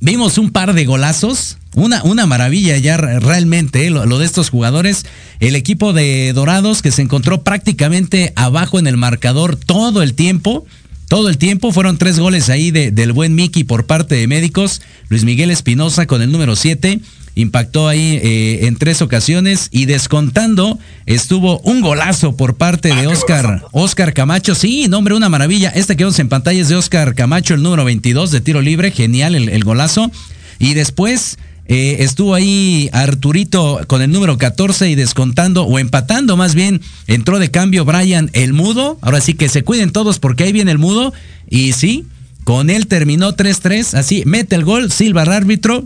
vimos 0.01 0.39
un 0.39 0.51
par 0.51 0.73
de 0.73 0.87
golazos, 0.87 1.59
una, 1.75 2.03
una 2.05 2.27
maravilla 2.27 2.79
ya 2.79 2.97
re- 2.97 3.21
realmente, 3.21 3.87
eh, 3.87 3.91
lo, 3.91 4.19
de 4.19 4.25
estos 4.25 4.49
jugadores. 4.49 5.05
El 5.41 5.55
equipo 5.55 5.93
de 5.93 6.33
Dorados 6.33 6.81
que 6.81 6.91
se 6.91 7.03
encontró 7.03 7.43
prácticamente 7.43 8.33
abajo 8.35 8.79
en 8.79 8.87
el 8.87 8.97
marcador 8.97 9.57
todo 9.57 10.03
el 10.03 10.15
tiempo. 10.15 10.65
Todo 11.09 11.29
el 11.29 11.37
tiempo 11.39 11.71
fueron 11.73 11.99
tres 11.99 12.19
goles 12.19 12.49
ahí 12.49 12.71
de- 12.71 12.91
del 12.93 13.13
buen 13.13 13.35
Miki 13.35 13.65
por 13.65 13.85
parte 13.87 14.15
de 14.15 14.27
médicos. 14.27 14.81
Luis 15.11 15.25
Miguel 15.25 15.51
Espinosa 15.51 16.07
con 16.07 16.23
el 16.23 16.33
número 16.33 16.57
7. 16.57 17.01
Impactó 17.39 17.87
ahí 17.87 18.19
eh, 18.23 18.67
en 18.67 18.77
tres 18.77 19.01
ocasiones 19.01 19.69
y 19.71 19.87
descontando 19.87 20.79
estuvo 21.07 21.61
un 21.61 21.81
golazo 21.81 22.37
por 22.37 22.57
parte 22.57 22.95
de 22.95 23.07
Oscar, 23.07 23.65
Oscar 23.73 24.13
Camacho. 24.13 24.55
Sí, 24.55 24.89
nombre, 24.89 25.15
una 25.15 25.29
maravilla. 25.29 25.71
Este 25.71 25.97
que 25.97 26.05
vemos 26.05 26.19
en 26.19 26.29
pantalla 26.29 26.61
es 26.61 26.69
de 26.69 26.75
Oscar 26.77 27.15
Camacho, 27.15 27.55
el 27.55 27.63
número 27.63 27.85
22 27.85 28.33
de 28.33 28.41
tiro 28.41 28.61
libre. 28.61 28.91
Genial 28.91 29.35
el, 29.35 29.49
el 29.49 29.63
golazo. 29.63 30.11
Y 30.59 30.75
después 30.75 31.39
eh, 31.71 32.03
estuvo 32.03 32.35
ahí 32.35 32.89
Arturito 32.93 33.81
con 33.87 34.01
el 34.01 34.11
número 34.11 34.39
14 34.39 34.89
y 34.89 34.95
descontando 34.95 35.65
o 35.65 35.79
empatando 35.79 36.37
más 36.37 36.55
bien. 36.55 36.81
Entró 37.07 37.39
de 37.39 37.51
cambio 37.51 37.85
Brian 37.85 38.31
el 38.33 38.55
mudo. 38.55 38.99
Ahora 39.01 39.21
sí 39.21 39.35
que 39.35 39.49
se 39.49 39.63
cuiden 39.63 39.93
todos 39.93 40.19
porque 40.19 40.45
ahí 40.45 40.53
viene 40.53 40.73
el 40.73 40.79
mudo. 40.79 41.13
Y 41.49 41.73
sí, 41.75 42.07
con 42.45 42.71
él 42.71 42.87
terminó 42.87 43.37
3-3. 43.37 43.97
Así, 43.97 44.23
mete 44.27 44.57
el 44.57 44.65
gol, 44.65 44.91
Silva 44.91 45.23
árbitro. 45.23 45.85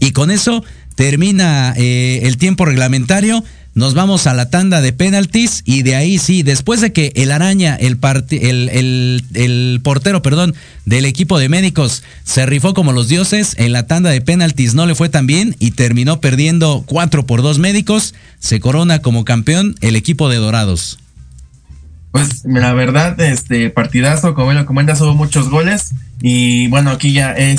Y 0.00 0.12
con 0.12 0.30
eso 0.30 0.64
termina 0.96 1.74
eh, 1.76 2.20
el 2.24 2.36
tiempo 2.36 2.64
reglamentario. 2.64 3.44
Nos 3.72 3.94
vamos 3.94 4.26
a 4.26 4.34
la 4.34 4.50
tanda 4.50 4.80
de 4.80 4.92
penaltis 4.92 5.62
y 5.64 5.82
de 5.82 5.94
ahí 5.94 6.18
sí, 6.18 6.42
después 6.42 6.80
de 6.80 6.92
que 6.92 7.12
el 7.14 7.30
araña, 7.30 7.76
el, 7.76 8.00
el, 9.32 9.80
portero, 9.84 10.22
perdón, 10.22 10.56
del 10.86 11.04
equipo 11.04 11.38
de 11.38 11.48
médicos 11.48 12.02
se 12.24 12.46
rifó 12.46 12.74
como 12.74 12.92
los 12.92 13.06
dioses, 13.06 13.54
en 13.58 13.72
la 13.72 13.86
tanda 13.86 14.10
de 14.10 14.20
penaltis 14.20 14.74
no 14.74 14.86
le 14.86 14.96
fue 14.96 15.08
tan 15.08 15.28
bien 15.28 15.54
y 15.60 15.70
terminó 15.70 16.20
perdiendo 16.20 16.82
4 16.86 17.26
por 17.26 17.42
2 17.42 17.60
médicos, 17.60 18.12
se 18.40 18.58
corona 18.58 19.02
como 19.02 19.24
campeón 19.24 19.76
el 19.80 19.94
equipo 19.94 20.28
de 20.28 20.36
Dorados. 20.38 20.98
Pues 22.10 22.44
la 22.44 22.72
verdad, 22.72 23.20
este 23.20 23.70
partidazo, 23.70 24.34
como 24.34 24.52
lo 24.52 24.66
comentas, 24.66 25.00
hubo 25.00 25.14
muchos 25.14 25.48
goles. 25.48 25.94
Y 26.20 26.68
bueno, 26.68 26.90
aquí 26.90 27.12
ya 27.12 27.34
he, 27.36 27.56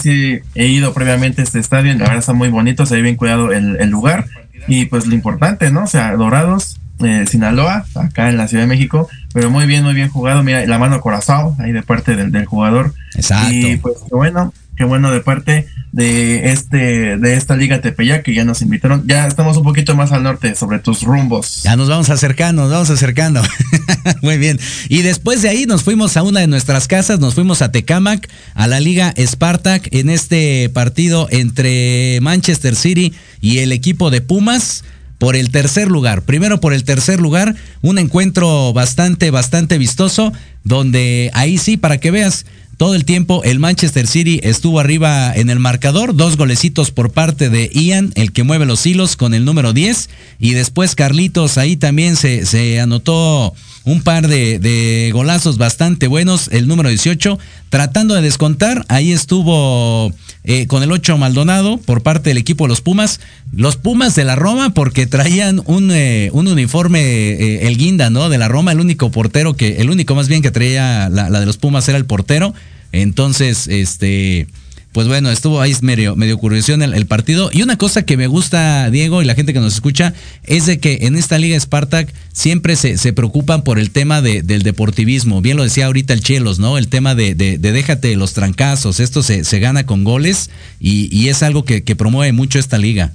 he 0.56 0.68
ido 0.68 0.93
previamente 0.93 1.41
a 1.41 1.43
este 1.43 1.60
estadio, 1.60 1.93
la 1.93 1.99
verdad 1.99 2.18
está 2.18 2.34
muy 2.34 2.49
bonito, 2.49 2.86
se 2.86 2.95
ve 2.95 3.02
bien 3.02 3.16
cuidado 3.16 3.52
el, 3.52 3.78
el 3.80 3.89
lugar. 3.89 4.26
Y 4.68 4.86
pues 4.86 5.08
lo 5.08 5.16
importante, 5.16 5.72
¿no? 5.72 5.84
O 5.86 5.88
sea, 5.88 6.16
Dorados, 6.16 6.80
eh, 6.99 7.26
Sinaloa, 7.28 7.86
acá 7.95 8.30
en 8.30 8.38
la 8.38 8.47
Ciudad 8.47 8.64
de 8.64 8.68
México, 8.68 9.10
pero 9.34 9.49
muy 9.49 9.66
bien, 9.66 9.84
muy 9.84 9.93
bien 9.93 10.10
jugado. 10.10 10.43
Mira, 10.43 10.66
la 10.66 10.78
mano 10.78 11.02
corazón 11.02 11.56
ahí 11.60 11.72
de 11.72 11.82
parte 11.82 12.16
del, 12.16 12.32
del 12.32 12.45
jugador. 12.45 12.93
Exacto. 13.16 13.54
Y 13.54 13.78
pues 13.78 13.95
bueno, 14.12 14.54
bueno 14.84 15.12
de 15.12 15.22
parte 15.22 15.68
de 15.92 16.52
este 16.52 17.18
de 17.18 17.36
esta 17.36 17.58
liga 17.58 17.82
Tepeyac 17.82 18.24
que 18.24 18.34
ya 18.34 18.46
nos 18.46 18.62
invitaron. 18.62 19.04
Ya 19.06 19.28
estamos 19.28 19.58
un 19.58 19.64
poquito 19.64 19.96
más 19.96 20.12
al 20.12 20.24
norte 20.24 20.56
sobre 20.56 20.80
tus 20.80 21.04
rumbos. 21.04 21.64
Ya 21.64 21.76
nos 21.76 21.90
vamos 21.90 22.10
acercando, 22.10 22.64
nos 22.64 22.72
vamos 22.72 22.90
acercando. 22.90 23.42
Muy 24.22 24.38
bien. 24.38 24.60
Y 24.90 25.02
después 25.02 25.42
de 25.42 25.50
ahí 25.50 25.66
nos 25.66 25.84
fuimos 25.84 26.18
a 26.18 26.24
una 26.24 26.40
de 26.40 26.48
nuestras 26.48 26.88
casas, 26.88 27.20
nos 27.20 27.36
fuimos 27.36 27.62
a 27.62 27.72
Tecamac, 27.72 28.30
a 28.54 28.68
la 28.68 28.80
liga 28.80 29.14
Spartak 29.18 29.90
en 29.92 30.10
este 30.10 30.70
partido 30.70 31.28
entre 31.30 32.20
Manchester 32.22 32.76
City 32.76 33.14
y 33.42 33.60
el 33.60 33.72
equipo 33.72 34.10
de 34.10 34.22
Pumas 34.22 34.84
por 35.22 35.36
el 35.36 35.52
tercer 35.52 35.88
lugar. 35.88 36.24
Primero 36.24 36.60
por 36.60 36.74
el 36.74 36.84
tercer 36.84 37.20
lugar, 37.20 37.56
un 37.82 38.00
encuentro 38.00 38.74
bastante, 38.74 39.30
bastante 39.30 39.78
vistoso, 39.78 40.34
donde 40.64 41.30
ahí 41.36 41.60
sí, 41.60 41.78
para 41.78 42.00
que 42.00 42.10
veas, 42.10 42.48
todo 42.82 42.96
el 42.96 43.06
tiempo 43.06 43.44
el 43.44 43.60
Manchester 43.60 44.08
City 44.08 44.40
estuvo 44.42 44.80
arriba 44.80 45.32
en 45.36 45.52
el 45.52 45.60
marcador, 45.60 46.16
dos 46.16 46.36
golecitos 46.36 46.90
por 46.90 47.12
parte 47.12 47.52
de 47.52 47.70
Ian, 47.72 48.12
el 48.16 48.32
que 48.32 48.42
mueve 48.42 48.66
los 48.66 48.84
hilos 48.88 49.16
con 49.16 49.36
el 49.36 49.46
número 49.46 49.72
10, 49.72 50.10
y 50.40 50.54
después 50.54 50.96
Carlitos 50.96 51.60
ahí 51.60 51.78
también 51.78 52.16
se, 52.16 52.44
se 52.48 52.80
anotó 52.80 53.54
un 53.84 54.02
par 54.02 54.28
de, 54.28 55.10
golazos 55.14 55.58
bastante 55.58 56.08
buenos, 56.08 56.50
el 56.52 56.68
número 56.68 56.90
18, 56.90 57.40
tratando 57.70 58.16
de 58.16 58.22
descontar, 58.22 58.86
ahí 58.90 59.12
estuvo 59.12 60.14
eh, 60.44 60.68
con 60.68 60.84
el 60.84 60.92
8 60.92 61.18
Maldonado 61.18 61.78
por 61.78 62.04
parte 62.04 62.30
del 62.30 62.38
equipo 62.38 62.66
de 62.66 62.70
los 62.70 62.82
Pumas, 62.82 63.20
los 63.52 63.78
Pumas 63.78 64.16
de 64.16 64.24
la 64.24 64.36
Roma 64.36 64.74
porque 64.74 65.08
traían 65.08 65.62
un, 65.66 65.92
eh, 65.92 66.30
un 66.34 66.48
uniforme, 66.48 67.02
eh, 67.02 67.68
el 67.68 67.78
guinda, 67.78 68.10
¿no? 68.10 68.30
De 68.30 68.38
la 68.38 68.48
Roma, 68.48 68.72
el 68.72 68.80
único 68.80 69.12
portero 69.12 69.56
que, 69.56 69.78
el 69.82 69.90
único 69.90 70.16
más 70.16 70.28
bien 70.28 70.42
que 70.42 70.52
traía 70.52 71.10
la 71.10 71.40
de 71.40 71.46
los 71.46 71.58
Pumas 71.58 71.88
era 71.90 71.98
el 71.98 72.06
portero, 72.06 72.54
entonces, 72.92 73.68
este 73.68 74.48
pues 74.94 75.08
bueno, 75.08 75.32
estuvo 75.32 75.62
ahí 75.62 75.74
medio, 75.82 76.16
medio 76.16 76.38
curioso 76.38 76.74
el, 76.74 76.94
el, 76.94 77.06
partido. 77.06 77.50
Y 77.54 77.62
una 77.62 77.78
cosa 77.78 78.04
que 78.04 78.18
me 78.18 78.28
gusta, 78.28 78.89
Diego, 78.89 79.22
y 79.22 79.26
la 79.26 79.36
gente 79.36 79.54
que 79.54 79.60
nos 79.60 79.74
escucha, 79.74 80.14
es 80.44 80.66
de 80.66 80.80
que 80.80 81.00
en 81.04 81.16
esta 81.16 81.38
Liga 81.38 81.58
Spartak 81.58 82.14
siempre 82.34 82.76
se, 82.76 82.98
se 82.98 83.14
preocupan 83.14 83.64
por 83.64 83.80
el 83.80 83.92
tema 83.92 84.22
de, 84.22 84.42
del 84.42 84.64
deportivismo. 84.64 85.42
Bien 85.42 85.56
lo 85.56 85.64
decía 85.64 85.86
ahorita 85.86 86.14
el 86.14 86.22
Chelos, 86.22 86.60
¿no? 86.60 86.78
El 86.78 86.89
tema 86.89 87.16
de, 87.16 87.36
de, 87.36 87.58
déjate 87.58 88.16
los 88.18 88.34
trancazos. 88.34 89.00
Esto 89.00 89.24
se, 89.24 89.46
se 89.46 89.60
gana 89.60 89.86
con 89.86 90.04
goles 90.04 90.50
y, 90.80 91.08
y 91.16 91.30
es 91.30 91.42
algo 91.42 91.64
que, 91.64 91.84
que, 91.84 91.96
promueve 91.96 92.34
mucho 92.34 92.60
esta 92.60 92.78
liga. 92.78 93.14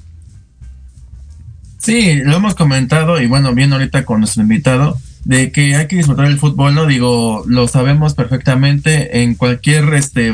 Sí, 1.79 2.15
lo 2.25 2.37
hemos 2.37 2.55
comentado 2.55 3.21
y 3.21 3.27
bueno, 3.27 3.55
bien 3.55 3.73
ahorita 3.73 4.05
con 4.07 4.21
nuestro 4.21 4.43
invitado, 4.43 4.99
de 5.25 5.53
que 5.53 5.77
hay 5.77 5.89
que 5.89 5.97
disfrutar 5.97 6.27
el 6.27 6.39
fútbol, 6.39 6.75
¿no? 6.75 6.87
Digo, 6.87 7.45
lo 7.47 7.69
sabemos 7.69 8.15
perfectamente 8.15 9.23
en 9.23 9.35
cualquier 9.35 9.93
este 9.95 10.33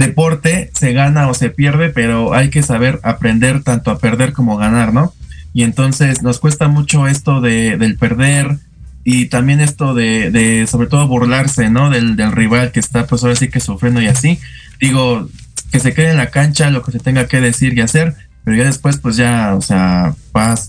deporte 0.00 0.70
se 0.74 0.92
gana 0.92 1.28
o 1.28 1.34
se 1.34 1.50
pierde, 1.50 1.90
pero 1.90 2.34
hay 2.34 2.50
que 2.50 2.64
saber 2.64 2.98
aprender 3.04 3.62
tanto 3.62 3.92
a 3.92 3.98
perder 3.98 4.32
como 4.32 4.56
ganar, 4.56 4.92
¿no? 4.92 5.14
Y 5.52 5.62
entonces 5.62 6.22
nos 6.22 6.40
cuesta 6.40 6.66
mucho 6.66 7.06
esto 7.06 7.40
de, 7.40 7.76
del 7.76 7.96
perder 7.96 8.58
y 9.04 9.26
también 9.26 9.60
esto 9.60 9.94
de, 9.94 10.30
de 10.30 10.66
sobre 10.66 10.88
todo 10.88 11.06
burlarse, 11.06 11.70
¿no? 11.70 11.90
Del, 11.90 12.16
del, 12.16 12.32
rival 12.32 12.72
que 12.72 12.80
está 12.80 13.06
pues 13.06 13.22
ahora 13.22 13.36
sí 13.36 13.48
que 13.48 13.60
sufriendo 13.60 14.02
y 14.02 14.08
así. 14.08 14.40
Digo, 14.80 15.28
que 15.70 15.80
se 15.80 15.94
quede 15.94 16.10
en 16.10 16.16
la 16.16 16.30
cancha 16.30 16.70
lo 16.70 16.82
que 16.82 16.92
se 16.92 16.98
tenga 16.98 17.26
que 17.26 17.40
decir 17.40 17.76
y 17.76 17.80
hacer, 17.80 18.14
pero 18.44 18.56
ya 18.56 18.64
después 18.64 18.98
pues 18.98 19.16
ya, 19.16 19.54
o 19.54 19.60
sea, 19.60 20.14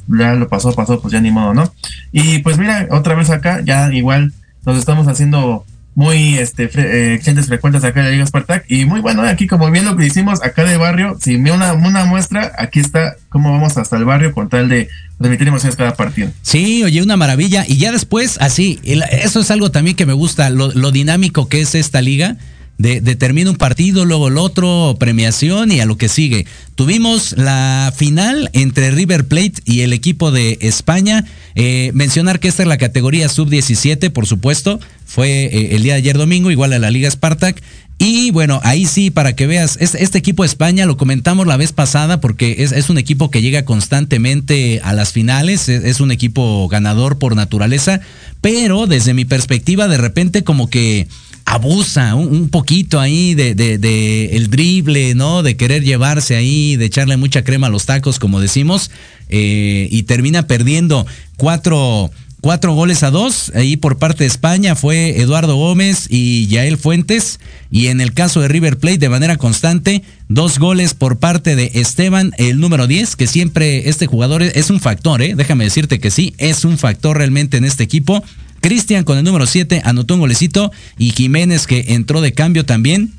ya 0.07 0.33
lo 0.35 0.47
pasó, 0.47 0.73
pasó, 0.73 1.01
pues 1.01 1.11
ya 1.11 1.21
ni 1.21 1.31
modo, 1.31 1.53
¿no? 1.53 1.73
Y 2.11 2.39
pues 2.39 2.57
mira, 2.57 2.87
otra 2.91 3.15
vez 3.15 3.29
acá, 3.29 3.61
ya 3.63 3.91
igual 3.93 4.33
nos 4.65 4.77
estamos 4.77 5.07
haciendo 5.07 5.65
muy 5.93 6.37
este 6.37 6.69
eh, 6.73 7.19
clientes 7.19 7.47
frecuentes 7.47 7.83
acá 7.83 7.99
en 7.99 8.05
la 8.05 8.11
Liga 8.11 8.25
Spartak. 8.25 8.65
Y 8.69 8.85
muy 8.85 9.01
bueno 9.01 9.23
aquí 9.23 9.47
como 9.47 9.69
bien 9.71 9.85
lo 9.85 9.95
que 9.95 10.05
hicimos 10.05 10.41
acá 10.43 10.63
de 10.63 10.77
barrio 10.77 11.17
si 11.19 11.37
me 11.37 11.51
una, 11.51 11.73
una 11.73 12.05
muestra 12.05 12.53
aquí 12.57 12.79
está 12.79 13.15
cómo 13.29 13.51
vamos 13.51 13.77
hasta 13.77 13.97
el 13.97 14.05
barrio 14.05 14.31
con 14.33 14.49
tal 14.49 14.69
de 14.69 14.89
transmitir 15.17 15.47
emociones 15.47 15.75
cada 15.75 15.95
partido. 15.95 16.31
Sí 16.41 16.83
oye 16.83 17.01
una 17.01 17.17
maravilla. 17.17 17.65
Y 17.67 17.77
ya 17.77 17.91
después 17.91 18.37
así 18.39 18.79
eso 18.83 19.41
es 19.41 19.51
algo 19.51 19.71
también 19.71 19.95
que 19.95 20.05
me 20.05 20.13
gusta 20.13 20.49
lo, 20.49 20.71
lo 20.71 20.91
dinámico 20.91 21.47
que 21.47 21.61
es 21.61 21.75
esta 21.75 22.01
liga 22.01 22.37
de, 22.81 22.99
de, 22.99 23.15
termina 23.15 23.51
un 23.51 23.57
partido, 23.57 24.05
luego 24.05 24.27
el 24.27 24.37
otro, 24.37 24.95
premiación 24.99 25.71
y 25.71 25.79
a 25.79 25.85
lo 25.85 25.97
que 25.97 26.09
sigue. 26.09 26.45
Tuvimos 26.75 27.33
la 27.37 27.93
final 27.95 28.49
entre 28.53 28.89
River 28.89 29.27
Plate 29.27 29.53
y 29.65 29.81
el 29.81 29.93
equipo 29.93 30.31
de 30.31 30.57
España. 30.61 31.25
Eh, 31.53 31.91
mencionar 31.93 32.39
que 32.39 32.47
esta 32.47 32.63
es 32.63 32.67
la 32.67 32.77
categoría 32.77 33.29
sub-17, 33.29 34.09
por 34.09 34.25
supuesto. 34.25 34.79
Fue 35.05 35.45
eh, 35.45 35.75
el 35.75 35.83
día 35.83 35.93
de 35.93 35.99
ayer 35.99 36.17
domingo, 36.17 36.49
igual 36.49 36.73
a 36.73 36.79
la 36.79 36.89
Liga 36.89 37.09
Spartak. 37.11 37.61
Y 37.99 38.31
bueno, 38.31 38.59
ahí 38.63 38.87
sí, 38.87 39.11
para 39.11 39.35
que 39.35 39.45
veas, 39.45 39.77
este, 39.79 40.17
equipo 40.17 40.41
de 40.41 40.47
España 40.47 40.87
lo 40.87 40.97
comentamos 40.97 41.45
la 41.45 41.55
vez 41.55 41.71
pasada 41.71 42.19
porque 42.19 42.63
es, 42.63 42.89
un 42.89 42.97
equipo 42.97 43.29
que 43.29 43.43
llega 43.43 43.63
constantemente 43.63 44.81
a 44.83 44.93
las 44.93 45.11
finales, 45.11 45.69
es, 45.69 45.83
es, 45.83 45.99
un 45.99 46.11
equipo 46.11 46.67
ganador 46.67 47.19
por 47.19 47.35
naturaleza, 47.35 48.01
pero 48.41 48.87
desde 48.87 49.13
mi 49.13 49.23
perspectiva 49.23 49.87
de 49.87 49.97
repente 49.97 50.43
como 50.43 50.67
que 50.67 51.07
abusa 51.45 52.15
un, 52.15 52.49
poquito 52.49 52.99
ahí 52.99 53.33
de, 53.35 53.55
de, 53.55 53.77
de, 53.77 54.37
el 54.37 54.49
drible, 54.49 55.15
¿no? 55.15 55.43
De 55.43 55.57
querer 55.57 55.83
llevarse 55.83 56.35
ahí, 56.35 56.75
de 56.75 56.85
echarle 56.85 57.17
mucha 57.17 57.43
crema 57.43 57.67
a 57.67 57.69
los 57.69 57.85
tacos, 57.85 58.19
como 58.19 58.39
decimos, 58.39 58.91
eh, 59.29 59.87
y 59.91 60.03
termina 60.03 60.47
perdiendo 60.47 61.05
cuatro 61.37 62.11
cuatro 62.41 62.73
goles 62.73 63.03
a 63.03 63.11
dos. 63.11 63.51
Ahí 63.55 63.77
por 63.77 63.97
parte 63.97 64.23
de 64.23 64.27
España 64.27 64.75
fue 64.75 65.21
Eduardo 65.21 65.55
Gómez 65.55 66.07
y 66.09 66.47
Yael 66.47 66.77
Fuentes. 66.77 67.39
Y 67.69 67.87
en 67.87 68.01
el 68.01 68.13
caso 68.13 68.41
de 68.41 68.49
River 68.49 68.77
Plate, 68.77 68.97
de 68.97 69.09
manera 69.09 69.37
constante, 69.37 70.03
dos 70.27 70.59
goles 70.59 70.93
por 70.93 71.19
parte 71.19 71.55
de 71.55 71.71
Esteban, 71.75 72.31
el 72.37 72.59
número 72.59 72.87
10, 72.87 73.15
que 73.15 73.27
siempre 73.27 73.87
este 73.87 74.07
jugador 74.07 74.41
es 74.41 74.69
un 74.69 74.81
factor, 74.81 75.21
¿eh? 75.21 75.35
Déjame 75.35 75.63
decirte 75.63 75.99
que 75.99 76.11
sí, 76.11 76.33
es 76.37 76.65
un 76.65 76.77
factor 76.77 77.17
realmente 77.17 77.57
en 77.57 77.63
este 77.63 77.83
equipo. 77.83 78.23
Cristian 78.61 79.03
con 79.03 79.17
el 79.17 79.23
número 79.23 79.45
7 79.45 79.81
anotó 79.83 80.13
un 80.13 80.21
golecito 80.21 80.71
y 80.97 81.11
Jiménez 81.11 81.67
que 81.67 81.85
entró 81.89 82.21
de 82.21 82.31
cambio 82.33 82.65
también 82.65 83.13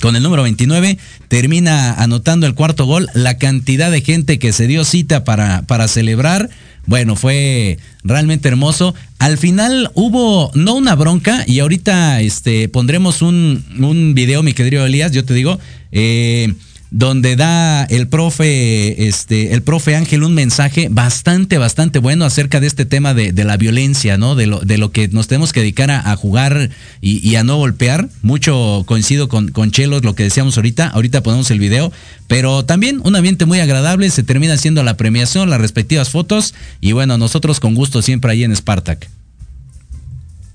con 0.00 0.16
el 0.16 0.22
número 0.22 0.42
29 0.44 0.98
termina 1.28 1.94
anotando 1.94 2.46
el 2.46 2.54
cuarto 2.54 2.86
gol. 2.86 3.08
La 3.14 3.38
cantidad 3.38 3.90
de 3.90 4.00
gente 4.00 4.38
que 4.38 4.52
se 4.52 4.66
dio 4.66 4.84
cita 4.84 5.24
para, 5.24 5.62
para 5.62 5.88
celebrar, 5.88 6.50
bueno, 6.86 7.16
fue 7.16 7.78
realmente 8.04 8.48
hermoso. 8.48 8.94
Al 9.18 9.38
final 9.38 9.90
hubo 9.94 10.50
no 10.54 10.74
una 10.74 10.94
bronca 10.94 11.44
y 11.46 11.58
ahorita 11.58 12.20
este, 12.20 12.68
pondremos 12.68 13.22
un, 13.22 13.64
un 13.78 14.14
video, 14.14 14.42
mi 14.42 14.52
querido 14.52 14.86
Elías, 14.86 15.12
yo 15.12 15.24
te 15.24 15.34
digo, 15.34 15.58
eh, 15.92 16.54
donde 16.90 17.36
da 17.36 17.84
el 17.84 18.08
profe, 18.08 19.08
este, 19.08 19.52
el 19.52 19.62
profe 19.62 19.94
Ángel 19.94 20.22
un 20.22 20.34
mensaje 20.34 20.88
bastante, 20.90 21.58
bastante 21.58 21.98
bueno 21.98 22.24
acerca 22.24 22.60
de 22.60 22.66
este 22.66 22.86
tema 22.86 23.14
de, 23.14 23.32
de 23.32 23.44
la 23.44 23.56
violencia, 23.56 24.16
¿no? 24.16 24.34
De 24.34 24.46
lo, 24.46 24.60
de 24.60 24.78
lo 24.78 24.90
que 24.90 25.08
nos 25.08 25.28
tenemos 25.28 25.52
que 25.52 25.60
dedicar 25.60 25.90
a, 25.90 26.10
a 26.10 26.16
jugar 26.16 26.70
y, 27.00 27.34
a 27.36 27.44
no 27.44 27.56
golpear. 27.56 28.08
Mucho 28.22 28.84
coincido 28.86 29.28
con, 29.28 29.48
con 29.48 29.70
Chelos, 29.70 30.04
lo 30.04 30.14
que 30.14 30.24
decíamos 30.24 30.56
ahorita. 30.56 30.88
Ahorita 30.88 31.22
ponemos 31.22 31.50
el 31.50 31.58
video. 31.58 31.92
Pero 32.26 32.64
también 32.64 33.00
un 33.04 33.16
ambiente 33.16 33.44
muy 33.44 33.60
agradable. 33.60 34.08
Se 34.10 34.22
termina 34.22 34.54
haciendo 34.54 34.82
la 34.82 34.96
premiación, 34.96 35.50
las 35.50 35.60
respectivas 35.60 36.10
fotos. 36.10 36.54
Y 36.80 36.92
bueno, 36.92 37.18
nosotros 37.18 37.60
con 37.60 37.74
gusto 37.74 38.02
siempre 38.02 38.32
ahí 38.32 38.44
en 38.44 38.54
Spartak. 38.54 39.08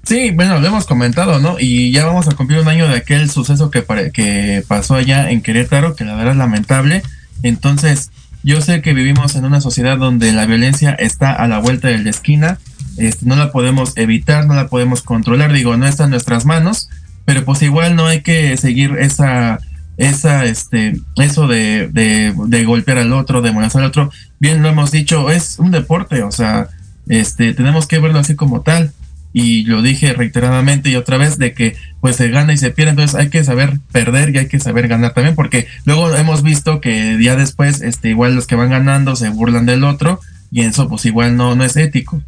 Sí, 0.05 0.31
bueno, 0.31 0.59
lo 0.59 0.67
hemos 0.67 0.85
comentado, 0.85 1.39
¿no? 1.39 1.55
Y 1.59 1.91
ya 1.91 2.05
vamos 2.05 2.27
a 2.27 2.35
cumplir 2.35 2.59
un 2.59 2.67
año 2.67 2.89
de 2.89 2.97
aquel 2.97 3.29
suceso 3.29 3.71
que, 3.71 3.85
que 4.11 4.61
pasó 4.67 4.95
allá 4.95 5.31
en 5.31 5.41
Querétaro, 5.41 5.95
que 5.95 6.03
la 6.03 6.15
verdad 6.15 6.33
es 6.33 6.37
lamentable. 6.37 7.03
Entonces, 7.41 8.11
yo 8.43 8.59
sé 8.59 8.81
que 8.81 8.93
vivimos 8.93 9.35
en 9.35 9.45
una 9.45 9.61
sociedad 9.61 9.97
donde 9.97 10.33
la 10.33 10.45
violencia 10.45 10.91
está 10.91 11.31
a 11.31 11.47
la 11.47 11.59
vuelta 11.59 11.87
de 11.87 11.99
la 11.99 12.09
esquina, 12.09 12.59
este, 12.97 13.25
no 13.25 13.37
la 13.37 13.53
podemos 13.53 13.93
evitar, 13.95 14.45
no 14.45 14.55
la 14.55 14.67
podemos 14.67 15.03
controlar, 15.03 15.53
digo, 15.53 15.77
no 15.77 15.87
está 15.87 16.03
en 16.03 16.09
nuestras 16.09 16.45
manos, 16.45 16.89
pero 17.23 17.45
pues 17.45 17.61
igual 17.61 17.95
no 17.95 18.05
hay 18.05 18.21
que 18.21 18.57
seguir 18.57 18.97
esa, 18.99 19.59
esa, 19.95 20.43
este, 20.43 20.99
eso 21.15 21.47
de, 21.47 21.87
de, 21.87 22.35
de 22.47 22.65
golpear 22.65 22.97
al 22.97 23.13
otro, 23.13 23.41
de 23.41 23.53
molestar 23.53 23.81
al 23.81 23.87
otro. 23.87 24.11
Bien 24.39 24.61
lo 24.61 24.67
hemos 24.67 24.91
dicho, 24.91 25.31
es 25.31 25.59
un 25.59 25.71
deporte, 25.71 26.23
o 26.23 26.31
sea, 26.31 26.67
este, 27.07 27.53
tenemos 27.53 27.87
que 27.87 27.99
verlo 27.99 28.19
así 28.19 28.35
como 28.35 28.61
tal 28.61 28.91
y 29.33 29.65
lo 29.65 29.81
dije 29.81 30.13
reiteradamente 30.13 30.89
y 30.89 30.95
otra 30.95 31.17
vez 31.17 31.37
de 31.39 31.53
que 31.53 31.75
pues 31.99 32.15
se 32.15 32.29
gana 32.29 32.53
y 32.53 32.57
se 32.57 32.69
pierde, 32.69 32.91
entonces 32.91 33.19
hay 33.19 33.29
que 33.29 33.43
saber 33.43 33.79
perder 33.91 34.33
y 34.33 34.37
hay 34.37 34.47
que 34.47 34.59
saber 34.59 34.87
ganar 34.87 35.13
también, 35.13 35.35
porque 35.35 35.67
luego 35.85 36.15
hemos 36.15 36.43
visto 36.43 36.79
que 36.79 37.17
día 37.17 37.35
después, 37.35 37.81
este, 37.81 38.09
igual 38.09 38.35
los 38.35 38.45
que 38.45 38.55
van 38.55 38.69
ganando 38.69 39.15
se 39.15 39.29
burlan 39.29 39.65
del 39.65 39.83
otro 39.83 40.21
y 40.51 40.61
eso 40.61 40.87
pues 40.87 41.05
igual 41.05 41.35
no, 41.35 41.55
no 41.55 41.63
es 41.63 41.75
ético. 41.75 42.21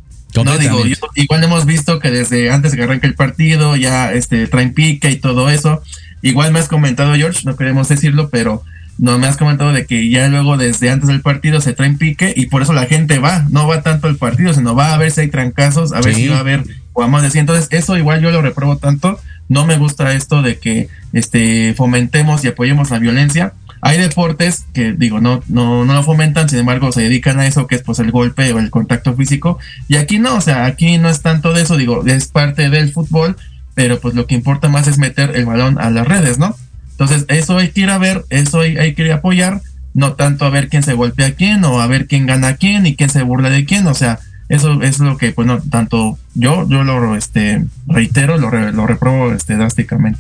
No 0.44 0.58
digo, 0.58 0.86
yo, 0.86 0.96
igual 1.16 1.44
hemos 1.44 1.66
visto 1.66 2.00
que 2.00 2.12
desde 2.12 2.52
antes 2.52 2.76
que 2.76 2.84
arranque 2.84 3.08
el 3.08 3.16
partido 3.16 3.78
ya 3.78 4.12
este 4.12 4.48
traen 4.48 4.74
pique 4.74 5.10
y 5.10 5.16
todo 5.16 5.50
eso. 5.50 5.82
Igual 6.22 6.52
me 6.52 6.60
has 6.60 6.68
comentado 6.68 7.16
George, 7.16 7.42
no 7.46 7.56
queremos 7.56 7.88
decirlo, 7.88 8.30
pero 8.30 8.64
no 8.98 9.18
me 9.18 9.28
has 9.28 9.38
comentado 9.38 9.72
de 9.72 9.86
que 9.86 10.10
ya 10.10 10.28
luego 10.28 10.58
desde 10.58 10.90
antes 10.90 11.08
del 11.08 11.22
partido 11.22 11.62
se 11.62 11.74
traen 11.74 11.98
pique 11.98 12.34
y 12.36 12.48
por 12.48 12.64
eso 12.64 12.74
la 12.74 12.86
gente 12.86 13.20
va, 13.20 13.46
no 13.50 13.68
va 13.68 13.82
tanto 13.82 14.08
al 14.08 14.18
partido, 14.18 14.54
sino 14.54 14.76
va 14.76 14.94
a 14.94 14.98
ver 14.98 15.12
si 15.12 15.22
hay 15.22 15.28
trancazos, 15.30 15.94
a 15.94 16.02
ver 16.02 16.16
si 16.16 16.28
va 16.28 16.38
a 16.38 16.40
haber 16.40 16.64
o 16.96 17.08
más 17.08 17.22
de 17.22 17.40
Entonces, 17.40 17.68
eso 17.72 17.98
igual 17.98 18.22
yo 18.22 18.32
lo 18.32 18.42
repruebo 18.42 18.78
tanto. 18.78 19.20
No 19.48 19.66
me 19.66 19.78
gusta 19.78 20.14
esto 20.14 20.42
de 20.42 20.58
que 20.58 20.88
este 21.14 21.76
fomentemos 21.76 22.44
y 22.44 22.48
apoyemos 22.48 22.90
la 22.90 23.00
violencia. 23.00 23.54
Hay 23.82 24.00
deportes 24.00 24.66
que 24.74 24.94
digo, 24.94 25.20
no, 25.20 25.44
no, 25.48 25.86
no 25.86 25.94
lo 25.94 26.02
fomentan, 26.02 26.50
sin 26.50 26.60
embargo, 26.60 26.92
se 26.92 27.02
dedican 27.02 27.40
a 27.40 27.46
eso, 27.46 27.68
que 27.68 27.76
es 27.76 27.84
pues 27.84 28.00
el 28.00 28.10
golpe 28.10 28.52
o 28.54 28.60
el 28.60 28.72
contacto 28.72 29.14
físico. 29.14 29.60
Y 29.88 29.98
aquí 29.98 30.18
no, 30.18 30.36
o 30.36 30.42
sea, 30.42 30.66
aquí 30.66 30.98
no 30.98 31.10
es 31.10 31.22
tanto 31.22 31.54
de 31.54 31.62
eso, 31.62 31.78
digo, 31.78 32.04
es 32.08 32.30
parte 32.30 32.70
del 32.70 32.92
fútbol, 32.92 33.36
pero 33.76 34.00
pues 34.00 34.16
lo 34.16 34.26
que 34.26 34.34
importa 34.34 34.70
más 34.70 34.88
es 34.88 34.98
meter 34.98 35.36
el 35.36 35.46
balón 35.46 35.78
a 35.80 35.92
las 35.92 36.08
redes, 36.08 36.40
¿no? 36.40 36.56
Entonces, 36.92 37.26
eso 37.28 37.58
hay 37.58 37.70
que 37.70 37.82
ir 37.82 37.90
a 37.90 37.98
ver, 37.98 38.26
eso 38.30 38.62
hay, 38.62 38.78
hay 38.78 38.96
que 38.96 39.04
ir 39.04 39.12
a 39.12 39.16
apoyar, 39.16 39.62
no 39.94 40.14
tanto 40.14 40.46
a 40.46 40.50
ver 40.50 40.70
quién 40.70 40.82
se 40.82 40.94
golpea 40.94 41.28
a 41.28 41.32
quién 41.32 41.64
o 41.66 41.82
a 41.82 41.88
ver 41.88 42.08
quién 42.08 42.26
gana 42.26 42.48
a 42.48 42.56
quién 42.56 42.86
y 42.86 42.96
quién 42.96 43.10
se 43.10 43.22
burla 43.22 43.50
de 43.50 43.66
quién, 43.66 43.86
o 43.86 43.94
sea, 43.94 44.20
eso 44.50 44.82
es 44.82 45.00
lo 45.00 45.18
que, 45.18 45.32
pues, 45.32 45.48
no, 45.48 45.62
tanto 45.62 46.18
yo, 46.34 46.68
yo 46.70 46.84
lo 46.84 47.16
este, 47.16 47.66
reitero, 47.88 48.38
lo, 48.38 48.50
re, 48.50 48.72
lo 48.72 48.86
reprobo 48.86 49.34
este, 49.34 49.56
drásticamente. 49.56 50.20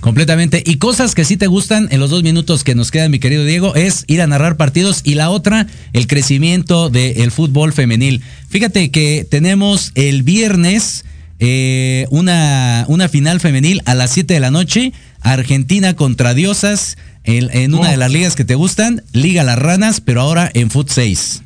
Completamente. 0.00 0.62
Y 0.64 0.76
cosas 0.76 1.14
que 1.14 1.24
sí 1.24 1.36
te 1.36 1.46
gustan 1.46 1.88
en 1.90 1.98
los 1.98 2.10
dos 2.10 2.22
minutos 2.22 2.62
que 2.62 2.74
nos 2.74 2.90
quedan, 2.90 3.10
mi 3.10 3.18
querido 3.18 3.44
Diego, 3.44 3.74
es 3.74 4.04
ir 4.06 4.22
a 4.22 4.26
narrar 4.26 4.56
partidos 4.56 5.00
y 5.02 5.14
la 5.14 5.30
otra, 5.30 5.66
el 5.92 6.06
crecimiento 6.06 6.90
del 6.90 7.30
fútbol 7.30 7.72
femenil. 7.72 8.22
Fíjate 8.48 8.90
que 8.90 9.26
tenemos 9.28 9.92
el 9.94 10.22
viernes 10.22 11.04
eh, 11.40 12.06
una, 12.10 12.84
una 12.88 13.08
final 13.08 13.40
femenil 13.40 13.80
a 13.86 13.94
las 13.94 14.10
7 14.10 14.34
de 14.34 14.40
la 14.40 14.50
noche, 14.50 14.92
Argentina 15.20 15.96
contra 15.96 16.34
Diosas, 16.34 16.96
en, 17.24 17.48
en 17.52 17.74
una 17.74 17.88
oh. 17.88 17.90
de 17.90 17.96
las 17.96 18.12
ligas 18.12 18.36
que 18.36 18.44
te 18.44 18.54
gustan, 18.54 19.02
Liga 19.12 19.42
Las 19.42 19.58
Ranas, 19.58 20.00
pero 20.00 20.20
ahora 20.20 20.50
en 20.54 20.70
Foot 20.70 20.90
6. 20.90 21.42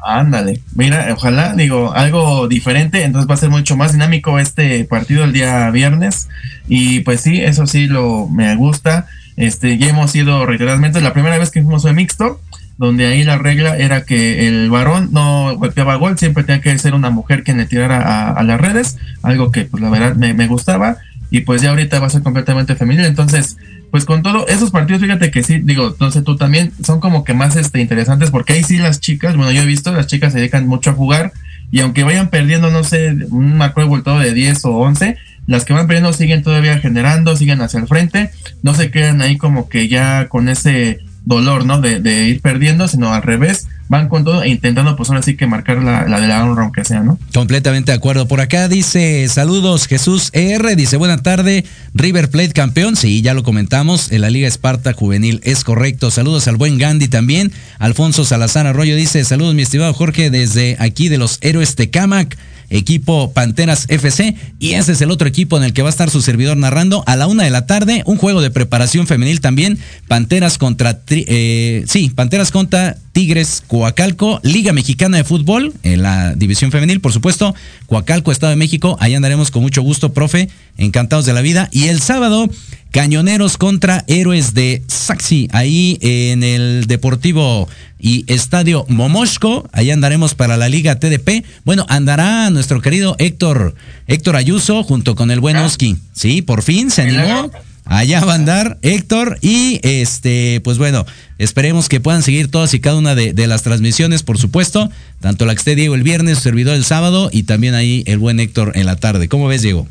Ándale, 0.00 0.60
mira, 0.74 1.08
ojalá, 1.12 1.54
digo, 1.54 1.92
algo 1.92 2.46
diferente, 2.46 3.02
entonces 3.02 3.28
va 3.28 3.34
a 3.34 3.38
ser 3.38 3.50
mucho 3.50 3.76
más 3.76 3.92
dinámico 3.92 4.38
este 4.38 4.84
partido 4.84 5.24
el 5.24 5.32
día 5.32 5.70
viernes. 5.70 6.28
Y 6.68 7.00
pues 7.00 7.20
sí, 7.20 7.40
eso 7.40 7.66
sí 7.66 7.86
lo 7.86 8.28
me 8.28 8.54
gusta. 8.54 9.06
Este, 9.36 9.76
ya 9.76 9.88
hemos 9.88 10.14
ido 10.14 10.46
reiteradamente, 10.46 11.00
la 11.00 11.12
primera 11.12 11.38
vez 11.38 11.50
que 11.50 11.62
fuimos 11.62 11.82
fue 11.82 11.92
mixto, 11.92 12.40
donde 12.76 13.06
ahí 13.06 13.24
la 13.24 13.38
regla 13.38 13.76
era 13.76 14.04
que 14.04 14.46
el 14.46 14.70
varón 14.70 15.10
no 15.12 15.56
golpeaba 15.56 15.96
gol, 15.96 16.16
siempre 16.16 16.44
tenía 16.44 16.62
que 16.62 16.78
ser 16.78 16.94
una 16.94 17.10
mujer 17.10 17.42
quien 17.42 17.58
le 17.58 17.66
tirara 17.66 18.00
a, 18.00 18.30
a 18.30 18.42
las 18.44 18.60
redes, 18.60 18.98
algo 19.22 19.50
que 19.50 19.64
pues 19.64 19.82
la 19.82 19.90
verdad 19.90 20.14
me, 20.14 20.32
me, 20.32 20.46
gustaba. 20.46 20.98
Y 21.30 21.40
pues 21.40 21.60
ya 21.60 21.70
ahorita 21.70 21.98
va 21.98 22.06
a 22.06 22.10
ser 22.10 22.22
completamente 22.22 22.76
femenil, 22.76 23.04
entonces 23.04 23.58
pues 23.90 24.04
con 24.04 24.22
todo, 24.22 24.46
esos 24.48 24.70
partidos, 24.70 25.02
fíjate 25.02 25.30
que 25.30 25.42
sí, 25.42 25.60
digo, 25.62 25.88
entonces 25.88 26.24
tú 26.24 26.36
también 26.36 26.72
son 26.84 27.00
como 27.00 27.24
que 27.24 27.34
más 27.34 27.56
este, 27.56 27.80
interesantes 27.80 28.30
porque 28.30 28.52
ahí 28.52 28.62
sí 28.62 28.78
las 28.78 29.00
chicas, 29.00 29.36
bueno, 29.36 29.50
yo 29.50 29.62
he 29.62 29.66
visto, 29.66 29.92
las 29.92 30.06
chicas 30.06 30.32
se 30.32 30.38
dedican 30.38 30.66
mucho 30.66 30.90
a 30.90 30.94
jugar 30.94 31.32
y 31.70 31.80
aunque 31.80 32.04
vayan 32.04 32.28
perdiendo, 32.28 32.70
no 32.70 32.84
sé, 32.84 33.16
un 33.30 33.56
macro 33.56 33.86
voltado 33.86 34.18
de 34.18 34.32
10 34.32 34.64
o 34.66 34.70
11, 34.76 35.16
las 35.46 35.64
que 35.64 35.72
van 35.72 35.86
perdiendo 35.86 36.12
siguen 36.12 36.42
todavía 36.42 36.78
generando, 36.78 37.36
siguen 37.36 37.60
hacia 37.60 37.80
el 37.80 37.86
frente, 37.86 38.30
no 38.62 38.74
se 38.74 38.90
quedan 38.90 39.22
ahí 39.22 39.36
como 39.36 39.68
que 39.68 39.88
ya 39.88 40.28
con 40.28 40.48
ese 40.48 41.00
dolor, 41.24 41.66
¿no? 41.66 41.80
De, 41.80 42.00
de, 42.00 42.28
ir 42.28 42.40
perdiendo, 42.40 42.88
sino 42.88 43.12
al 43.12 43.22
revés, 43.22 43.68
van 43.88 44.08
con 44.08 44.24
todo 44.24 44.42
e 44.42 44.48
intentando, 44.48 44.96
pues 44.96 45.08
ahora 45.08 45.22
sí 45.22 45.36
que 45.36 45.46
marcar 45.46 45.82
la, 45.82 46.06
la 46.06 46.20
de 46.20 46.28
la 46.28 46.44
honra, 46.44 46.62
aunque 46.62 46.84
sea, 46.84 47.00
¿no? 47.00 47.18
Completamente 47.32 47.92
de 47.92 47.96
acuerdo. 47.96 48.28
Por 48.28 48.40
acá 48.40 48.68
dice, 48.68 49.26
saludos 49.28 49.86
Jesús 49.86 50.30
ER, 50.32 50.76
dice, 50.76 50.96
buena 50.96 51.18
tarde, 51.18 51.64
River 51.94 52.30
Plate 52.30 52.52
campeón, 52.52 52.96
sí, 52.96 53.22
ya 53.22 53.34
lo 53.34 53.42
comentamos, 53.42 54.12
en 54.12 54.20
la 54.20 54.30
Liga 54.30 54.48
Esparta 54.48 54.92
Juvenil, 54.92 55.40
es 55.44 55.64
correcto. 55.64 56.10
Saludos 56.10 56.48
al 56.48 56.56
buen 56.56 56.78
Gandhi 56.78 57.08
también. 57.08 57.52
Alfonso 57.78 58.24
Salazar 58.24 58.66
Arroyo 58.66 58.96
dice, 58.96 59.24
saludos 59.24 59.54
mi 59.54 59.62
estimado 59.62 59.92
Jorge, 59.94 60.30
desde 60.30 60.76
aquí 60.78 61.08
de 61.08 61.18
los 61.18 61.38
héroes 61.40 61.76
de 61.76 61.90
Camac 61.90 62.36
equipo 62.70 63.32
Panteras 63.32 63.86
FC. 63.88 64.34
Y 64.58 64.72
ese 64.72 64.92
es 64.92 65.00
el 65.00 65.10
otro 65.10 65.28
equipo 65.28 65.56
en 65.56 65.64
el 65.64 65.72
que 65.72 65.82
va 65.82 65.88
a 65.88 65.90
estar 65.90 66.10
su 66.10 66.22
servidor 66.22 66.56
narrando 66.56 67.02
a 67.06 67.16
la 67.16 67.26
una 67.26 67.44
de 67.44 67.50
la 67.50 67.66
tarde. 67.66 68.02
Un 68.06 68.16
juego 68.16 68.40
de 68.40 68.50
preparación 68.50 69.06
femenil 69.06 69.40
también. 69.40 69.78
Panteras 70.06 70.58
contra. 70.58 71.00
Eh, 71.08 71.84
sí, 71.86 72.10
Panteras 72.14 72.50
contra 72.50 72.96
Tigres 73.12 73.62
Coacalco. 73.66 74.40
Liga 74.42 74.72
Mexicana 74.72 75.16
de 75.16 75.24
Fútbol. 75.24 75.72
En 75.82 76.02
la 76.02 76.34
división 76.34 76.70
femenil, 76.70 77.00
por 77.00 77.12
supuesto. 77.12 77.54
Coacalco, 77.86 78.32
Estado 78.32 78.50
de 78.50 78.56
México. 78.56 78.96
Ahí 79.00 79.14
andaremos 79.14 79.50
con 79.50 79.62
mucho 79.62 79.82
gusto, 79.82 80.12
profe. 80.12 80.48
Encantados 80.76 81.26
de 81.26 81.32
la 81.32 81.40
vida. 81.40 81.68
Y 81.72 81.88
el 81.88 82.00
sábado. 82.00 82.48
Cañoneros 82.90 83.58
contra 83.58 84.04
Héroes 84.06 84.54
de 84.54 84.82
Saxi, 84.86 85.48
ahí 85.52 85.98
en 86.00 86.42
el 86.42 86.86
Deportivo 86.86 87.68
y 88.00 88.24
Estadio 88.32 88.86
Momoshko. 88.88 89.68
Ahí 89.72 89.90
andaremos 89.90 90.34
para 90.34 90.56
la 90.56 90.68
Liga 90.68 90.98
TDP. 90.98 91.44
Bueno, 91.64 91.84
andará 91.88 92.48
nuestro 92.50 92.80
querido 92.80 93.14
Héctor, 93.18 93.74
Héctor 94.06 94.36
Ayuso 94.36 94.82
junto 94.84 95.14
con 95.14 95.30
el 95.30 95.40
buen 95.40 95.56
Oski. 95.56 95.96
Sí, 96.12 96.42
por 96.42 96.62
fin 96.62 96.90
se 96.90 97.02
animó. 97.02 97.50
Allá 97.84 98.20
va 98.20 98.32
a 98.32 98.36
andar 98.36 98.78
Héctor 98.82 99.38
y 99.40 99.80
este, 99.82 100.60
pues 100.62 100.76
bueno, 100.76 101.06
esperemos 101.38 101.88
que 101.88 102.00
puedan 102.00 102.22
seguir 102.22 102.50
todas 102.50 102.74
y 102.74 102.80
cada 102.80 102.98
una 102.98 103.14
de, 103.14 103.32
de, 103.32 103.46
las 103.46 103.62
transmisiones, 103.62 104.22
por 104.22 104.36
supuesto, 104.36 104.90
tanto 105.20 105.46
la 105.46 105.54
que 105.54 105.58
esté 105.58 105.74
Diego 105.74 105.94
el 105.94 106.02
viernes, 106.02 106.36
su 106.36 106.44
servidor 106.44 106.74
el 106.74 106.84
sábado 106.84 107.30
y 107.32 107.44
también 107.44 107.74
ahí 107.74 108.02
el 108.06 108.18
buen 108.18 108.40
Héctor 108.40 108.72
en 108.74 108.84
la 108.84 108.96
tarde. 108.96 109.28
¿Cómo 109.28 109.46
ves, 109.46 109.62
Diego? 109.62 109.88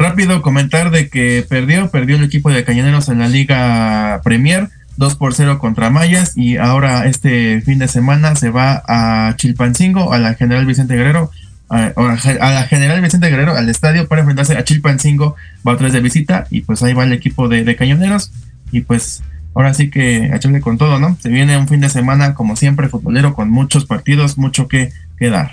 Rápido 0.00 0.40
comentar 0.40 0.90
de 0.90 1.10
que 1.10 1.44
perdió, 1.46 1.90
perdió 1.90 2.16
el 2.16 2.24
equipo 2.24 2.50
de 2.50 2.64
Cañoneros 2.64 3.10
en 3.10 3.18
la 3.18 3.28
Liga 3.28 4.22
Premier 4.24 4.70
2 4.96 5.14
por 5.16 5.34
0 5.34 5.58
contra 5.58 5.90
Mayas 5.90 6.32
y 6.38 6.56
ahora 6.56 7.04
este 7.04 7.60
fin 7.60 7.78
de 7.78 7.86
semana 7.86 8.34
se 8.34 8.48
va 8.48 8.82
a 8.88 9.36
Chilpancingo, 9.36 10.14
a 10.14 10.18
la 10.18 10.32
General 10.32 10.64
Vicente 10.64 10.96
Guerrero, 10.96 11.30
a, 11.68 11.92
a 11.96 12.50
la 12.50 12.62
General 12.64 12.98
Vicente 13.02 13.28
Guerrero, 13.28 13.54
al 13.54 13.68
estadio 13.68 14.08
para 14.08 14.22
enfrentarse 14.22 14.56
a 14.56 14.64
Chilpancingo, 14.64 15.36
va 15.68 15.72
otra 15.72 15.84
vez 15.84 15.92
de 15.92 16.00
visita 16.00 16.46
y 16.48 16.62
pues 16.62 16.82
ahí 16.82 16.94
va 16.94 17.04
el 17.04 17.12
equipo 17.12 17.48
de, 17.48 17.62
de 17.62 17.76
Cañoneros 17.76 18.32
y 18.72 18.80
pues 18.80 19.22
ahora 19.54 19.74
sí 19.74 19.90
que 19.90 20.34
echarle 20.34 20.62
con 20.62 20.78
todo, 20.78 20.98
¿no? 20.98 21.18
Se 21.20 21.28
viene 21.28 21.58
un 21.58 21.68
fin 21.68 21.80
de 21.80 21.90
semana 21.90 22.32
como 22.32 22.56
siempre 22.56 22.88
futbolero 22.88 23.34
con 23.34 23.50
muchos 23.50 23.84
partidos, 23.84 24.38
mucho 24.38 24.66
que, 24.66 24.94
que 25.18 25.28
dar. 25.28 25.52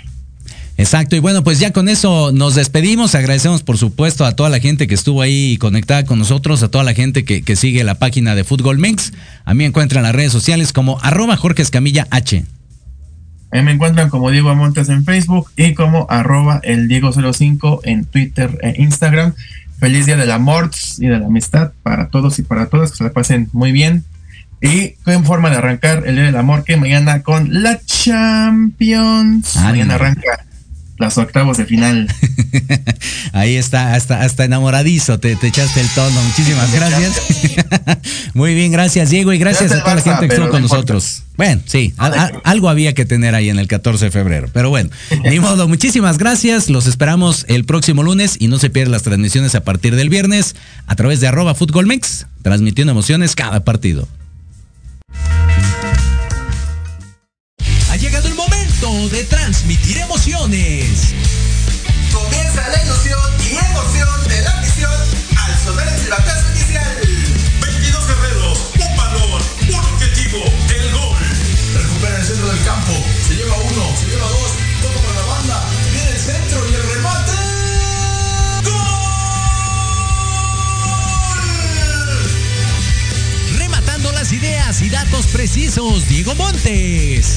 Exacto, 0.78 1.16
y 1.16 1.18
bueno, 1.18 1.42
pues 1.42 1.58
ya 1.58 1.72
con 1.72 1.88
eso 1.88 2.30
nos 2.30 2.54
despedimos. 2.54 3.16
Agradecemos, 3.16 3.64
por 3.64 3.76
supuesto, 3.76 4.24
a 4.24 4.36
toda 4.36 4.48
la 4.48 4.60
gente 4.60 4.86
que 4.86 4.94
estuvo 4.94 5.22
ahí 5.22 5.58
conectada 5.58 6.04
con 6.04 6.20
nosotros, 6.20 6.62
a 6.62 6.70
toda 6.70 6.84
la 6.84 6.94
gente 6.94 7.24
que, 7.24 7.42
que 7.42 7.56
sigue 7.56 7.82
la 7.82 7.96
página 7.96 8.36
de 8.36 8.44
Fútbol 8.44 8.78
Mix. 8.78 9.12
A 9.44 9.54
mí 9.54 9.58
me 9.58 9.64
encuentran 9.66 10.04
en 10.04 10.04
las 10.04 10.14
redes 10.14 10.30
sociales 10.30 10.72
como 10.72 11.00
arroba 11.02 11.36
Jorge 11.36 11.62
Escamilla 11.62 12.06
H. 12.10 12.44
Ahí 13.50 13.62
me 13.62 13.72
encuentran 13.72 14.08
como 14.08 14.30
Diego 14.30 14.54
Montes 14.54 14.88
en 14.88 15.04
Facebook 15.04 15.50
y 15.56 15.74
como 15.74 16.06
arroba 16.10 16.60
el 16.62 16.86
Diego05 16.88 17.80
en 17.82 18.04
Twitter 18.04 18.56
e 18.62 18.80
Instagram. 18.80 19.34
Feliz 19.80 20.06
día 20.06 20.16
del 20.16 20.30
amor 20.30 20.70
y 20.98 21.08
de 21.08 21.18
la 21.18 21.26
amistad 21.26 21.72
para 21.82 22.08
todos 22.08 22.38
y 22.38 22.42
para 22.42 22.66
todas, 22.66 22.92
que 22.92 22.98
se 22.98 23.04
la 23.04 23.10
pasen 23.10 23.48
muy 23.52 23.72
bien. 23.72 24.04
Y 24.60 24.94
en 25.06 25.24
forma 25.24 25.50
de 25.50 25.56
arrancar 25.56 26.04
el 26.06 26.14
Día 26.16 26.24
del 26.24 26.36
Amor 26.36 26.64
que 26.64 26.76
mañana 26.76 27.22
con 27.22 27.62
la 27.62 27.80
Champions. 27.84 29.54
Mañana 29.56 29.94
arranca 29.94 30.47
las 30.98 31.16
octavos 31.16 31.56
de 31.56 31.64
final. 31.64 32.08
Ahí 33.32 33.56
está, 33.56 33.94
hasta, 33.94 34.22
hasta 34.22 34.44
enamoradizo, 34.44 35.18
te, 35.18 35.32
echaste 35.32 35.80
el 35.80 35.88
tono. 35.90 36.20
Muchísimas 36.22 36.72
gracias. 36.74 37.22
Muy 38.34 38.54
bien, 38.54 38.72
gracias 38.72 39.10
Diego 39.10 39.32
y 39.32 39.38
gracias 39.38 39.72
a 39.72 39.80
toda 39.82 39.96
la 39.96 40.02
gente 40.02 40.28
que 40.28 40.34
estuvo 40.34 40.50
con 40.50 40.62
nosotros. 40.62 41.22
Bueno, 41.36 41.62
sí, 41.66 41.94
algo 42.42 42.68
había 42.68 42.94
que 42.94 43.04
tener 43.04 43.36
ahí 43.36 43.48
en 43.48 43.60
el 43.60 43.68
14 43.68 44.06
de 44.06 44.10
febrero, 44.10 44.48
pero 44.52 44.70
bueno, 44.70 44.90
ni 45.22 45.38
modo, 45.38 45.68
muchísimas 45.68 46.18
gracias, 46.18 46.68
los 46.68 46.86
esperamos 46.86 47.44
el 47.48 47.64
próximo 47.64 48.02
lunes 48.02 48.36
y 48.40 48.48
no 48.48 48.58
se 48.58 48.70
pierdan 48.70 48.90
las 48.92 49.04
transmisiones 49.04 49.54
a 49.54 49.62
partir 49.62 49.94
del 49.94 50.08
viernes 50.08 50.56
a 50.88 50.96
través 50.96 51.20
de 51.20 51.28
arroba 51.28 51.54
futbolmex, 51.54 52.26
transmitiendo 52.42 52.90
emociones 52.90 53.36
cada 53.36 53.62
partido. 53.64 54.08
De 59.06 59.22
transmitir 59.24 59.96
emociones. 59.98 61.14
Comienza 62.12 62.68
la 62.68 62.82
ilusión 62.82 63.20
y 63.48 63.56
emoción 63.56 64.28
de 64.28 64.42
la 64.42 64.56
misión 64.56 64.90
al 65.36 65.56
sonar 65.56 65.86
el 65.86 66.00
silbatazo 66.00 66.50
inicial. 66.50 66.98
22 67.60 68.06
guerreros, 68.08 68.58
un 68.76 68.96
balón, 68.96 69.40
un 69.68 69.74
objetivo, 69.76 70.42
el 70.74 70.92
gol. 70.92 71.16
Recupera 71.76 72.18
el 72.18 72.26
centro 72.26 72.48
del 72.48 72.64
campo, 72.64 72.92
se 73.24 73.36
lleva 73.36 73.56
uno, 73.56 73.96
se 73.96 74.06
lleva 74.06 74.28
dos, 74.28 74.50
toca 74.82 75.00
para 75.00 75.20
la 75.20 75.26
banda, 75.26 75.64
viene 75.92 76.10
el 76.10 76.18
centro 76.18 76.68
y 76.68 76.74
el 76.74 76.82
remate. 76.94 77.32
¡Gol! 78.64 78.78
Rematando 83.58 84.10
las 84.10 84.32
ideas 84.32 84.82
y 84.82 84.90
datos 84.90 85.28
precisos, 85.28 86.08
Diego 86.08 86.34
Montes 86.34 87.36